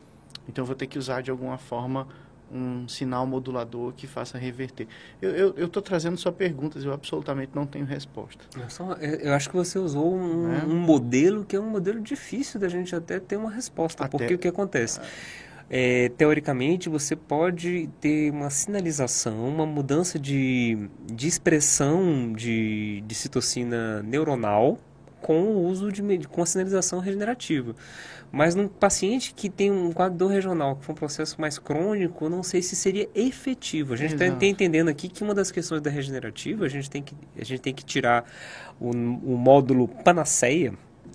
[0.47, 2.07] Então, eu vou ter que usar de alguma forma
[2.53, 4.85] um sinal modulador que faça reverter.
[5.21, 8.43] Eu estou trazendo só perguntas, eu absolutamente não tenho resposta.
[8.59, 10.63] Eu, só- eu- eu acho que você usou um, Né?
[10.67, 14.03] um modelo que é um modelo difícil da gente até ter uma resposta.
[14.03, 14.99] Até- Porque o que acontece?
[15.69, 24.03] É, teoricamente, você pode ter uma sinalização, uma mudança de, de expressão de, de citocina
[24.03, 24.77] neuronal
[25.31, 27.73] com o uso de, com a sinalização regenerativa.
[28.33, 32.25] Mas num paciente que tem um quadro dor regional, que foi um processo mais crônico,
[32.25, 33.93] eu não sei se seria efetivo.
[33.93, 37.15] A gente está entendendo aqui que uma das questões da regenerativa, a gente tem que,
[37.39, 38.29] a gente tem que tirar
[38.79, 40.73] o, o módulo panaceia,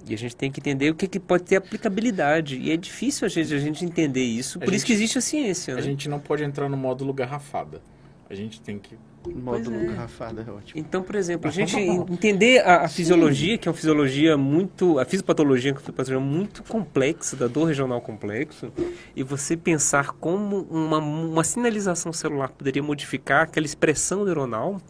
[0.09, 2.59] e a gente tem que entender o que, que pode ter aplicabilidade.
[2.59, 5.19] E é difícil a gente, a gente entender isso, A por isso gente- que existe
[5.19, 5.75] a ciência.
[5.75, 5.83] A né?
[5.83, 7.83] gente não pode entrar no módulo garrafada.
[8.31, 8.97] A gente tem que.
[9.35, 9.85] Módulo é.
[9.87, 10.81] garrafada é ótimo.
[10.81, 14.99] Então, por exemplo, a gente entender a, a fisiologia, que é uma fisiologia muito.
[14.99, 18.73] A fisiopatologia, que é uma fisiopatologia muito complexa, da dor regional complexo,
[19.15, 24.81] e você pensar como uma, uma sinalização celular poderia modificar aquela expressão neuronal.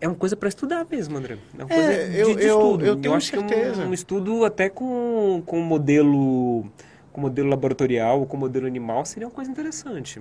[0.00, 1.38] É uma coisa para estudar mesmo, André.
[1.56, 2.84] É uma É, coisa de, eu- de eu- estudo.
[2.86, 3.82] eu tenho acho que certeza.
[3.82, 6.66] é um, um estudo até com, com modelo
[7.12, 10.20] com modelo laboratorial ou com modelo animal seria uma coisa interessante.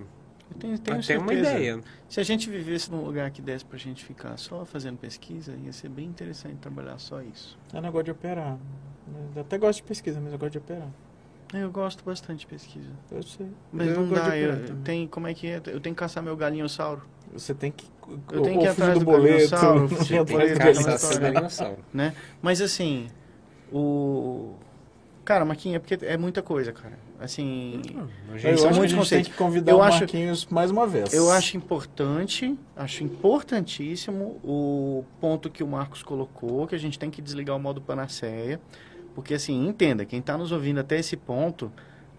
[0.53, 1.19] Eu tenho, tenho até certeza.
[1.19, 1.81] uma ideia.
[2.09, 5.71] Se a gente vivesse num lugar que desse pra gente ficar só fazendo pesquisa, ia
[5.71, 7.57] ser bem interessante trabalhar só isso.
[7.73, 8.57] Eu não gosto de operar.
[9.35, 10.87] Eu até gosto de pesquisa, mas eu gosto de operar.
[11.53, 12.89] Eu gosto bastante de pesquisa.
[13.11, 13.47] Eu sei.
[13.73, 15.57] Mas eu não dá, eu, tem, como é que é?
[15.57, 17.01] Eu tenho que caçar meu galinhossauro,
[17.33, 17.89] Você tem que.
[18.31, 19.51] Eu tenho que ir atrás do do boleto.
[19.51, 21.77] galinhossauro, do atrás boleto, do aquela galinhossauro.
[21.93, 22.13] né?
[22.41, 23.07] Mas assim,
[23.71, 24.55] o...
[25.23, 26.97] Cara, Marquinhos, é porque é muita coisa, cara.
[27.19, 27.79] Assim,
[28.29, 29.27] A Eu gente- são muitos gente tem conceitos.
[29.31, 31.13] que convidar Eu o acho- Marquinhos mais uma vez.
[31.13, 37.11] eu acho importante, acho importantíssimo o ponto que o Marcos colocou, que a gente tem
[37.11, 38.59] que desligar o modo panaceia,
[39.13, 41.71] porque assim, entenda, quem está nos ouvindo até esse ponto,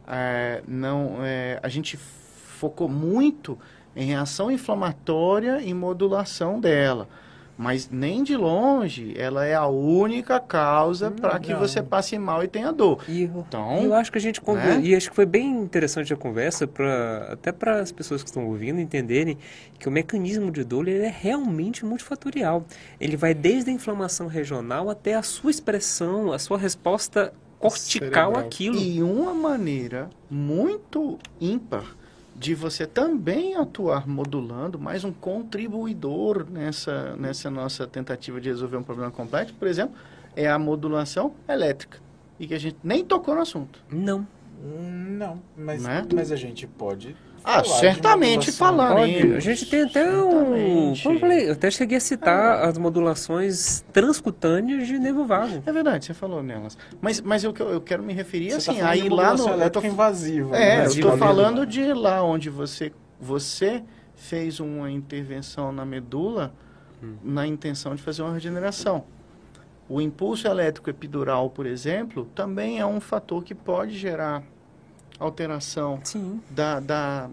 [0.07, 3.59] é, não, é, a gente focou muito
[3.97, 7.09] em reação inflamatória e modulação dela.
[7.57, 12.49] Mas nem de longe ela é a única causa para que você passe mal e
[12.49, 13.05] tenha dor.
[13.09, 14.81] E Então, eu acho que a gente né?
[14.83, 18.47] e acho que foi bem interessante a conversa para até para as pessoas que estão
[18.47, 19.37] ouvindo entenderem
[19.79, 22.65] que o mecanismo de dor ele é realmente multifatorial.
[23.01, 28.37] Ele vai desde a inflamação regional até a sua expressão, a sua resposta cortical Cerebral.
[28.37, 28.77] àquilo.
[28.77, 31.97] E uma maneira muito ímpar
[32.43, 38.83] de você também atuar modulando, mais um contribuidor nessa, nessa nossa tentativa de resolver um
[38.83, 39.95] problema complexo, por exemplo,
[40.35, 42.01] é a modulação elétrica.
[42.41, 43.79] E que a gente nem tocou no assunto.
[43.89, 44.27] Não.
[44.61, 46.05] Não, mas, Né?
[46.13, 47.17] mas a gente pode.
[47.45, 49.37] Ah, certamente falaremos.
[49.37, 50.95] A gente tem até um.
[50.95, 51.09] Certamente.
[51.09, 55.63] Eu falei, eu até cheguei a citar as modulações transcutâneas de nervo vago.
[55.67, 56.77] É verdade, você falou nelas.
[57.01, 59.49] Mas, mas eu, eu quero me referir Você assim, tá falando de aí lá no.
[59.49, 60.57] Eu tô, invasiva.
[60.57, 60.87] é, né?
[60.87, 61.17] eu mesmo.
[61.19, 63.83] falando de lá onde você, você
[64.15, 66.53] fez uma intervenção na medula
[67.23, 69.05] na intenção de fazer uma regeneração.
[69.89, 74.43] O impulso elétrico epidural, por exemplo, também é um fator que pode gerar
[75.23, 76.41] alteração Sim.
[76.51, 77.31] da, da,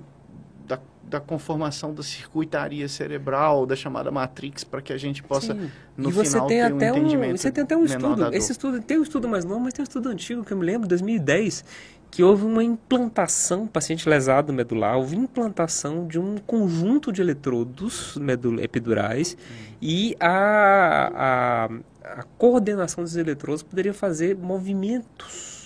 [0.67, 5.71] da, da conformação da circuitaria cerebral, da chamada matrix, para que a gente possa, Sim.
[5.97, 8.33] no e você final, tem ter um até um, entendimento você tem até um estudo.
[8.33, 10.65] Esse estudo tem um estudo mais novo, mas tem um estudo antigo que eu me
[10.65, 11.65] lembro, 2010,
[12.11, 18.17] que houve uma implantação, paciente lesado medular, houve implantação de um conjunto de eletrodos
[18.61, 19.75] epidurais Hum.
[19.81, 25.58] e a, a, a coordenação dos eletrodos poderia fazer movimentos.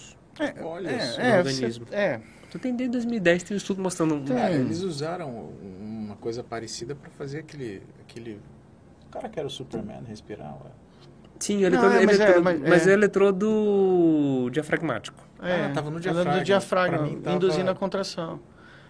[0.63, 1.21] Olha só.
[1.21, 1.85] É, é, organismo.
[1.85, 4.37] você- é, Tu tem desde 2010 tem um estudo mostrando um, Tem.
[4.37, 5.49] Eles usaram
[5.81, 8.39] uma coisa parecida para fazer aquele, aquele...
[9.07, 10.69] O cara que era o Superman respirar, ué.
[11.39, 12.91] Sim, Não, eletrodo, é, mas é- eletrodo- mas mas é.
[12.91, 15.27] é eletrodo diafragmático.
[15.41, 16.33] É, Ah, tava no diafragma.
[16.39, 18.39] do diafragma, mim tava- induzindo a contração.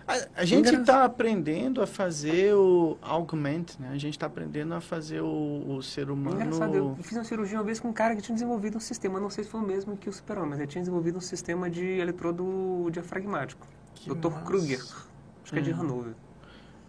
[0.08, 3.90] A, a gente está aprendendo a fazer o augment, né?
[3.92, 6.42] A gente está aprendendo a fazer o, o ser humano...
[6.42, 9.20] Engraçado, eu fiz uma cirurgia uma vez com um cara que tinha desenvolvido um sistema,
[9.20, 11.70] não sei se foi o mesmo que o super mas ele tinha desenvolvido um sistema
[11.70, 13.66] de eletrodo diafragmático.
[13.96, 14.30] Que Dr.
[14.30, 14.46] massa.
[14.46, 15.80] Kruger, acho que é de Hum.
[15.80, 16.14] Hanover.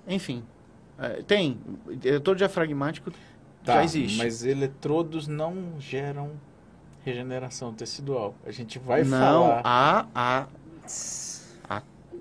[0.09, 0.45] Enfim,
[0.99, 1.59] é, tem.
[2.03, 3.13] Eletrodo diafragmático
[3.65, 4.19] Tá, já existe.
[4.19, 6.33] mas eletrodos não geram
[7.03, 8.35] regeneração tecidual.
[8.45, 9.63] A gente vai não, falar...
[9.65, 10.47] há, há, há,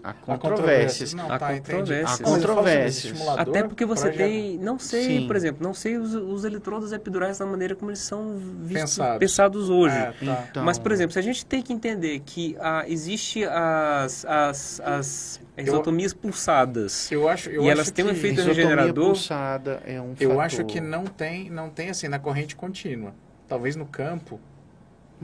[0.03, 1.13] há controvérsias.
[1.13, 2.29] Não, Há tá, controvérsias.
[2.29, 3.27] Controvérsias.
[3.37, 5.27] Até porque você tem, não sei, Sim.
[5.27, 9.19] por exemplo, não sei os, os eletrodos epidurais da maneira como eles são vistos, Pensados.
[9.19, 9.95] pensados hoje.
[9.95, 10.47] É, tá.
[10.51, 14.81] Então, Mas, por exemplo, se a gente tem que entender que ah, existe as, as,
[14.81, 20.01] as isotomias pulsadas Eu acho, eu e acho elas têm um efeito regenerador, pulsada é
[20.01, 20.43] um Eu fator.
[20.43, 23.13] acho que não tem, não tem assim na corrente contínua.
[23.47, 24.39] Talvez no campo,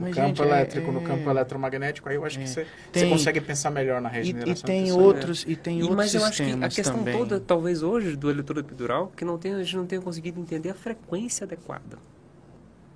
[0.00, 2.42] no Mas, campo gente, é- elétrico, no é- campo eletromagnético, aí eu acho é.
[2.42, 4.52] que você, Tem- você consegue pensar melhor na E, regeneração.
[4.52, 5.04] e tem tecidual.
[5.06, 7.16] outros, e tem E, outros mas eu acho que a questão também.
[7.18, 10.70] toda, talvez hoje, do eletrodo epidural, que não tem, a gente não tenha conseguido entender
[10.70, 11.98] a frequência adequada.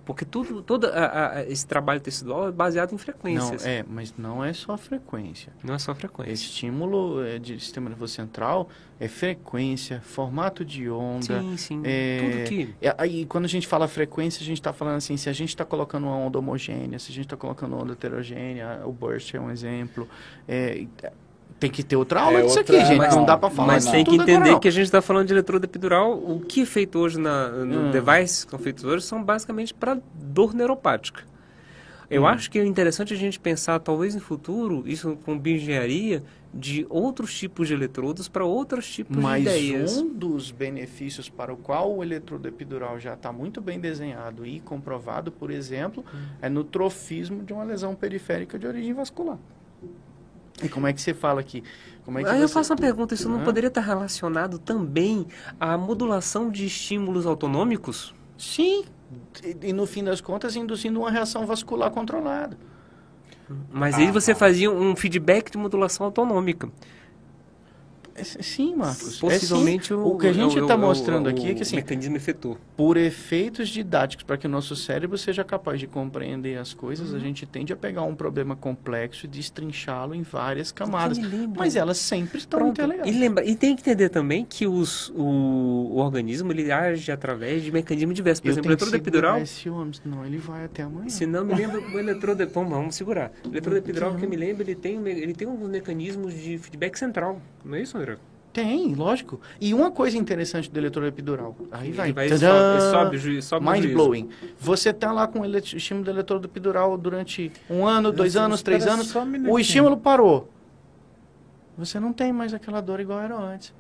[0.05, 3.65] Porque tudo, todo a- a- esse trabalho tecidual é baseado em Não, frequências.
[3.65, 5.53] é, mas não é só frequência.
[5.63, 6.33] Não é só frequência.
[6.33, 8.69] Estímulo é, de sistema nervoso central
[9.01, 11.41] é frequência, formato de onda.
[11.41, 11.83] Sim, sim.
[11.85, 12.75] é, Tudo que...
[12.83, 15.49] É, Aí, quando a gente fala frequência, a gente está falando assim, se a gente
[15.49, 19.41] está colocando uma onda homogênea, se a gente está colocando onda heterogênea, o burst é
[19.41, 20.09] um exemplo.
[20.47, 20.87] é,
[21.61, 22.99] tem que ter outra aula É disso outra- aqui, gente.
[22.99, 24.61] mas não, dá para falar Mas tem que agora, entender não.
[24.61, 26.13] que a gente está falando de eletrodo epidural.
[26.13, 27.91] O que é feito hoje na, no Hum.
[27.91, 31.23] device que são feitos hoje são basicamente para dor neuropática.
[32.11, 32.27] Eu Hum.
[32.27, 36.23] acho que é interessante a gente pensar, talvez no futuro, isso com bioengenharia,
[36.53, 39.97] de outros tipos de eletrodos para outros tipos Mas de ideias.
[39.97, 44.61] um dos benefícios para o qual o eletrodo epidural já está muito bem desenhado e
[44.61, 46.19] comprovado, por exemplo, Hum.
[46.43, 49.39] é no trofismo de uma lesão periférica de origem vascular.
[50.63, 51.63] E como é que você fala aqui?
[52.05, 53.45] Como é que Aí eu você- faço uma pergunta, isso não Hã?
[53.45, 55.27] poderia estar relacionado também
[55.59, 58.15] à modulação de estímulos autonômicos?
[58.39, 58.85] Sim.
[59.43, 62.57] E, e no fim das contas, induzindo uma reação vascular controlada.
[63.71, 64.39] Mas Ah, aí você tá.
[64.41, 66.69] fazia um feedback de modulação autonômica.
[68.17, 69.19] É, sim, Marcos.
[69.19, 70.03] Possivelmente é, sim.
[70.03, 72.17] o, o que a gente o- está o- mostrando o- aqui é que assim, mecanismo
[72.17, 72.57] efetor.
[72.77, 77.17] por efeitos didáticos, para que o nosso cérebro seja capaz de compreender as coisas, Uhum.
[77.17, 81.19] a gente tende a pegar um problema complexo e destrinchá-lo em várias camadas.
[81.57, 82.73] Mas elas sempre estão Pronto.
[82.81, 83.13] interligadas.
[83.15, 87.63] E, lembra, e tem que entender também que os, o, o organismo ele age através
[87.63, 88.41] de mecanismos diversos.
[88.41, 91.09] Por Eu exemplo, o eletrodo epidural, esse homem, senão ele vai até amanhã.
[91.09, 92.47] se não me lembro, o eletrodo...
[92.49, 93.33] Vamos, vamos segurar.
[93.45, 94.19] O eletrodo epidural, Uhum.
[94.19, 97.41] que eu me lembro, ele tem, ele tem uns mecanismos de feedback central.
[97.65, 97.97] Não é isso,
[98.53, 99.41] Tem, lógico.
[99.61, 101.57] E uma coisa interessante do eletrodo epidural.
[101.73, 102.13] Aí vai.
[102.13, 102.79] Vai tadã!
[102.93, 104.29] sobe, sobe, sobe Mind blowing.
[104.61, 108.87] Você tá lá com o estímulo do eletrodo epidural durante um ano, dois anos, três
[108.87, 109.13] anos.
[109.15, 110.49] um O estímulo parou.
[111.77, 113.75] Você não tem mais aquela dor igual era antes.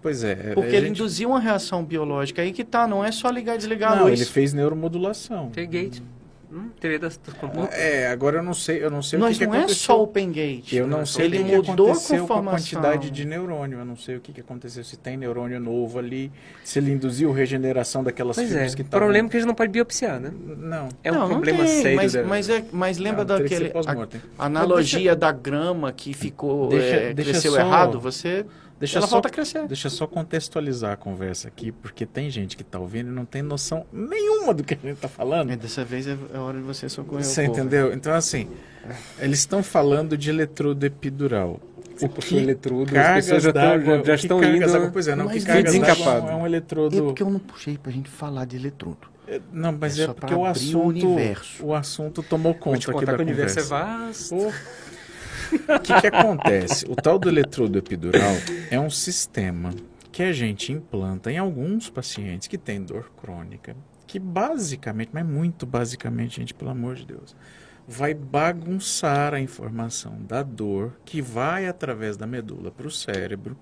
[0.00, 0.54] Pois é.
[0.54, 2.40] Porque a ele gente- induziu uma reação biológica.
[2.40, 4.18] Aí que tá, não é só ligar e desligar a Não, luz.
[4.18, 5.50] ele fez neuromodulação.
[5.50, 6.00] Tem gate.
[6.52, 7.34] Hum, teoria das, das.
[7.72, 9.82] É, agora eu não sei, eu não sei Mas o que, que não é aconteceu.
[9.84, 10.72] só open gate.
[10.74, 13.78] Eu não sei ele o que, que mudou a aconteceu com a quantidade de neurônio.
[13.80, 14.84] Eu não sei o que, que aconteceu.
[14.84, 16.30] Se tem neurônio novo ali,
[16.62, 19.06] se ele induziu regeneração daquelas Pois é, fibras que o estavam...
[19.06, 20.30] problema é que a gente não pode biopsiar, né?
[20.56, 20.88] Não.
[21.02, 21.96] É um não, problema não tem, sério.
[21.96, 23.72] Mas, da- mas, é, mas lembra Não, que daquele
[24.38, 27.98] a analogia da grama que ficou Deixa- é, deixa cresceu só- errado?
[28.00, 28.46] Você
[28.78, 29.66] Deixa ela só, volta a crescer.
[29.66, 33.24] Deixa eu só contextualizar a conversa aqui, porque tem gente que tá ouvindo e não
[33.24, 35.50] tem noção nenhuma do que a gente tá falando.
[35.50, 37.58] É, dessa vez é é hora de você socorrer Você o povo.
[37.60, 37.92] entendeu?
[37.94, 38.48] Então, assim,
[39.18, 41.58] eles estão falando de eletrodo epidural.
[41.96, 45.08] Você puxou o eletrodo, as pessoas já estão- já o que estão indo- d'água- Pois
[45.08, 46.28] é, não, Mas que cargas desencapado.
[46.28, 47.02] é um É eletrodo...
[47.04, 49.08] porque eu não puxei pra gente falar de eletrodo.
[49.26, 51.64] É, Não, mas É é, só porque o o assunto, universo.
[51.64, 54.52] o assunto tomou Vou conta te aqui da que o universo é vasto.
[55.52, 56.86] O que, que acontece?
[56.88, 58.34] O tal do eletrodo epidural
[58.70, 59.74] é um sistema
[60.12, 65.66] que a gente implanta em alguns pacientes que têm dor crônica, que basicamente, mas muito
[65.66, 67.36] basicamente, gente, pelo amor de Deus,
[67.86, 73.56] vai bagunçar a informação da dor que vai através da medula para o cérebro.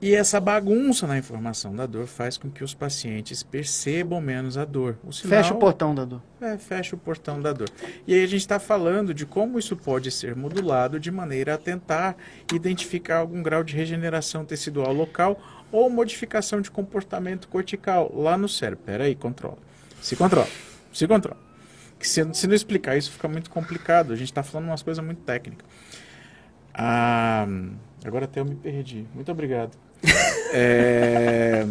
[0.00, 4.64] E essa bagunça na informação da dor faz com que os pacientes percebam menos a
[4.64, 4.96] dor.
[5.02, 6.22] O sinal- Fecha o portão da dor.
[6.40, 7.68] é, fecha o portão da dor.
[8.06, 11.58] E aí a gente está falando de como isso pode ser modulado de maneira a
[11.58, 12.16] tentar
[12.54, 15.40] identificar algum grau de regeneração tecidual local
[15.72, 18.84] ou modificação de comportamento cortical lá no cérebro.
[18.86, 19.58] Peraí, controla.
[20.00, 20.46] Se controla.
[20.92, 21.36] Se controla.
[21.98, 24.12] Que se, se não explicar isso fica muito complicado.
[24.12, 25.66] A gente está falando umas coisas muito técnicas.
[26.72, 27.48] Ah,
[28.04, 29.04] agora até eu me perdi.
[29.12, 29.76] Muito obrigado.
[30.52, 31.64] É,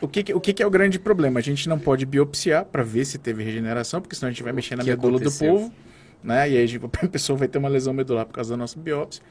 [0.00, 1.38] o que, o que, é o grande problema?
[1.40, 4.52] A gente não pode biopsiar para ver se teve regeneração, porque senão a gente vai
[4.52, 5.54] mexer na medula do aconteceu?
[5.54, 5.72] povo,
[6.22, 6.48] né?
[6.50, 8.78] E aí a, gente- a pessoa vai ter uma lesão medular por causa da nossa
[8.78, 9.22] biópsia.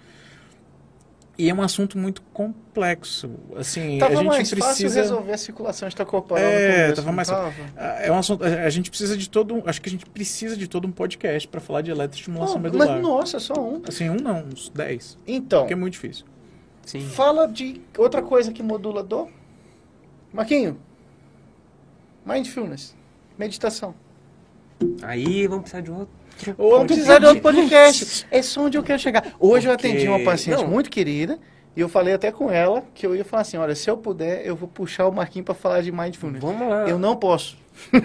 [1.37, 3.31] E é um assunto muito complexo.
[3.55, 7.51] Assim, Tava a gente mais fácil precisa resolver a circulação extracorporal É, tava mais- tava?
[7.75, 8.43] Ah, É um assunto.
[8.43, 9.55] A gente precisa de todo.
[9.55, 12.61] um- Acho que a gente precisa de todo um podcast para falar de eletroestimulação Não,
[12.61, 12.87] medular.
[12.89, 13.81] mas nossa, só um.
[13.87, 15.17] Assim, um não, uns 10.
[15.25, 16.25] Então, Porque é muito difícil.
[16.91, 17.07] Sim.
[17.07, 19.29] fala de outra coisa que modula dor.
[20.33, 20.77] Marquinho,
[22.25, 22.95] mindfulness,
[23.37, 23.95] meditação.
[25.01, 26.13] Aí vamos precisar de outro.
[26.57, 28.27] Ou vamos precisar de outro podcast.
[28.29, 29.35] É só onde eu quero chegar.
[29.39, 30.67] Hoje eu atendi uma paciente Não.
[30.67, 31.39] muito querida
[31.75, 34.45] e eu falei até com ela que eu ia falar assim, olha, se eu puder,
[34.45, 36.41] eu vou puxar o Marquinho para falar de mindfulness.
[36.41, 36.89] Vamos lá.
[36.89, 37.57] Eu não posso.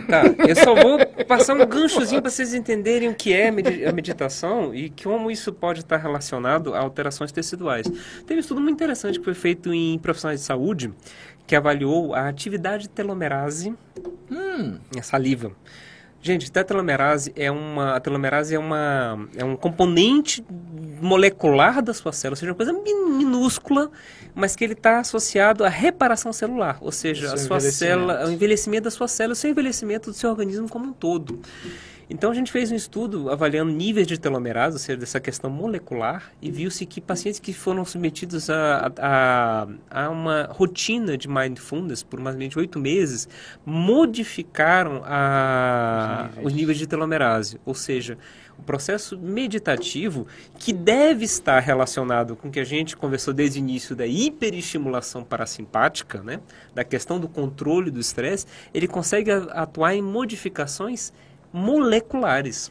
[0.08, 4.74] Tá, eu só vou passar um ganchozinho para vocês entenderem o que é a meditação
[4.74, 7.86] e como isso pode estar relacionado a alterações teciduais.
[8.26, 10.92] Tem um estudo muito interessante que foi feito em profissionais de saúde
[11.46, 13.74] que avaliou a atividade telomerase
[14.30, 15.52] Hum, a saliva.
[16.20, 20.44] Gente, telomerase é uma, a telomerase é uma é um componente
[21.00, 23.90] molecular da sua célula, ou seja, uma coisa min- minúscula,
[24.36, 28.30] mas que ele está associado à reparação celular, ou seja, Seu a sua célula, o
[28.30, 31.40] envelhecimento da sua célula, o seu envelhecimento do seu organismo como um todo.
[32.08, 36.30] Então a gente fez um estudo avaliando níveis de telomerase, ou seja, dessa questão molecular,
[36.40, 42.20] e viu-se que pacientes que foram submetidos a, a, a uma rotina de mindfulness por
[42.20, 43.28] mais ou menos oito meses
[43.64, 46.46] modificaram a, Os níveis.
[46.46, 48.16] os níveis de telomerase, ou seja,
[48.58, 50.26] o processo meditativo
[50.58, 55.22] que deve estar relacionado com o que a gente conversou desde o início da hiperestimulação
[55.22, 56.40] parasimpática, né,
[56.74, 61.12] da questão do controle do estresse, ele consegue atuar em modificações
[61.52, 62.70] moleculares.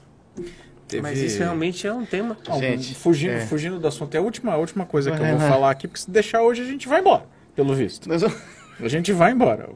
[0.88, 2.38] teve- Mas isso realmente é um tema.
[2.60, 3.46] Gente, fugindo, é.
[3.48, 6.02] fugindo do assunto, é a última, a última coisa que eu vou falar aqui, porque
[6.02, 7.26] se deixar hoje a gente vai embora,
[7.56, 8.08] pelo visto.
[8.08, 8.32] Mas eu-
[8.80, 9.70] A gente vai embora.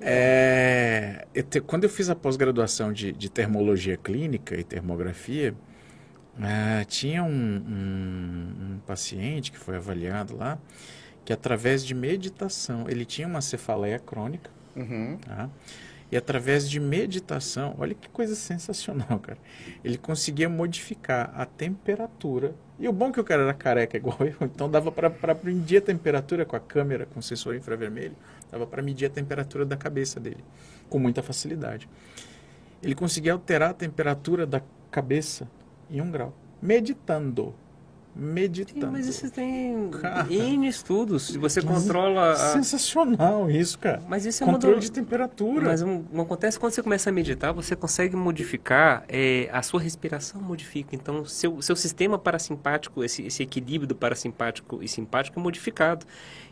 [0.00, 5.54] É, eu te- quando eu fiz a pós-graduação de, de termologia clínica e termografia,
[6.40, 10.58] ah, tinha um, um- um paciente que foi avaliado lá,
[11.24, 15.16] que através de meditação, ele tinha uma cefaleia crônica, Uhum.
[15.18, 15.48] tá?
[16.12, 19.38] E através de meditação, olha que coisa sensacional, cara.
[19.82, 22.54] Ele conseguia modificar a temperatura.
[22.78, 25.10] E o bom é que o cara era careca igual eu, então dava para
[25.42, 28.14] medir a temperatura com a câmera, com o sensor infravermelho,
[28.50, 30.44] dava para medir a temperatura da cabeça dele,
[30.88, 31.88] com muita facilidade.
[32.82, 34.60] Ele conseguia alterar a temperatura da
[34.90, 35.48] cabeça
[35.90, 37.54] em um grau, meditando.
[38.16, 38.92] Sim, Meditando.
[38.92, 40.26] mas isso tem Cara.
[40.32, 41.26] N estudos.
[41.26, 42.32] Se você controla.
[42.32, 42.36] A...
[42.36, 44.02] Sensacional isso, cara.
[44.08, 45.66] Mas isso é Controle do- de temperatura.
[45.66, 50.40] Mas um, acontece quando você começa a meditar, você consegue modificar, é, a sua respiração
[50.40, 50.94] modifica.
[50.96, 56.06] Então, seu, seu sistema parasimpático, esse, esse equilíbrio do parasimpático e simpático é modificado.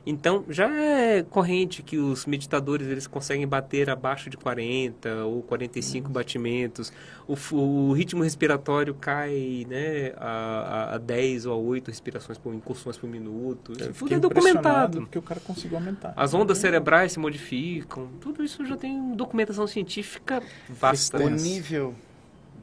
[0.07, 6.11] Então, já é corrente que os meditadores eles conseguem bater abaixo de 40 ou 45
[6.11, 6.93] batimentos.
[7.27, 12.53] O, o ritmo respiratório cai né, a, a- a 10 ou a 8 respirações por
[12.55, 13.73] incursões por minuto.
[13.73, 15.01] Isso Eu tudo é documentado.
[15.01, 16.13] Porque o cara conseguiu aumentar.
[16.17, 21.17] As ondas cerebrais se modificam, tudo isso já tem documentação científica vasta.
[21.17, 21.95] O nível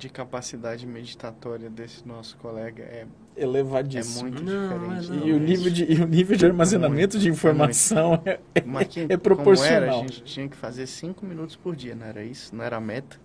[0.01, 3.05] de capacidade meditatória desse nosso colega é,
[3.37, 4.23] é Elevadíssimo.
[4.29, 5.11] muito Não, diferente.
[5.11, 8.61] não, E o nível de, e o nível de armazenamento de informação é, é, é
[8.63, 9.73] Como proporcional.
[9.75, 12.55] era, a gente tinha que fazer cinco minutos por dia, não era isso?
[12.55, 13.19] Não era a meta?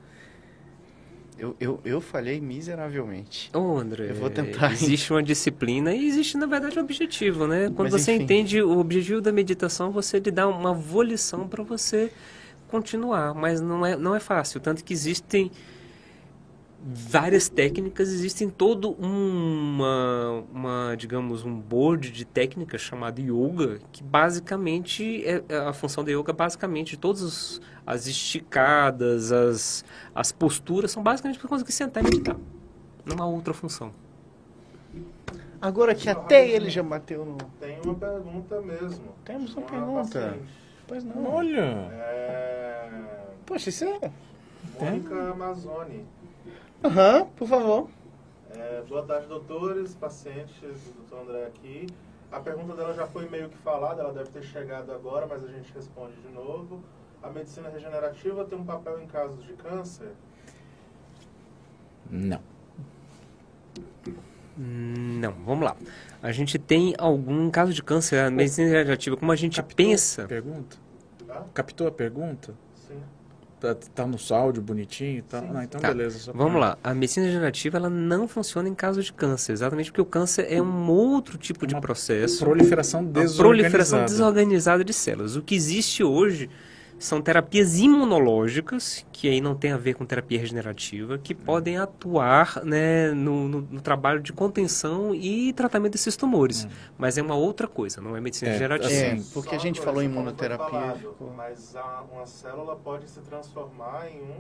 [1.39, 3.51] Eu, eu, eu falhei miseravelmente.
[3.55, 4.73] Ô, André, Eu vou tentar.
[4.73, 7.71] existe uma disciplina e existe, na verdade, um objetivo, né?
[7.75, 8.25] Quando Mas, você enfim.
[8.25, 12.13] entende o objetivo da meditação, você lhe dá uma volição para você
[12.69, 15.51] continuar, mas não é, não é fácil, tanto que existem
[16.89, 25.25] várias técnicas, existem todo uma, uma, digamos, um board de técnicas chamado yoga, que basicamente,
[25.27, 29.85] é, é- a função da yoga basicamente, todas as esticadas, as,
[30.15, 32.37] as posturas, são basicamente para conseguir sentar e meditar.
[33.05, 33.91] Não há outra função.
[35.61, 37.37] Agora que até ele já bateu no.
[37.59, 39.01] Tem uma pergunta mesmo.
[39.25, 40.21] Temos uma Uma pergunta.
[40.21, 40.49] paciente.
[40.87, 41.27] Pois não.
[41.35, 41.61] Olha,
[41.93, 42.89] É...
[43.45, 44.11] Poxa, isso é.
[44.81, 46.05] Mônica Amazoni.
[46.85, 47.89] Aham, por favor.
[48.55, 51.87] É, boa tarde, doutores, pacientes, o doutor André aqui.
[52.31, 55.49] A pergunta dela já foi meio que falada, ela deve ter chegado agora, mas a
[55.49, 56.83] gente responde de novo.
[57.23, 60.13] A medicina regenerativa tem um papel em casos de câncer?
[62.11, 62.41] não.
[64.59, 65.77] Não, vamos lá.
[66.23, 70.25] A gente tem algum caso de câncer, a medicina regenerativa, como a gente Captou pensa.
[70.25, 70.79] a pergunta?
[71.27, 71.45] Tá?
[71.53, 72.55] Captou a pergunta?
[72.89, 73.03] Sim.
[73.59, 75.41] Tá, tá no áudio bonitinho e tal.
[75.41, 76.19] Sim, Não, então Tá, beleza.
[76.19, 76.79] só Vamos pra- lá.
[76.85, 80.61] A medicina regenerativa ela não funciona em caso de câncer, exatamente porque o câncer é
[80.61, 82.45] um outro tipo de Uma processo.
[82.45, 83.43] Proliferação desorganizada.
[83.43, 85.37] proliferação desorganizada de células.
[85.37, 86.51] O que existe hoje
[86.99, 92.65] são terapias imunológicas, que aí não tem a ver com terapia regenerativa, que podem atuar
[92.65, 96.67] né, no, no- no trabalho de contenção e tratamento desses tumores.
[96.99, 98.93] Mas é uma outra coisa, não é medicina É, regenerativa.
[98.93, 100.67] É, assim, porque Só a gente falou em imunoterapia.
[100.71, 104.35] falado, ficou- Mas a- uma célula pode se transformar em um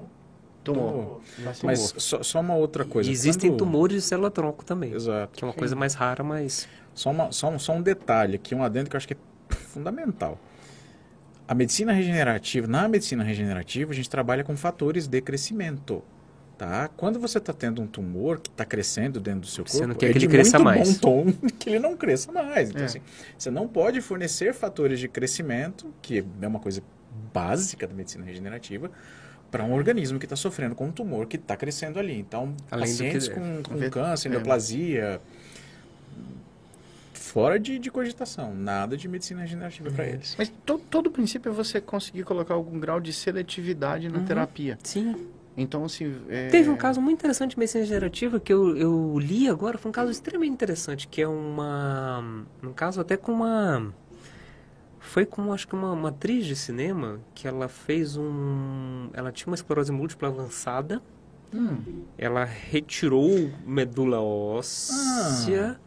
[0.64, 0.92] Tumor.
[0.92, 1.20] tumor.
[1.62, 3.10] Mas só, só uma outra coisa.
[3.10, 5.36] Existem quando- tumores de célula-tronco também, Exato.
[5.36, 6.66] que é uma coisa mais rara, mas...
[6.94, 9.54] Só, uma- só um, só um detalhe aqui, um adendo que eu acho que é
[9.54, 10.38] fundamental.
[11.48, 16.02] A medicina regenerativa, na medicina regenerativa, a gente trabalha com fatores de crescimento.
[16.58, 16.88] Tá?
[16.96, 19.94] Quando você está tendo um tumor que está crescendo dentro do seu Você corpo, não
[19.94, 20.98] quer é que ele de cresça muito mais.
[20.98, 22.70] bom tom que ele não cresça mais.
[22.70, 22.86] Então, É.
[22.86, 23.00] assim,
[23.36, 26.82] você não pode fornecer fatores de crescimento, que é uma coisa
[27.32, 28.90] básica da medicina regenerativa,
[29.50, 32.18] para um organismo que está sofrendo com um tumor que está crescendo ali.
[32.18, 34.30] Então, Além pacientes com, com Ve- câncer, é.
[34.32, 35.20] neoplasia,
[37.36, 40.34] fora de, de cogitação, nada de medicina regenerativa para eles.
[40.38, 44.24] Mas to, todo o princípio é você conseguir colocar algum grau de seletividade na Uhum.
[44.24, 44.78] terapia.
[44.82, 45.14] Sim,
[45.54, 46.16] Então, assim.
[46.30, 49.90] é- Teve um caso muito interessante de medicina regenerativa que eu, eu li agora, foi
[49.90, 52.24] um caso extremamente interessante, que é uma.
[52.62, 53.92] Um caso até com uma.
[54.98, 59.10] Foi com, acho que uma, uma atriz de cinema que ela fez um.
[59.12, 61.02] Ela tinha uma esclerose múltipla avançada,
[61.54, 61.78] Hum,
[62.18, 65.78] ela retirou medula óssea.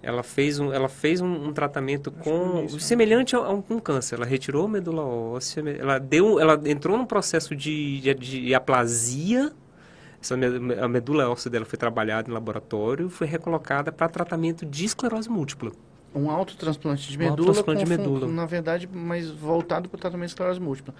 [0.00, 2.80] Ela fez um, ela fez um, um tratamento com isso, né?
[2.80, 4.14] semelhante a, a um com câncer.
[4.14, 9.52] Ela retirou a medula óssea, ela deu, ela entrou num processo de, de, de aplasia.
[10.20, 15.28] Essa a medula óssea dela foi trabalhada em laboratório, foi recolocada para tratamento de esclerose
[15.28, 15.72] múltipla.
[16.14, 17.48] um autotransplante de Um medula.
[17.48, 18.26] autotransplante de medula.
[18.26, 20.94] Na verdade, mas voltado para o tratamento de esclerose múltipla.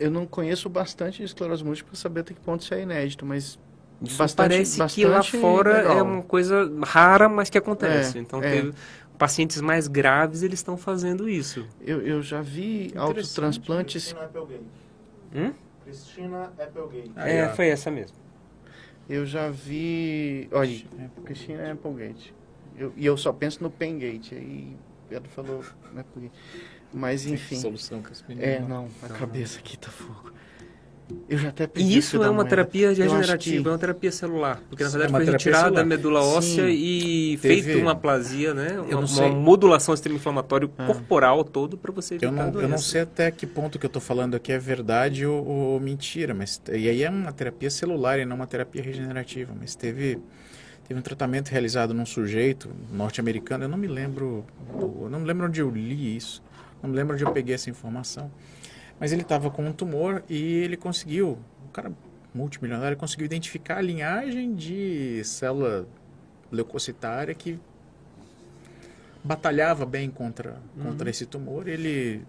[0.00, 3.24] Eu não conheço bastante de esclerose múltipla para saber até que ponto isso é inédito,
[3.24, 3.58] mas.
[4.02, 5.98] Isso Bastante- parece que lá bastante fora legal.
[5.98, 8.18] é uma coisa rara, mas que acontece.
[8.18, 8.50] É, então, é.
[8.50, 8.74] teve-
[9.18, 11.64] pacientes mais graves eles estão fazendo isso.
[11.80, 14.12] Eu, eu já vi autotransplantes.
[14.12, 14.64] Cristina Applegate.
[15.34, 15.52] Hum?
[15.84, 17.12] Cristina Applegate.
[17.14, 17.54] Aí, é, ó.
[17.54, 18.16] foi essa mesmo.
[19.08, 20.48] Eu já vi.
[20.50, 20.82] Olha,
[21.24, 22.34] Cristina Applegate.
[22.76, 24.34] Eu, e eu só penso no Pengate.
[24.34, 24.76] Aí
[25.08, 25.64] Pedro falou.
[26.92, 27.56] Mas enfim.
[27.56, 30.32] Solução que os É, não, a cabeça aqui tá fogo.
[31.28, 34.12] Eu já até E perdi isso da é uma terapia regenerativa, que- é uma terapia
[34.12, 34.60] celular.
[34.68, 35.84] Porque na É verdade uma foi retirada a celular.
[35.84, 36.28] medula Sim.
[36.36, 38.78] óssea e Teve- feita uma aplasia, né?
[38.80, 40.86] Uma, uma modulação do sistema inflamatório Ah.
[40.86, 43.86] corporal todo para você evitar Eu a não, eu não sei até que ponto que
[43.86, 47.70] eu estou falando aqui é verdade ou, ou mentira, mas e aí é uma terapia
[47.70, 50.18] celular e não uma terapia regenerativa, mas teve
[50.88, 54.44] teve um tratamento realizado num sujeito norte-americano, eu não me lembro,
[55.00, 56.42] eu não me lembro onde eu li isso,
[56.82, 58.30] não me lembro onde eu peguei essa informação,
[59.02, 61.36] mas ele estava com um tumor e ele conseguiu,
[61.68, 61.90] um cara
[62.32, 65.88] multimilionário conseguiu identificar a linhagem de célula
[66.52, 67.58] leucocitária que
[69.24, 71.66] batalhava bem contra, contra esse tumor.
[71.66, 72.22] Ele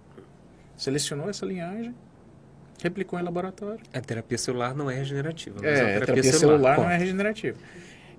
[0.76, 1.94] selecionou essa linhagem,
[2.82, 3.82] replicou em laboratório.
[3.94, 5.60] A terapia celular não é regenerativa.
[5.62, 7.58] mas É, uma a terapia celular não é regenerativa.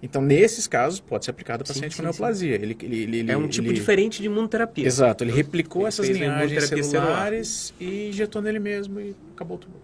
[0.03, 2.55] Então, nesses casos, pode ser aplicado a Sim, paciente sim, com neoplasia.
[2.57, 4.87] Ele, ele, ele, ele- É um tipo ele- diferente de imunoterapia.
[4.87, 7.07] Exato, ele replicou Ele essas linhagens imunoterapia celular.
[7.07, 9.81] celulares e injetou nele mesmo e acabou o tumor.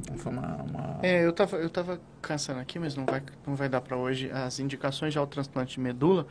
[0.00, 0.56] Então, foi uma...
[0.62, 3.96] uma- É, eu tava, eu tava cansando aqui, mas não vai, não vai dar para
[3.96, 4.30] hoje.
[4.32, 6.26] As indicações de autotransplante de medula,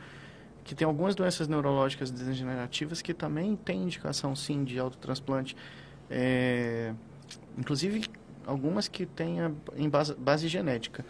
[0.64, 5.56] que tem algumas doenças neurológicas degenerativas que também tem indicação, sim, de autotransplante.
[6.10, 6.92] É,
[7.56, 8.02] inclusive,
[8.46, 9.36] algumas que têm
[9.76, 11.04] em base, base genética.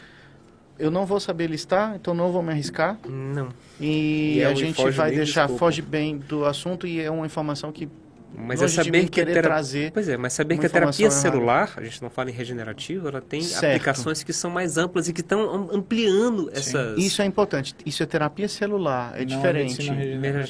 [0.78, 2.98] Eu não vou saber listar, então não vou me arriscar.
[3.08, 3.48] Não.
[3.80, 5.58] E, E é a gente vai deixar, escopo.
[5.58, 7.88] foge bem do assunto e é uma informação que
[8.36, 11.20] Mas longe é saber que trazer Pois é, mas saber que a terapia errada.
[11.20, 13.64] celular, a gente não fala em regenerativa, ela tem Certo.
[13.64, 16.98] aplicações que são mais amplas e que estão am- ampliando essas.
[16.98, 17.74] Isso é importante.
[17.84, 19.90] Isso é terapia celular, é não diferente.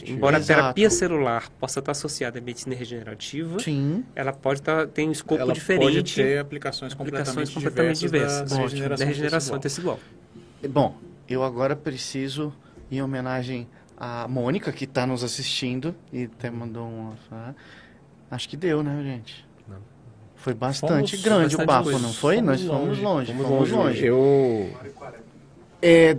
[0.06, 0.60] Embora a Exato.
[0.60, 4.04] terapia celular possa estar associada à medicina regenerativa, Sim.
[4.14, 8.28] ela pode estar tem um escopo Ela diferente, pode ter aplicações completamente, aplicações completamente diversas,
[8.30, 8.50] diversas.
[8.50, 8.68] da Ótimo.
[8.70, 10.00] regeneração, da regeneração tecidual.
[10.60, 10.70] tecidual.
[10.92, 10.96] Bom,
[11.28, 12.52] eu agora preciso,
[12.90, 13.66] em homenagem
[13.98, 17.12] à Mônica, que está nos assistindo e até mandou um.
[18.30, 19.46] Acho que deu, né, gente?
[19.66, 19.78] Não.
[20.36, 21.98] Foi bastante Fomos- grande bastante o papo, coisa.
[21.98, 22.36] não foi?
[22.36, 23.74] Fomos Nós fomos longe, longe, fomos fomos longe.
[24.00, 24.06] longe.
[24.06, 24.70] Eu...
[25.82, 25.86] E.
[25.86, 26.16] É,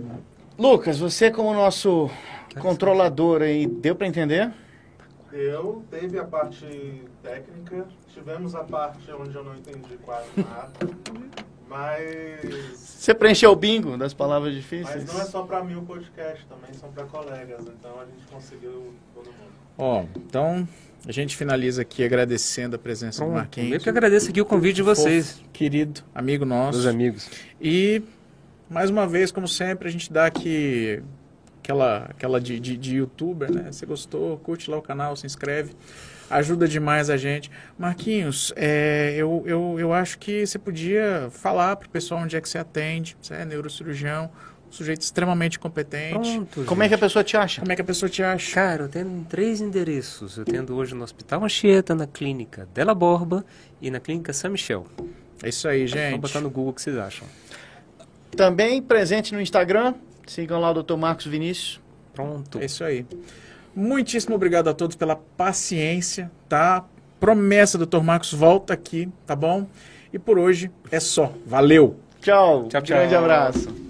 [0.58, 2.10] Lucas, você como nosso
[2.60, 4.52] controlador aí, deu para entender?
[5.30, 10.72] Deu, teve a parte técnica, tivemos a parte onde eu não entendi quase nada,
[11.70, 15.04] Mas, Você preencheu o bingo das palavras mas difíceis?
[15.06, 17.60] não é só para mim o podcast, também são para colegas.
[17.60, 19.52] Então a gente conseguiu todo mundo.
[19.78, 20.66] Ó, então
[21.06, 23.30] a gente finaliza aqui agradecendo a presença do.
[23.30, 23.72] Marquinhos.
[23.74, 26.78] Eu que agradeço aqui o convite de vocês, Fofo, querido, amigo nosso.
[26.78, 27.30] meus amigos.
[27.60, 28.02] E,
[28.68, 31.00] mais uma vez, como sempre, a gente dá aqui
[31.62, 33.70] aquela, aquela de, de, de youtuber, né?
[33.70, 35.72] Você gostou, curte lá o canal, se inscreve.
[36.30, 37.50] Ajuda demais a gente.
[37.76, 42.48] Marquinhos, é, eu, eu, eu acho que você podia falar pro pessoal onde é que
[42.48, 43.16] você atende.
[43.20, 44.30] Você é neurocirurgião,
[44.68, 46.30] um sujeito extremamente competente.
[46.32, 47.04] Pronto, Como é que a gente.
[47.04, 47.60] pessoa te acha?
[47.60, 48.54] Como é que a pessoa te acha?
[48.54, 50.38] Cara, eu tenho três endereços.
[50.38, 53.44] Eu tenho hoje no Hospital Anchieta, na clínica Della Borba
[53.82, 54.86] e na clínica São Michel.
[55.42, 56.20] É isso aí, Vamos gente.
[56.20, 57.26] botar no Google o que vocês acham.
[58.36, 59.94] Também presente no Instagram.
[60.26, 60.94] Sigam lá o Dr.
[60.96, 61.80] Marcos Vinícius.
[62.14, 62.60] Pronto.
[62.60, 63.04] É isso aí.
[63.80, 66.84] Muitíssimo obrigado a todos pela paciência, tá?
[67.18, 69.66] Promessa, doutor Marcos, volta aqui, tá bom?
[70.12, 71.32] E por hoje é só.
[71.46, 71.96] Valeu!
[72.20, 72.68] Tchau.
[72.68, 72.98] Tchau, tchau.
[72.98, 73.89] Grande abraço.